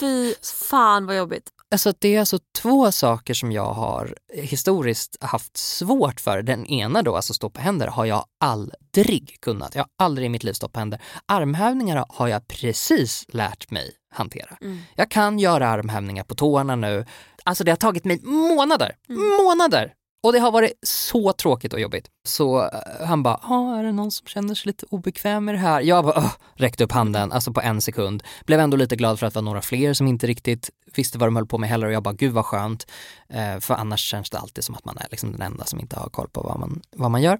Fy 0.00 0.34
fan 0.70 1.06
vad 1.06 1.16
jobbigt. 1.16 1.48
Alltså 1.72 1.92
det 1.98 2.14
är 2.14 2.20
alltså 2.20 2.38
två 2.58 2.92
saker 2.92 3.34
som 3.34 3.52
jag 3.52 3.72
har 3.72 4.14
historiskt 4.34 5.16
haft 5.20 5.56
svårt 5.56 6.20
för. 6.20 6.42
Den 6.42 6.66
ena 6.66 7.02
då, 7.02 7.16
alltså 7.16 7.34
stå 7.34 7.50
på 7.50 7.60
händer, 7.60 7.86
har 7.86 8.04
jag 8.04 8.24
aldrig 8.40 9.36
kunnat. 9.40 9.74
Jag 9.74 9.82
har 9.82 10.06
aldrig 10.06 10.26
i 10.26 10.28
mitt 10.28 10.44
liv 10.44 10.52
stått 10.52 10.72
på 10.72 10.78
händer. 10.78 11.00
Armhävningar 11.26 12.04
har 12.08 12.28
jag 12.28 12.48
precis 12.48 13.24
lärt 13.28 13.70
mig 13.70 13.90
hantera. 14.14 14.56
Jag 14.96 15.10
kan 15.10 15.38
göra 15.38 15.68
armhävningar 15.68 16.24
på 16.24 16.34
tårna 16.34 16.76
nu. 16.76 17.06
Alltså 17.44 17.64
det 17.64 17.72
har 17.72 17.76
tagit 17.76 18.04
mig 18.04 18.20
månader, 18.22 18.96
månader. 19.44 19.92
Och 20.22 20.32
det 20.32 20.38
har 20.38 20.50
varit 20.52 20.72
så 20.86 21.32
tråkigt 21.32 21.72
och 21.72 21.80
jobbigt. 21.80 22.08
Så 22.28 22.62
eh, 22.62 23.06
han 23.06 23.22
bara, 23.22 23.40
"Ja, 23.42 23.78
är 23.78 23.84
det 23.84 23.92
någon 23.92 24.10
som 24.10 24.26
känner 24.26 24.54
sig 24.54 24.66
lite 24.66 24.86
obekväm 24.90 25.44
med 25.44 25.54
det 25.54 25.58
här? 25.58 25.80
Jag 25.80 26.04
bara, 26.04 26.18
"Åh", 26.18 26.32
räckte 26.54 26.84
upp 26.84 26.92
handen, 26.92 27.32
alltså 27.32 27.52
på 27.52 27.60
en 27.60 27.80
sekund. 27.80 28.22
Blev 28.46 28.60
ändå 28.60 28.76
lite 28.76 28.96
glad 28.96 29.18
för 29.18 29.26
att 29.26 29.34
det 29.34 29.38
var 29.38 29.42
några 29.44 29.62
fler 29.62 29.94
som 29.94 30.06
inte 30.06 30.26
riktigt 30.26 30.70
visste 30.94 31.18
vad 31.18 31.28
de 31.28 31.36
höll 31.36 31.46
på 31.46 31.58
med 31.58 31.68
heller 31.68 31.86
och 31.86 31.92
jag 31.92 32.02
bara, 32.02 32.14
gud 32.14 32.32
vad 32.32 32.44
skönt. 32.46 32.86
Eh, 33.28 33.58
för 33.60 33.74
annars 33.74 34.00
känns 34.00 34.30
det 34.30 34.38
alltid 34.38 34.64
som 34.64 34.74
att 34.74 34.84
man 34.84 34.96
är 34.98 35.06
liksom 35.10 35.32
den 35.32 35.42
enda 35.42 35.64
som 35.64 35.80
inte 35.80 35.96
har 35.98 36.08
koll 36.08 36.28
på 36.28 36.42
vad 36.42 36.58
man, 36.60 36.80
vad 36.96 37.10
man 37.10 37.22
gör. 37.22 37.38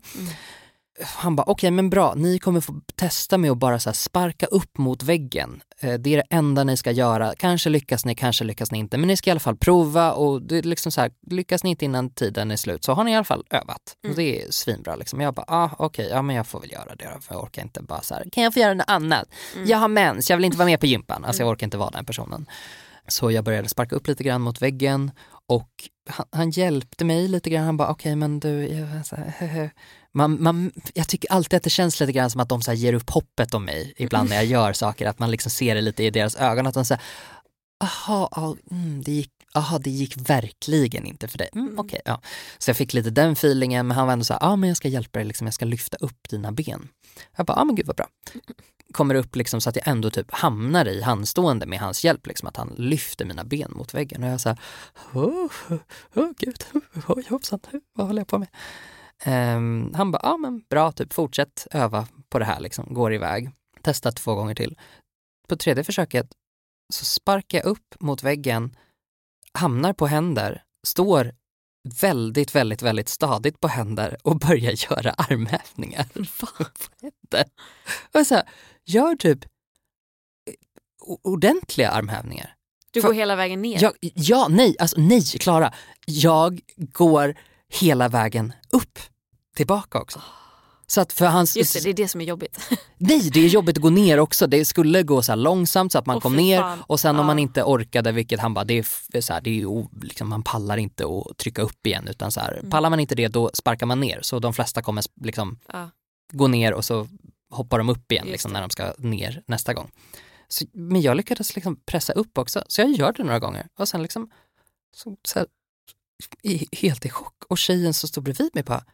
Han 1.02 1.36
bara, 1.36 1.44
okej 1.46 1.70
men 1.70 1.90
bra, 1.90 2.14
ni 2.16 2.38
kommer 2.38 2.60
få 2.60 2.80
testa 2.94 3.38
med 3.38 3.50
att 3.50 3.58
bara 3.58 3.78
så 3.78 3.92
sparka 3.92 4.46
upp 4.46 4.78
mot 4.78 5.02
väggen. 5.02 5.62
Eh, 5.80 5.94
Det 5.94 6.12
är 6.14 6.16
det 6.16 6.26
enda 6.36 6.64
ni 6.64 6.76
ska 6.76 6.90
göra. 6.90 7.34
Kanske 7.38 7.70
lyckas 7.70 8.04
ni, 8.04 8.14
kanske 8.14 8.44
lyckas 8.44 8.70
ni 8.72 8.78
inte. 8.78 8.98
Men 8.98 9.08
ni 9.08 9.16
ska 9.16 9.30
i 9.30 9.32
alla 9.32 9.40
fall 9.40 9.56
prova 9.56 10.12
och 10.12 10.42
det 10.42 10.58
är 10.58 10.62
liksom 10.62 10.92
så 10.92 11.00
här, 11.00 11.10
lyckas 11.30 11.64
ni 11.64 11.70
inte 11.70 11.84
innan 11.84 12.10
tiden 12.10 12.50
är 12.50 12.56
slut 12.56 12.84
så 12.84 12.92
har 12.92 13.04
ni 13.04 13.10
i 13.10 13.14
alla 13.14 13.24
fall 13.24 13.44
övat. 13.50 13.96
Och 14.08 14.14
det 14.14 14.42
är 14.42 14.50
svinbra 14.50 14.96
liksom. 14.96 15.20
Jag 15.20 15.34
bara, 15.34 15.44
ah, 15.48 15.70
okej, 15.78 16.08
ja 16.10 16.22
men 16.22 16.36
jag 16.36 16.46
får 16.46 16.60
väl 16.60 16.72
göra 16.72 16.94
det 16.96 17.10
då, 17.14 17.20
för 17.20 17.34
jag 17.34 17.42
orkar 17.44 17.62
inte 17.62 17.82
bara 17.82 18.00
så 18.02 18.14
här, 18.14 18.24
kan 18.32 18.44
jag 18.44 18.54
få 18.54 18.60
göra 18.60 18.74
något 18.74 18.88
annat? 18.90 19.28
Jag 19.66 19.78
har 19.78 19.88
mens, 19.88 20.30
jag 20.30 20.36
vill 20.36 20.44
inte 20.44 20.58
vara 20.58 20.66
med 20.66 20.80
på 20.80 20.86
gympan. 20.86 21.24
Alltså 21.24 21.42
jag 21.42 21.50
orkar 21.50 21.66
inte 21.66 21.78
vara 21.78 21.90
den 21.90 22.04
personen. 22.04 22.46
Så 23.10 23.30
jag 23.30 23.44
började 23.44 23.68
sparka 23.68 23.96
upp 23.96 24.08
lite 24.08 24.24
grann 24.24 24.40
mot 24.40 24.62
väggen 24.62 25.10
och 25.46 25.70
han, 26.10 26.26
han 26.32 26.50
hjälpte 26.50 27.04
mig 27.04 27.28
lite 27.28 27.50
grann. 27.50 27.64
Han 27.64 27.76
bara, 27.76 27.88
okej 27.90 28.16
men 28.16 28.40
du, 28.40 28.68
jag, 28.68 29.06
så 29.06 29.16
här, 29.16 29.70
man, 30.12 30.42
man, 30.42 30.72
jag 30.94 31.08
tycker 31.08 31.32
alltid 31.32 31.56
att 31.56 31.62
det 31.62 31.70
känns 31.70 32.00
lite 32.00 32.12
grann 32.12 32.30
som 32.30 32.40
att 32.40 32.48
de 32.48 32.62
så 32.62 32.72
ger 32.72 32.92
upp 32.92 33.10
hoppet 33.10 33.54
om 33.54 33.64
mig 33.64 33.94
ibland 33.96 34.28
när 34.28 34.36
jag 34.36 34.44
gör 34.56 34.72
saker. 34.72 35.06
Att 35.06 35.18
man 35.18 35.30
liksom 35.30 35.50
ser 35.50 35.74
det 35.74 35.80
lite 35.80 36.04
i 36.04 36.10
deras 36.10 36.36
ögon. 36.36 36.66
Att 36.66 36.74
de 36.74 36.84
säger, 36.84 37.02
aha, 37.84 38.56
mm, 38.70 39.02
det 39.02 39.12
gick, 39.12 39.32
aha, 39.54 39.78
det 39.78 39.90
gick 39.90 40.16
verkligen 40.16 41.06
inte 41.06 41.28
för 41.28 41.38
dig. 41.38 41.48
Mm, 41.54 41.78
okej, 41.78 42.00
ja. 42.04 42.20
Så 42.58 42.70
jag 42.70 42.76
fick 42.76 42.92
lite 42.92 43.10
den 43.10 43.32
feelingen, 43.32 43.86
men 43.86 43.96
han 43.96 44.06
var 44.06 44.12
ändå 44.12 44.24
så 44.24 44.32
här, 44.32 44.40
ja 44.40 44.56
men 44.56 44.68
jag 44.68 44.76
ska 44.76 44.88
hjälpa 44.88 45.18
dig, 45.18 45.26
liksom, 45.26 45.46
jag 45.46 45.54
ska 45.54 45.64
lyfta 45.64 45.96
upp 45.96 46.28
dina 46.30 46.52
ben. 46.52 46.88
Jag 47.36 47.46
bara, 47.46 47.58
ja 47.58 47.64
men 47.64 47.74
gud 47.74 47.86
vad 47.86 47.96
bra. 47.96 48.06
Kommer 48.92 49.14
upp 49.14 49.36
liksom 49.36 49.60
så 49.60 49.68
att 49.68 49.76
jag 49.76 49.88
ändå 49.88 50.10
typ 50.10 50.30
hamnar 50.30 50.88
i 50.88 51.02
handstående 51.02 51.66
med 51.66 51.80
hans 51.80 52.04
hjälp, 52.04 52.26
liksom 52.26 52.48
att 52.48 52.56
han 52.56 52.74
lyfter 52.76 53.24
mina 53.24 53.44
ben 53.44 53.72
mot 53.74 53.94
väggen 53.94 54.22
och 54.22 54.28
jag 54.28 54.40
såhär, 54.40 54.60
åh, 55.14 55.50
åh 56.14 56.30
gud, 56.38 56.64
oj 57.08 57.26
hoppsan, 57.30 57.60
vad 57.92 58.06
håller 58.06 58.20
jag 58.20 58.28
på 58.28 58.38
med? 58.38 58.48
Ehm, 59.24 59.94
han 59.94 60.10
bara, 60.10 60.20
ja 60.22 60.36
men 60.36 60.62
bra, 60.70 60.92
typ 60.92 61.12
fortsätt 61.12 61.66
öva 61.70 62.06
på 62.28 62.38
det 62.38 62.44
här 62.44 62.60
liksom, 62.60 62.94
går 62.94 63.14
iväg. 63.14 63.50
Testat 63.82 64.16
två 64.16 64.34
gånger 64.34 64.54
till. 64.54 64.78
På 65.48 65.56
tredje 65.56 65.84
försöket 65.84 66.26
så 66.92 67.04
sparkar 67.04 67.58
jag 67.58 67.66
upp 67.66 67.94
mot 68.00 68.22
väggen, 68.22 68.76
hamnar 69.54 69.92
på 69.92 70.06
händer, 70.06 70.62
står 70.86 71.32
väldigt, 72.00 72.54
väldigt, 72.54 72.82
väldigt 72.82 73.08
stadigt 73.08 73.60
på 73.60 73.68
händer 73.68 74.16
och 74.22 74.38
börjar 74.38 74.72
göra 74.90 75.10
armhävningar. 75.10 76.06
på 76.40 76.64
händer. 77.00 77.44
Och 78.14 78.26
så 78.26 78.34
här, 78.34 78.44
gör 78.90 79.16
typ 79.16 79.38
o- 81.02 81.20
ordentliga 81.22 81.90
armhävningar. 81.90 82.54
Du 82.90 83.00
För- 83.00 83.08
går 83.08 83.14
hela 83.14 83.36
vägen 83.36 83.62
ner. 83.62 83.78
Ja, 83.82 83.92
ja, 84.00 84.46
nej, 84.50 84.76
alltså 84.78 85.00
nej 85.00 85.22
Klara. 85.40 85.72
Jag 86.06 86.60
går 86.76 87.34
hela 87.80 88.08
vägen 88.08 88.52
upp, 88.70 88.98
tillbaka 89.56 89.98
också. 90.00 90.22
Så 90.86 91.00
att 91.00 91.12
för 91.12 91.26
hans... 91.26 91.56
Just 91.56 91.72
det, 91.74 91.80
det 91.80 91.90
är 91.90 91.94
det 91.94 92.08
som 92.08 92.20
är 92.20 92.24
jobbigt. 92.24 92.58
Nej, 92.98 93.30
det 93.32 93.40
är 93.40 93.48
jobbigt 93.48 93.76
att 93.78 93.82
gå 93.82 93.90
ner 93.90 94.20
också. 94.20 94.46
Det 94.46 94.64
skulle 94.64 95.02
gå 95.02 95.22
så 95.22 95.32
här 95.32 95.36
långsamt 95.36 95.92
så 95.92 95.98
att 95.98 96.06
man 96.06 96.16
Åh, 96.16 96.22
kom 96.22 96.36
ner 96.36 96.60
fan. 96.60 96.82
och 96.86 97.00
sen 97.00 97.18
om 97.18 97.26
man 97.26 97.38
inte 97.38 97.62
orkade, 97.62 98.12
vilket 98.12 98.40
han 98.40 98.54
bara, 98.54 98.64
det 98.64 98.78
är, 99.14 99.20
så 99.20 99.32
här, 99.32 99.40
det 99.40 99.60
är 99.62 99.86
liksom, 100.04 100.28
man 100.28 100.42
pallar 100.42 100.76
inte 100.76 101.04
att 101.06 101.36
trycka 101.36 101.62
upp 101.62 101.86
igen 101.86 102.08
utan 102.08 102.32
så 102.32 102.40
här, 102.40 102.52
Mm. 102.58 102.70
pallar 102.70 102.90
man 102.90 103.00
inte 103.00 103.14
det 103.14 103.28
då 103.28 103.50
sparkar 103.54 103.86
man 103.86 104.00
ner. 104.00 104.18
Så 104.22 104.38
de 104.38 104.52
flesta 104.52 104.82
kommer 104.82 105.04
liksom 105.20 105.58
Ja. 105.72 105.90
gå 106.32 106.46
ner 106.46 106.72
och 106.74 106.84
så 106.84 107.08
hoppar 107.50 107.78
de 107.78 107.88
upp 107.88 108.12
igen 108.12 108.26
liksom, 108.26 108.52
när 108.52 108.60
de 108.60 108.70
ska 108.70 108.94
ner 108.98 109.42
nästa 109.46 109.74
gång. 109.74 109.90
Så, 110.48 110.64
men 110.72 111.00
jag 111.00 111.16
lyckades 111.16 111.54
liksom 111.54 111.76
pressa 111.76 112.12
upp 112.12 112.38
också, 112.38 112.64
så 112.68 112.80
jag 112.80 112.90
gör 112.90 113.12
det 113.12 113.24
några 113.24 113.38
gånger 113.38 113.68
och 113.78 113.88
sen 113.88 114.02
liksom 114.02 114.30
så, 114.96 115.16
så 115.24 115.38
här, 115.38 115.48
i, 116.42 116.66
helt 116.72 117.06
i 117.06 117.08
chock. 117.10 117.44
Och 117.48 117.58
tjejen 117.58 117.94
som 117.94 118.08
stod 118.08 118.24
bredvid 118.24 118.50
mig 118.54 118.62
bara, 118.64 118.84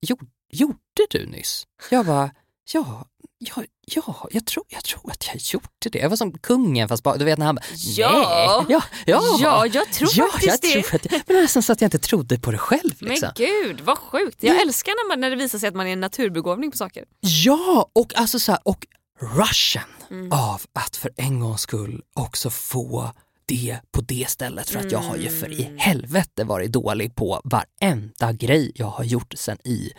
"Jo- 0.00 0.18
gjorde 0.50 1.06
du 1.10 1.26
nyss? 1.26 1.66
Jag 1.90 2.06
bara, 2.06 2.34
ja, 2.72 3.04
ja, 3.38 3.62
ja 3.86 4.28
jag, 4.30 4.46
tror, 4.46 4.64
jag 4.68 4.84
tror 4.84 5.10
att 5.10 5.26
jag 5.26 5.36
gjorde 5.36 5.66
det. 5.92 5.98
Jag 5.98 6.08
var 6.08 6.16
som 6.16 6.38
kungen 6.38 6.88
fast 6.88 7.02
bara, 7.02 7.16
du 7.16 7.24
vet 7.24 7.38
när 7.38 7.46
han 7.46 7.54
bara, 7.54 7.64
Ja. 7.76 8.10
nej, 8.12 8.76
ja, 8.78 8.82
ja, 9.06 9.36
Ja, 9.40 9.66
jag 9.66 9.92
tror 9.92 10.10
ja, 10.14 10.28
faktiskt 10.32 10.64
jag 10.64 10.72
det. 10.72 10.82
Tror 10.82 10.94
att 10.94 11.04
jag, 11.04 11.12
men 11.12 11.22
det 11.26 11.34
var 11.34 11.42
nästan 11.42 11.62
så 11.62 11.72
att 11.72 11.80
jag 11.80 11.86
inte 11.86 11.98
trodde 11.98 12.38
på 12.38 12.50
det 12.50 12.58
själv. 12.58 12.94
Liksom. 13.02 13.30
Men 13.36 13.46
gud 13.46 13.80
vad 13.80 13.98
sjukt. 13.98 14.42
Jag 14.42 14.60
älskar 14.62 14.90
när, 14.92 15.08
man, 15.08 15.20
när 15.20 15.30
det 15.30 15.36
visar 15.36 15.58
sig 15.58 15.68
att 15.68 15.74
man 15.74 15.86
är 15.86 15.92
en 15.92 16.00
naturbegåvning 16.00 16.70
på 16.70 16.76
saker. 16.76 17.04
Ja, 17.20 17.90
och 17.92 18.16
alltså 18.16 18.38
så 18.38 18.52
här, 18.52 18.60
och 18.64 18.86
rushen 19.20 19.82
Mm. 20.10 20.32
av 20.32 20.62
att 20.72 20.96
för 20.96 21.10
en 21.16 21.40
gångs 21.40 21.60
skull 21.60 22.02
också 22.14 22.50
få 22.50 23.10
det 23.46 23.78
på 23.92 24.00
det 24.00 24.26
stället 24.28 24.70
för 24.70 24.78
att 24.78 24.92
jag 24.92 24.98
har 24.98 25.16
ju 25.16 25.40
för 25.40 25.52
i 25.52 25.64
Mm. 25.64 25.78
helvete 25.78 26.44
varit 26.44 26.72
dålig 26.72 27.14
på 27.14 27.40
varenda 27.44 28.32
grej 28.32 28.72
jag 28.74 28.86
har 28.86 29.04
gjort 29.04 29.34
sen 29.36 29.58
i, 29.64 29.92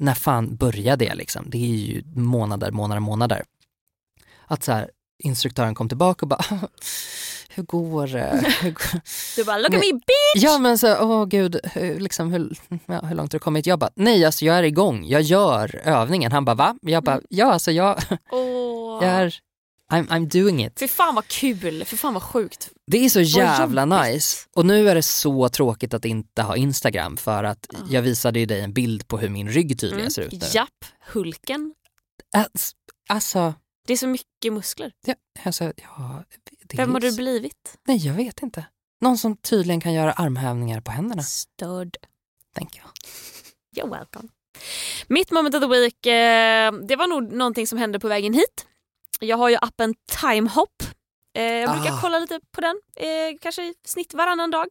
när 0.00 0.14
fan 0.14 0.56
började 0.56 1.04
jag 1.04 1.16
liksom? 1.16 1.44
Det 1.50 1.58
är 1.58 1.76
ju 1.76 2.02
månader, 2.14 2.70
månader, 2.70 3.00
månader. 3.00 3.42
Att 4.46 4.62
så 4.64 4.72
här, 4.72 4.90
instruktören 5.22 5.74
kom 5.74 5.88
tillbaka 5.88 6.24
och 6.24 6.28
bara, 6.28 6.44
hur 7.54 7.62
går 7.62 8.06
det? 8.06 8.44
Hur 8.62 8.70
går... 8.70 9.00
Du 9.36 9.44
bara 9.44 9.58
look 9.58 9.66
at 9.74 9.80
me 9.80 9.92
bitch! 9.92 10.44
Ja 10.44 10.58
men 10.58 10.78
så, 10.78 10.96
åh 11.04 11.24
gud, 11.26 11.60
hur- 11.64 12.00
liksom, 12.00 12.32
hur, 12.32 12.56
ja, 12.86 13.00
hur 13.00 13.14
långt 13.16 13.32
har 13.32 13.38
du 13.38 13.42
kommit? 13.42 13.66
Jag 13.66 13.78
bara, 13.78 13.90
nej 13.94 14.24
alltså 14.24 14.44
jag 14.44 14.58
är 14.58 14.62
igång, 14.62 15.04
jag 15.06 15.22
gör 15.22 15.80
övningen. 15.84 16.32
Han 16.32 16.44
bara, 16.44 16.54
va? 16.54 16.76
Jag 16.82 17.04
bara, 17.04 17.20
ja 17.28 17.52
alltså 17.52 17.72
jag, 17.72 17.98
Åh. 18.30 19.04
jag 19.04 19.12
är, 19.12 19.34
I'm, 19.90 20.06
I'm 20.08 20.42
doing 20.42 20.64
it. 20.64 20.78
Fy 20.78 20.88
fan 20.88 21.14
vad 21.14 21.28
kul, 21.28 21.84
fy 21.84 21.96
fan 21.96 22.14
vad 22.14 22.22
sjukt. 22.22 22.70
Det 22.86 23.04
är 23.04 23.08
så 23.08 23.20
jävla 23.20 23.84
nice. 23.84 24.36
Och 24.56 24.66
nu 24.66 24.88
är 24.88 24.94
det 24.94 25.02
så 25.02 25.48
tråkigt 25.48 25.94
att 25.94 26.04
inte 26.04 26.42
ha 26.42 26.56
Instagram 26.56 27.16
för 27.16 27.44
att 27.44 27.66
jag 27.90 28.02
visade 28.02 28.40
ju 28.40 28.46
dig 28.46 28.60
en 28.60 28.72
bild 28.72 29.08
på 29.08 29.18
hur 29.18 29.28
min 29.28 29.48
rygg 29.48 29.80
tydligen 29.80 30.10
ser 30.10 30.22
ut 30.22 30.32
nu. 30.32 30.46
Japp, 30.52 30.84
Hulken. 31.12 31.74
Alltså, 32.36 32.74
alltså, 33.08 33.54
Det 33.86 33.92
är 33.92 33.96
så 33.96 34.06
mycket 34.06 34.52
muskler. 34.52 34.92
ja, 35.06 35.14
alltså 35.44 35.64
ja, 35.76 36.24
Vem 36.74 36.92
har 36.92 37.00
du 37.00 37.16
blivit? 37.16 37.78
Nej 37.86 38.06
jag 38.06 38.14
vet 38.14 38.42
inte. 38.42 38.64
Någon 39.00 39.18
som 39.18 39.36
tydligen 39.36 39.80
kan 39.80 39.92
göra 39.92 40.12
armhävningar 40.12 40.80
på 40.80 40.90
händerna, 40.90 41.22
Störd. 41.22 41.96
tänker 42.54 42.82
jag. 42.82 42.90
You're 43.84 43.90
welcome. 43.98 44.28
Mitt 45.08 45.30
moment 45.30 45.54
of 45.54 45.60
the 45.60 45.66
week, 45.68 46.06
eh, 46.06 46.72
det 46.88 46.96
var 46.96 47.06
nog 47.06 47.32
någonting 47.32 47.66
som 47.66 47.78
hände 47.78 48.00
på 48.00 48.08
vägen 48.08 48.34
hit. 48.34 48.66
Jag 49.20 49.36
har 49.36 49.48
ju 49.48 49.56
appen 49.62 49.94
Timehop. 50.20 50.82
Eh, 51.36 51.42
jag 51.44 51.70
brukar 51.76 51.92
Ah. 51.92 51.98
kolla 52.02 52.18
lite 52.18 52.40
på 52.52 52.60
den, 52.60 52.80
eh, 52.96 53.38
kanske 53.40 53.62
i 53.62 53.74
snitt 53.84 54.14
varannan 54.14 54.50
dag. 54.50 54.66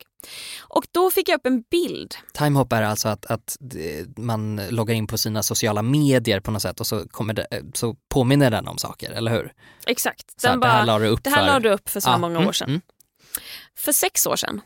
Och 0.62 0.86
då 0.92 1.12
fick 1.12 1.30
jag 1.30 1.38
upp 1.38 1.46
en 1.46 1.62
bild. 1.62 2.16
Timehop 2.34 2.74
är 2.74 2.82
alltså 2.82 3.10
att, 3.10 3.26
att 3.26 3.58
det- 3.60 4.18
man 4.18 4.62
loggar 4.70 4.96
in 4.96 5.08
på 5.08 5.18
sina 5.18 5.44
sociala 5.44 5.82
medier 5.82 6.40
på 6.40 6.52
något 6.52 6.62
sätt 6.62 6.80
och 6.80 6.88
så, 6.88 7.08
kommer 7.10 7.34
det, 7.34 7.48
så 7.74 7.96
påminner 8.10 8.52
den 8.52 8.68
om 8.68 8.78
saker, 8.78 9.12
eller 9.12 9.32
hur? 9.32 9.54
Exakt. 9.86 10.42
Så 10.42 10.48
här, 10.48 10.54
Den 10.54 10.60
det 10.62 10.68
här 10.68 10.86
bara, 10.86 10.86
la 10.86 11.00
du 11.00 11.08
upp 11.08 11.24
det 11.24 11.30
här 11.30 11.38
för... 11.38 11.46
la 11.48 11.60
du 11.60 11.70
upp 11.70 11.90
för 11.90 12.00
så 12.00 12.10
Ja, 12.10 12.18
många 12.18 12.36
mm, 12.36 12.48
år 12.48 12.54
sedan. 12.54 12.70
mm. 12.70 12.82
För 13.78 13.92
sex 13.92 14.26
år 14.26 14.36
sedan, 14.36 14.62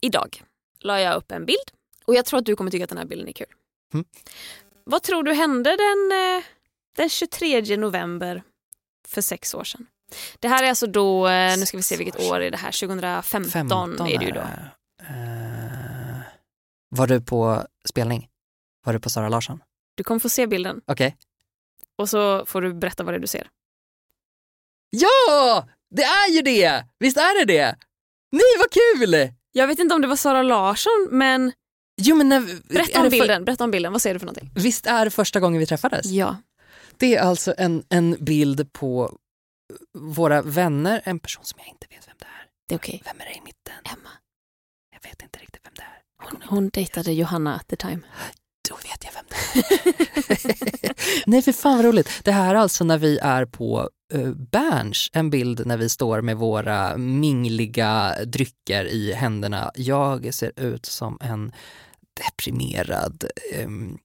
idag, 0.00 0.42
la 0.80 1.00
jag 1.00 1.16
upp 1.16 1.32
en 1.32 1.46
bild. 1.46 1.70
Och 2.06 2.14
jag 2.14 2.24
tror 2.24 2.38
att 2.38 2.46
du 2.46 2.56
kommer 2.56 2.70
tycka 2.70 2.84
att 2.84 2.90
den 2.90 2.98
här 2.98 3.04
bilden 3.06 3.28
är 3.28 3.32
kul. 3.32 3.46
Mm. 3.94 4.04
Vad 4.84 5.02
tror 5.02 5.22
du 5.22 5.32
hände 5.32 5.70
den, 5.70 6.12
eh, 6.38 6.44
den 6.96 7.08
23 7.08 7.76
november 7.76 8.42
för 9.08 9.20
sex 9.20 9.54
år 9.54 9.64
sedan? 9.64 9.86
Det 10.38 10.48
här 10.48 10.64
är 10.64 10.68
alltså 10.68 10.86
då, 10.86 11.28
eh, 11.28 11.56
nu 11.58 11.66
ska 11.66 11.76
vi 11.76 11.82
se 11.82 11.96
vilket 11.96 12.20
år 12.20 12.40
är 12.40 12.50
det 12.50 12.56
här, 12.56 12.72
2015 12.86 13.50
15 13.50 14.00
är 14.08 14.18
det 14.18 14.24
ju 14.24 14.30
då. 14.30 14.40
Eh, 14.40 16.20
var 16.88 17.06
du 17.06 17.20
på 17.20 17.66
spelning? 17.88 18.28
Var 18.86 18.92
du 18.92 19.00
på 19.00 19.10
Sara 19.10 19.28
Larsson? 19.28 19.62
Du 19.96 20.04
kommer 20.04 20.18
få 20.18 20.28
se 20.28 20.46
bilden 20.46 20.80
Okej. 20.86 21.16
och 21.98 22.08
så 22.08 22.46
får 22.46 22.62
du 22.62 22.74
berätta 22.74 23.02
vad 23.04 23.14
det 23.14 23.18
är 23.18 23.20
du 23.20 23.26
ser. 23.26 23.48
Ja! 24.90 25.68
Det 25.94 26.02
är 26.02 26.30
ju 26.30 26.42
det! 26.42 26.84
Visst 26.98 27.16
är 27.16 27.38
det 27.46 27.52
det? 27.52 27.76
Nej 28.32 28.42
vad 28.58 28.70
kul! 28.70 29.32
Jag 29.52 29.66
vet 29.66 29.78
inte 29.78 29.94
om 29.94 30.00
det 30.00 30.08
var 30.08 30.16
Sara 30.16 30.42
Larsson 30.42 31.08
men 31.10 31.52
Jo 32.02 32.16
men 32.16 32.28
när, 32.28 32.40
berätta 32.74 32.98
om 32.98 33.04
det 33.04 33.10
för- 33.10 33.18
bilden, 33.18 33.44
berätta 33.44 33.64
om 33.64 33.70
bilden, 33.70 33.92
vad 33.92 34.02
ser 34.02 34.14
du 34.14 34.18
för 34.20 34.26
någonting? 34.26 34.50
Visst 34.54 34.86
är 34.86 35.04
det 35.04 35.10
första 35.10 35.40
gången 35.40 35.58
vi 35.60 35.66
träffades? 35.66 36.06
Ja. 36.06 36.36
Det 36.98 37.16
är 37.16 37.20
alltså 37.20 37.54
en, 37.58 37.84
en 37.88 38.16
bild 38.20 38.72
på 38.72 39.18
våra 39.98 40.42
vänner, 40.42 41.00
en 41.04 41.18
person 41.18 41.44
som 41.44 41.58
jag 41.58 41.68
inte 41.68 41.86
vet 41.90 42.08
vem 42.08 42.16
det 42.18 42.26
är. 42.26 42.46
Det 42.68 42.74
är 42.74 42.78
okej. 42.78 43.02
Vem 43.04 43.20
är 43.20 43.24
det 43.24 43.34
i 43.34 43.40
mitten? 43.44 43.74
Emma. 43.84 44.10
Jag 44.92 45.10
vet 45.10 45.22
inte 45.22 45.38
riktigt 45.38 45.60
vem 45.64 45.72
det 45.76 45.82
är. 45.82 46.02
Hon, 46.22 46.42
hon 46.48 46.68
dejtade 46.68 47.12
Johanna 47.12 47.54
at 47.54 47.68
the 47.68 47.76
time. 47.76 48.00
Då 48.68 48.76
vet 48.76 49.04
jag 49.04 49.12
vem 49.12 49.24
det 49.28 49.36
är. 49.36 51.24
Nej 51.30 51.42
för 51.42 51.52
fan 51.52 51.76
vad 51.76 51.84
roligt. 51.84 52.20
Det 52.24 52.32
här 52.32 52.54
är 52.54 52.58
alltså 52.58 52.84
när 52.84 52.98
vi 52.98 53.18
är 53.18 53.44
på 53.44 53.90
uh, 54.14 54.34
Berns, 54.34 55.10
en 55.12 55.30
bild 55.30 55.66
när 55.66 55.76
vi 55.76 55.88
står 55.88 56.20
med 56.20 56.36
våra 56.36 56.96
mingliga 56.96 58.14
drycker 58.24 58.84
i 58.84 59.12
händerna. 59.12 59.70
Jag 59.74 60.34
ser 60.34 60.60
ut 60.60 60.86
som 60.86 61.18
en 61.20 61.52
deprimerad, 62.14 63.24
um, 63.64 63.98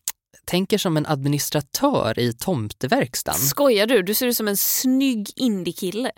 tänker 0.50 0.78
som 0.78 0.98
en 0.98 1.06
administratör 1.06 2.20
i 2.20 2.34
tomteverkstan. 2.34 3.36
Skojar 3.36 3.88
du? 3.88 4.02
Du 4.04 4.14
ser 4.14 4.28
ut 4.28 4.38
som 4.38 4.48
en 4.48 4.58
snygg 4.58 5.30
indiekille. 5.36 6.12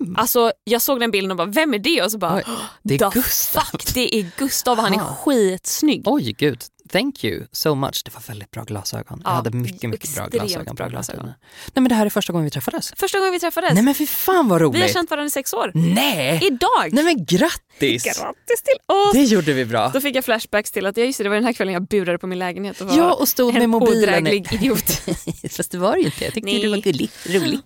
Mm. 0.00 0.16
Alltså 0.16 0.52
jag 0.64 0.82
såg 0.82 1.00
den 1.00 1.10
bilden 1.10 1.30
och 1.30 1.36
bara, 1.36 1.46
vem 1.46 1.74
är 1.74 1.78
det? 1.78 2.02
Och 2.02 2.12
så 2.12 2.18
bara, 2.18 2.36
Oj, 2.36 2.44
det 2.82 2.94
är 2.94 3.10
"The 3.10 3.20
Gustav." 3.20 3.60
Fuck, 3.62 3.94
det 3.94 4.16
är 4.16 4.30
Gustav 4.38 4.78
och 4.78 4.84
han 4.84 4.94
är 4.94 4.98
Aha. 4.98 5.14
skitsnygg. 5.14 6.02
Oj 6.06 6.32
gud, 6.38 6.62
thank 6.92 7.24
you 7.24 7.46
so 7.52 7.74
much. 7.74 8.02
Det 8.04 8.14
var 8.14 8.22
väldigt 8.26 8.50
bra 8.50 8.64
glasögon. 8.64 9.20
Jag 9.24 9.30
Ja, 9.30 9.34
hade 9.34 9.50
mycket, 9.50 9.90
mycket 9.90 10.14
bra 10.14 10.26
glasögon 10.26 10.74
bra 10.74 10.88
glasögon. 10.88 11.26
Nej 11.26 11.34
men 11.74 11.84
det 11.88 11.94
här 11.94 12.06
är 12.06 12.10
första 12.10 12.32
gången 12.32 12.44
vi 12.44 12.50
träffades. 12.50 12.92
Första 12.96 13.18
gången 13.18 13.32
vi 13.32 13.40
träffades. 13.40 13.74
Nej 13.74 13.82
men 13.82 13.94
fy 13.94 14.06
fan 14.06 14.48
vad 14.48 14.60
roligt. 14.60 14.76
vi 14.78 14.82
har 14.82 14.88
känt 14.88 15.10
varandra 15.10 15.26
i 15.26 15.30
sex 15.30 15.52
år. 15.52 15.70
Nej! 15.74 16.40
Idag! 16.46 16.92
Nej 16.92 17.04
men 17.04 17.24
grattis! 17.24 18.04
Grattis 18.04 18.62
till 18.62 18.78
oss! 18.86 19.12
Det 19.12 19.22
gjorde 19.24 19.52
vi 19.52 19.64
bra. 19.64 19.88
Då 19.94 20.00
fick 20.00 20.16
jag 20.16 20.24
flashbacks 20.24 20.70
till 20.72 20.86
att 20.86 20.96
ja, 20.96 21.04
just 21.04 21.18
det, 21.18 21.24
det 21.24 21.28
var 21.30 21.36
den 21.36 21.44
här 21.44 21.52
kvällen 21.52 21.74
jag 21.74 21.86
burade 21.86 22.18
på 22.18 22.26
min 22.26 22.38
lägenhet 22.38 22.80
och 22.80 22.86
var 22.88 22.96
Ja 22.98 23.12
och 23.12 23.28
stod 23.28 23.54
med 23.54 23.62
en 23.62 23.70
mobilen. 23.70 24.02
odräglig 24.02 24.52
idiot. 24.52 25.02
Fast 25.56 25.70
det 25.70 25.78
var 25.78 25.96
ju 25.96 26.02
inte. 26.04 26.24
Jag 26.24 26.34
tyckte 26.34 26.50
Nej. 26.50 26.60
du 26.62 26.68
var 26.68 26.76
gullig, 26.76 27.10
rolig. 27.26 27.58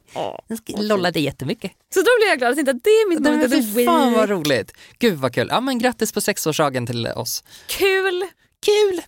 Jag 0.48 0.58
ska 0.58 0.72
lolla 0.76 1.10
dig 1.10 1.22
jättemycket. 1.22 1.70
Så 1.94 2.00
då 2.00 2.06
blev 2.20 2.28
jag 2.28 2.38
glad 2.38 2.52
att 2.52 2.58
inte 2.58 2.72
det 2.72 2.90
är 2.90 3.08
mitt 3.08 3.20
Nej, 3.20 3.32
moment 3.32 3.50
men 3.50 3.60
of 3.60 3.66
the 3.66 3.74
fy 3.74 3.86
fan 3.86 4.12
vad 4.12 4.28
week. 4.28 4.30
roligt. 4.30 4.72
Gud 4.98 5.18
vad 5.18 5.34
kul. 5.34 5.46
Ja 5.50 5.60
men 5.60 5.78
grattis 5.78 6.12
på 6.12 6.20
sexårsdagen 6.20 6.86
till 6.86 7.06
oss. 7.06 7.44
Kul! 7.66 8.22
Kul! 8.66 9.00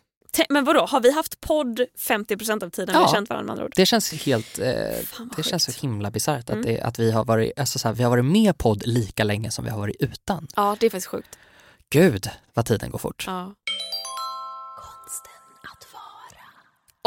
Men 0.49 0.65
vadå, 0.65 0.87
har 0.87 1.01
vi 1.01 1.13
haft 1.13 1.41
podd 1.41 1.81
50% 1.99 2.63
av 2.65 2.71
tiden 2.71 2.87
vi 2.93 2.93
Ja. 3.01 3.07
har 3.07 3.15
känt 3.15 3.29
varandra 3.29 3.45
med 3.47 3.53
andra 3.53 3.65
ord? 3.65 3.73
Det 3.77 3.87
känns 3.87 4.13
helt, 4.13 4.59
eh, 4.59 4.65
det 5.37 5.43
känns 5.43 5.65
så 5.65 5.71
sjukt. 5.73 5.85
himla 5.85 6.11
bisarrt 6.11 6.51
Mm. 6.51 6.61
att, 6.61 6.67
det, 6.67 6.81
att 6.81 6.99
vi, 6.99 7.11
har 7.11 7.25
varit, 7.25 7.59
alltså 7.59 7.79
så 7.79 7.89
här, 7.89 7.95
vi 7.95 8.03
har 8.03 8.11
varit 8.11 8.25
med 8.25 8.59
podd 8.59 8.87
lika 8.87 9.25
länge 9.25 9.51
som 9.51 9.65
vi 9.65 9.71
har 9.71 9.79
varit 9.79 9.97
utan. 10.01 10.47
Ja, 10.57 10.77
det 10.81 10.87
är 10.87 10.91
faktiskt 10.91 11.07
sjukt. 11.07 11.39
Gud 11.91 12.31
vad 12.55 12.67
tiden 12.67 12.91
går 12.91 12.99
fort. 12.99 13.25
Ja. 13.27 13.55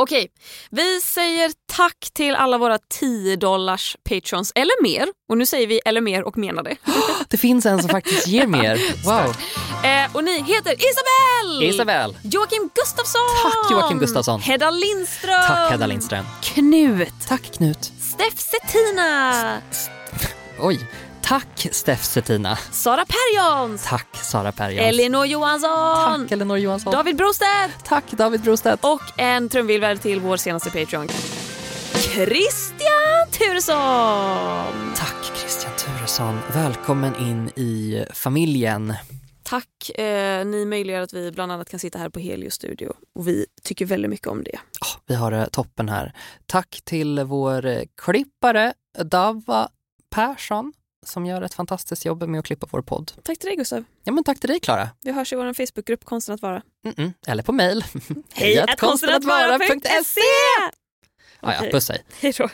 Okej, 0.02 0.28
vi 0.72 1.02
säger 1.02 1.52
tack 1.76 1.97
till 2.14 2.36
alla 2.36 2.58
våra 2.58 2.78
10 3.00 3.36
dollars 3.36 3.95
patrons 4.10 4.52
eller 4.56 4.84
mer. 4.84 5.08
Och 5.30 5.38
nu 5.38 5.45
säger 5.45 5.68
vi 5.68 5.80
eller 5.86 6.02
mer 6.02 6.24
och 6.24 6.38
menar 6.38 6.64
det. 6.64 6.76
Det 7.30 7.38
finns 7.38 7.66
en 7.66 7.80
som 7.82 7.89
faktiskt 7.89 8.28
ger 8.28 8.47
mer. 8.58 8.76
Wow. 9.06 9.36
Eh, 9.84 10.16
och 10.16 10.24
ni 10.24 10.41
heter 10.41 10.72
Isabelle! 10.74 11.66
Isabel. 11.66 12.18
Joakim 12.24 12.70
Gustafsson! 12.76 13.22
Tack, 13.43 13.72
Joakim 13.72 14.00
Gustafsson. 14.00 14.41
Hedda 14.41 14.70
Lindström! 14.72 15.43
Tack 15.47 15.72
Hedda 15.72 15.88
Lindström. 15.88 16.26
Knut! 16.41 17.14
Tack 17.28 17.52
Knut. 17.54 17.91
Steff 18.02 18.39
Settina! 18.39 19.62
Oj. 20.60 20.80
Tack 21.30 21.67
Steff 21.71 22.03
Settina. 22.03 22.55
Sara 22.55 23.05
Perjons! 23.05 23.86
Tack 23.86 24.15
Sara 24.15 24.51
Perjons. 24.51 24.88
Elinor 24.88 25.25
Johansson! 25.25 26.21
Tack 26.21 26.32
Elinor 26.32 26.57
Johansson. 26.57 26.93
David 26.93 27.15
Brostedt! 27.15 27.86
Tack 27.86 28.11
David 28.11 28.41
Brostedt. 28.41 28.86
Och 28.86 29.19
en 29.19 29.49
trumvirvel 29.49 29.97
till 29.97 30.19
vår 30.19 30.38
senaste 30.38 30.69
Patreon. 30.69 31.07
Christian 31.93 33.30
Turesson! 33.32 34.93
Tack 34.95 35.32
Christian 35.36 35.73
Turesson. 35.77 36.39
Välkommen 36.53 37.15
in 37.15 37.49
i 37.49 38.05
familjen. 38.13 38.93
Tack, 39.43 39.89
eh, 39.99 40.45
ni 40.45 40.65
möjliggör 40.65 41.01
att 41.01 41.13
vi 41.13 41.32
bland 41.32 41.51
annat 41.51 41.69
kan 41.69 41.80
sitta 41.80 41.99
här 41.99 42.09
på 42.09 42.19
Helios 42.19 42.53
studio 42.53 42.93
och 43.15 43.27
vi 43.27 43.45
tycker 43.63 43.86
väldigt 43.86 44.09
mycket 44.09 44.27
om 44.27 44.43
det. 44.43 44.55
Oh, 44.82 45.01
vi 45.07 45.15
har 45.15 45.32
det 45.32 45.49
toppen 45.49 45.89
här. 45.89 46.13
Tack 46.45 46.82
till 46.84 47.19
vår 47.19 47.65
eh, 47.65 47.82
klippare 47.97 48.73
Dava 49.03 49.69
Persson 50.15 50.73
som 51.06 51.26
gör 51.26 51.41
ett 51.41 51.54
fantastiskt 51.54 52.06
jobb 52.06 52.24
med 52.24 52.39
att 52.39 52.45
klippa 52.45 52.68
vår 52.72 52.82
podd. 52.82 53.12
Tack 53.24 53.39
till 53.39 53.47
dig 53.47 53.56
Gustav. 53.56 53.84
Ja 54.04 54.12
men 54.12 54.24
tack 54.24 54.39
till 54.39 54.50
dig 54.50 54.60
Klara. 54.60 54.89
Vi 55.02 55.12
hörs 55.12 55.34
i 55.34 55.36
vår 55.36 55.54
Facebookgrupp 55.54 56.06
Konsten 56.06 56.36
att 56.36 56.41
vara. 56.41 56.62
Mm 56.86 56.95
-mm. 56.95 57.14
Eller 57.28 57.43
på 57.43 57.52
mail. 57.52 57.86
Hej 58.34 58.60
att 58.60 58.80
konstenatvara.se 58.80 60.22
Ja, 61.41 61.54
ja, 61.54 61.72
puss 61.72 61.89
hej. 61.89 62.04
Hej 62.22 62.34
då. 62.38 62.50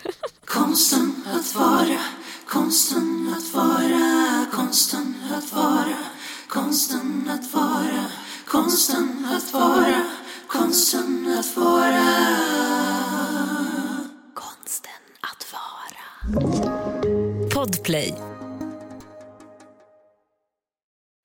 Konsten 0.45 1.23
att 1.25 1.55
vara, 1.55 1.99
konsten 2.47 3.35
att 3.37 3.53
vara, 3.53 4.45
konsten 4.51 5.15
att 5.37 5.53
vara, 5.53 5.97
konsten 6.47 7.29
att 7.29 7.53
vara, 7.53 8.05
konsten 8.47 9.27
att 9.29 9.53
vara, 9.53 10.09
konsten 10.47 11.35
att 11.39 11.57
vara. 11.57 12.05
Konsten 14.33 14.91
att 15.21 15.45
vara. 15.53 16.05
Podplay. 17.53 18.34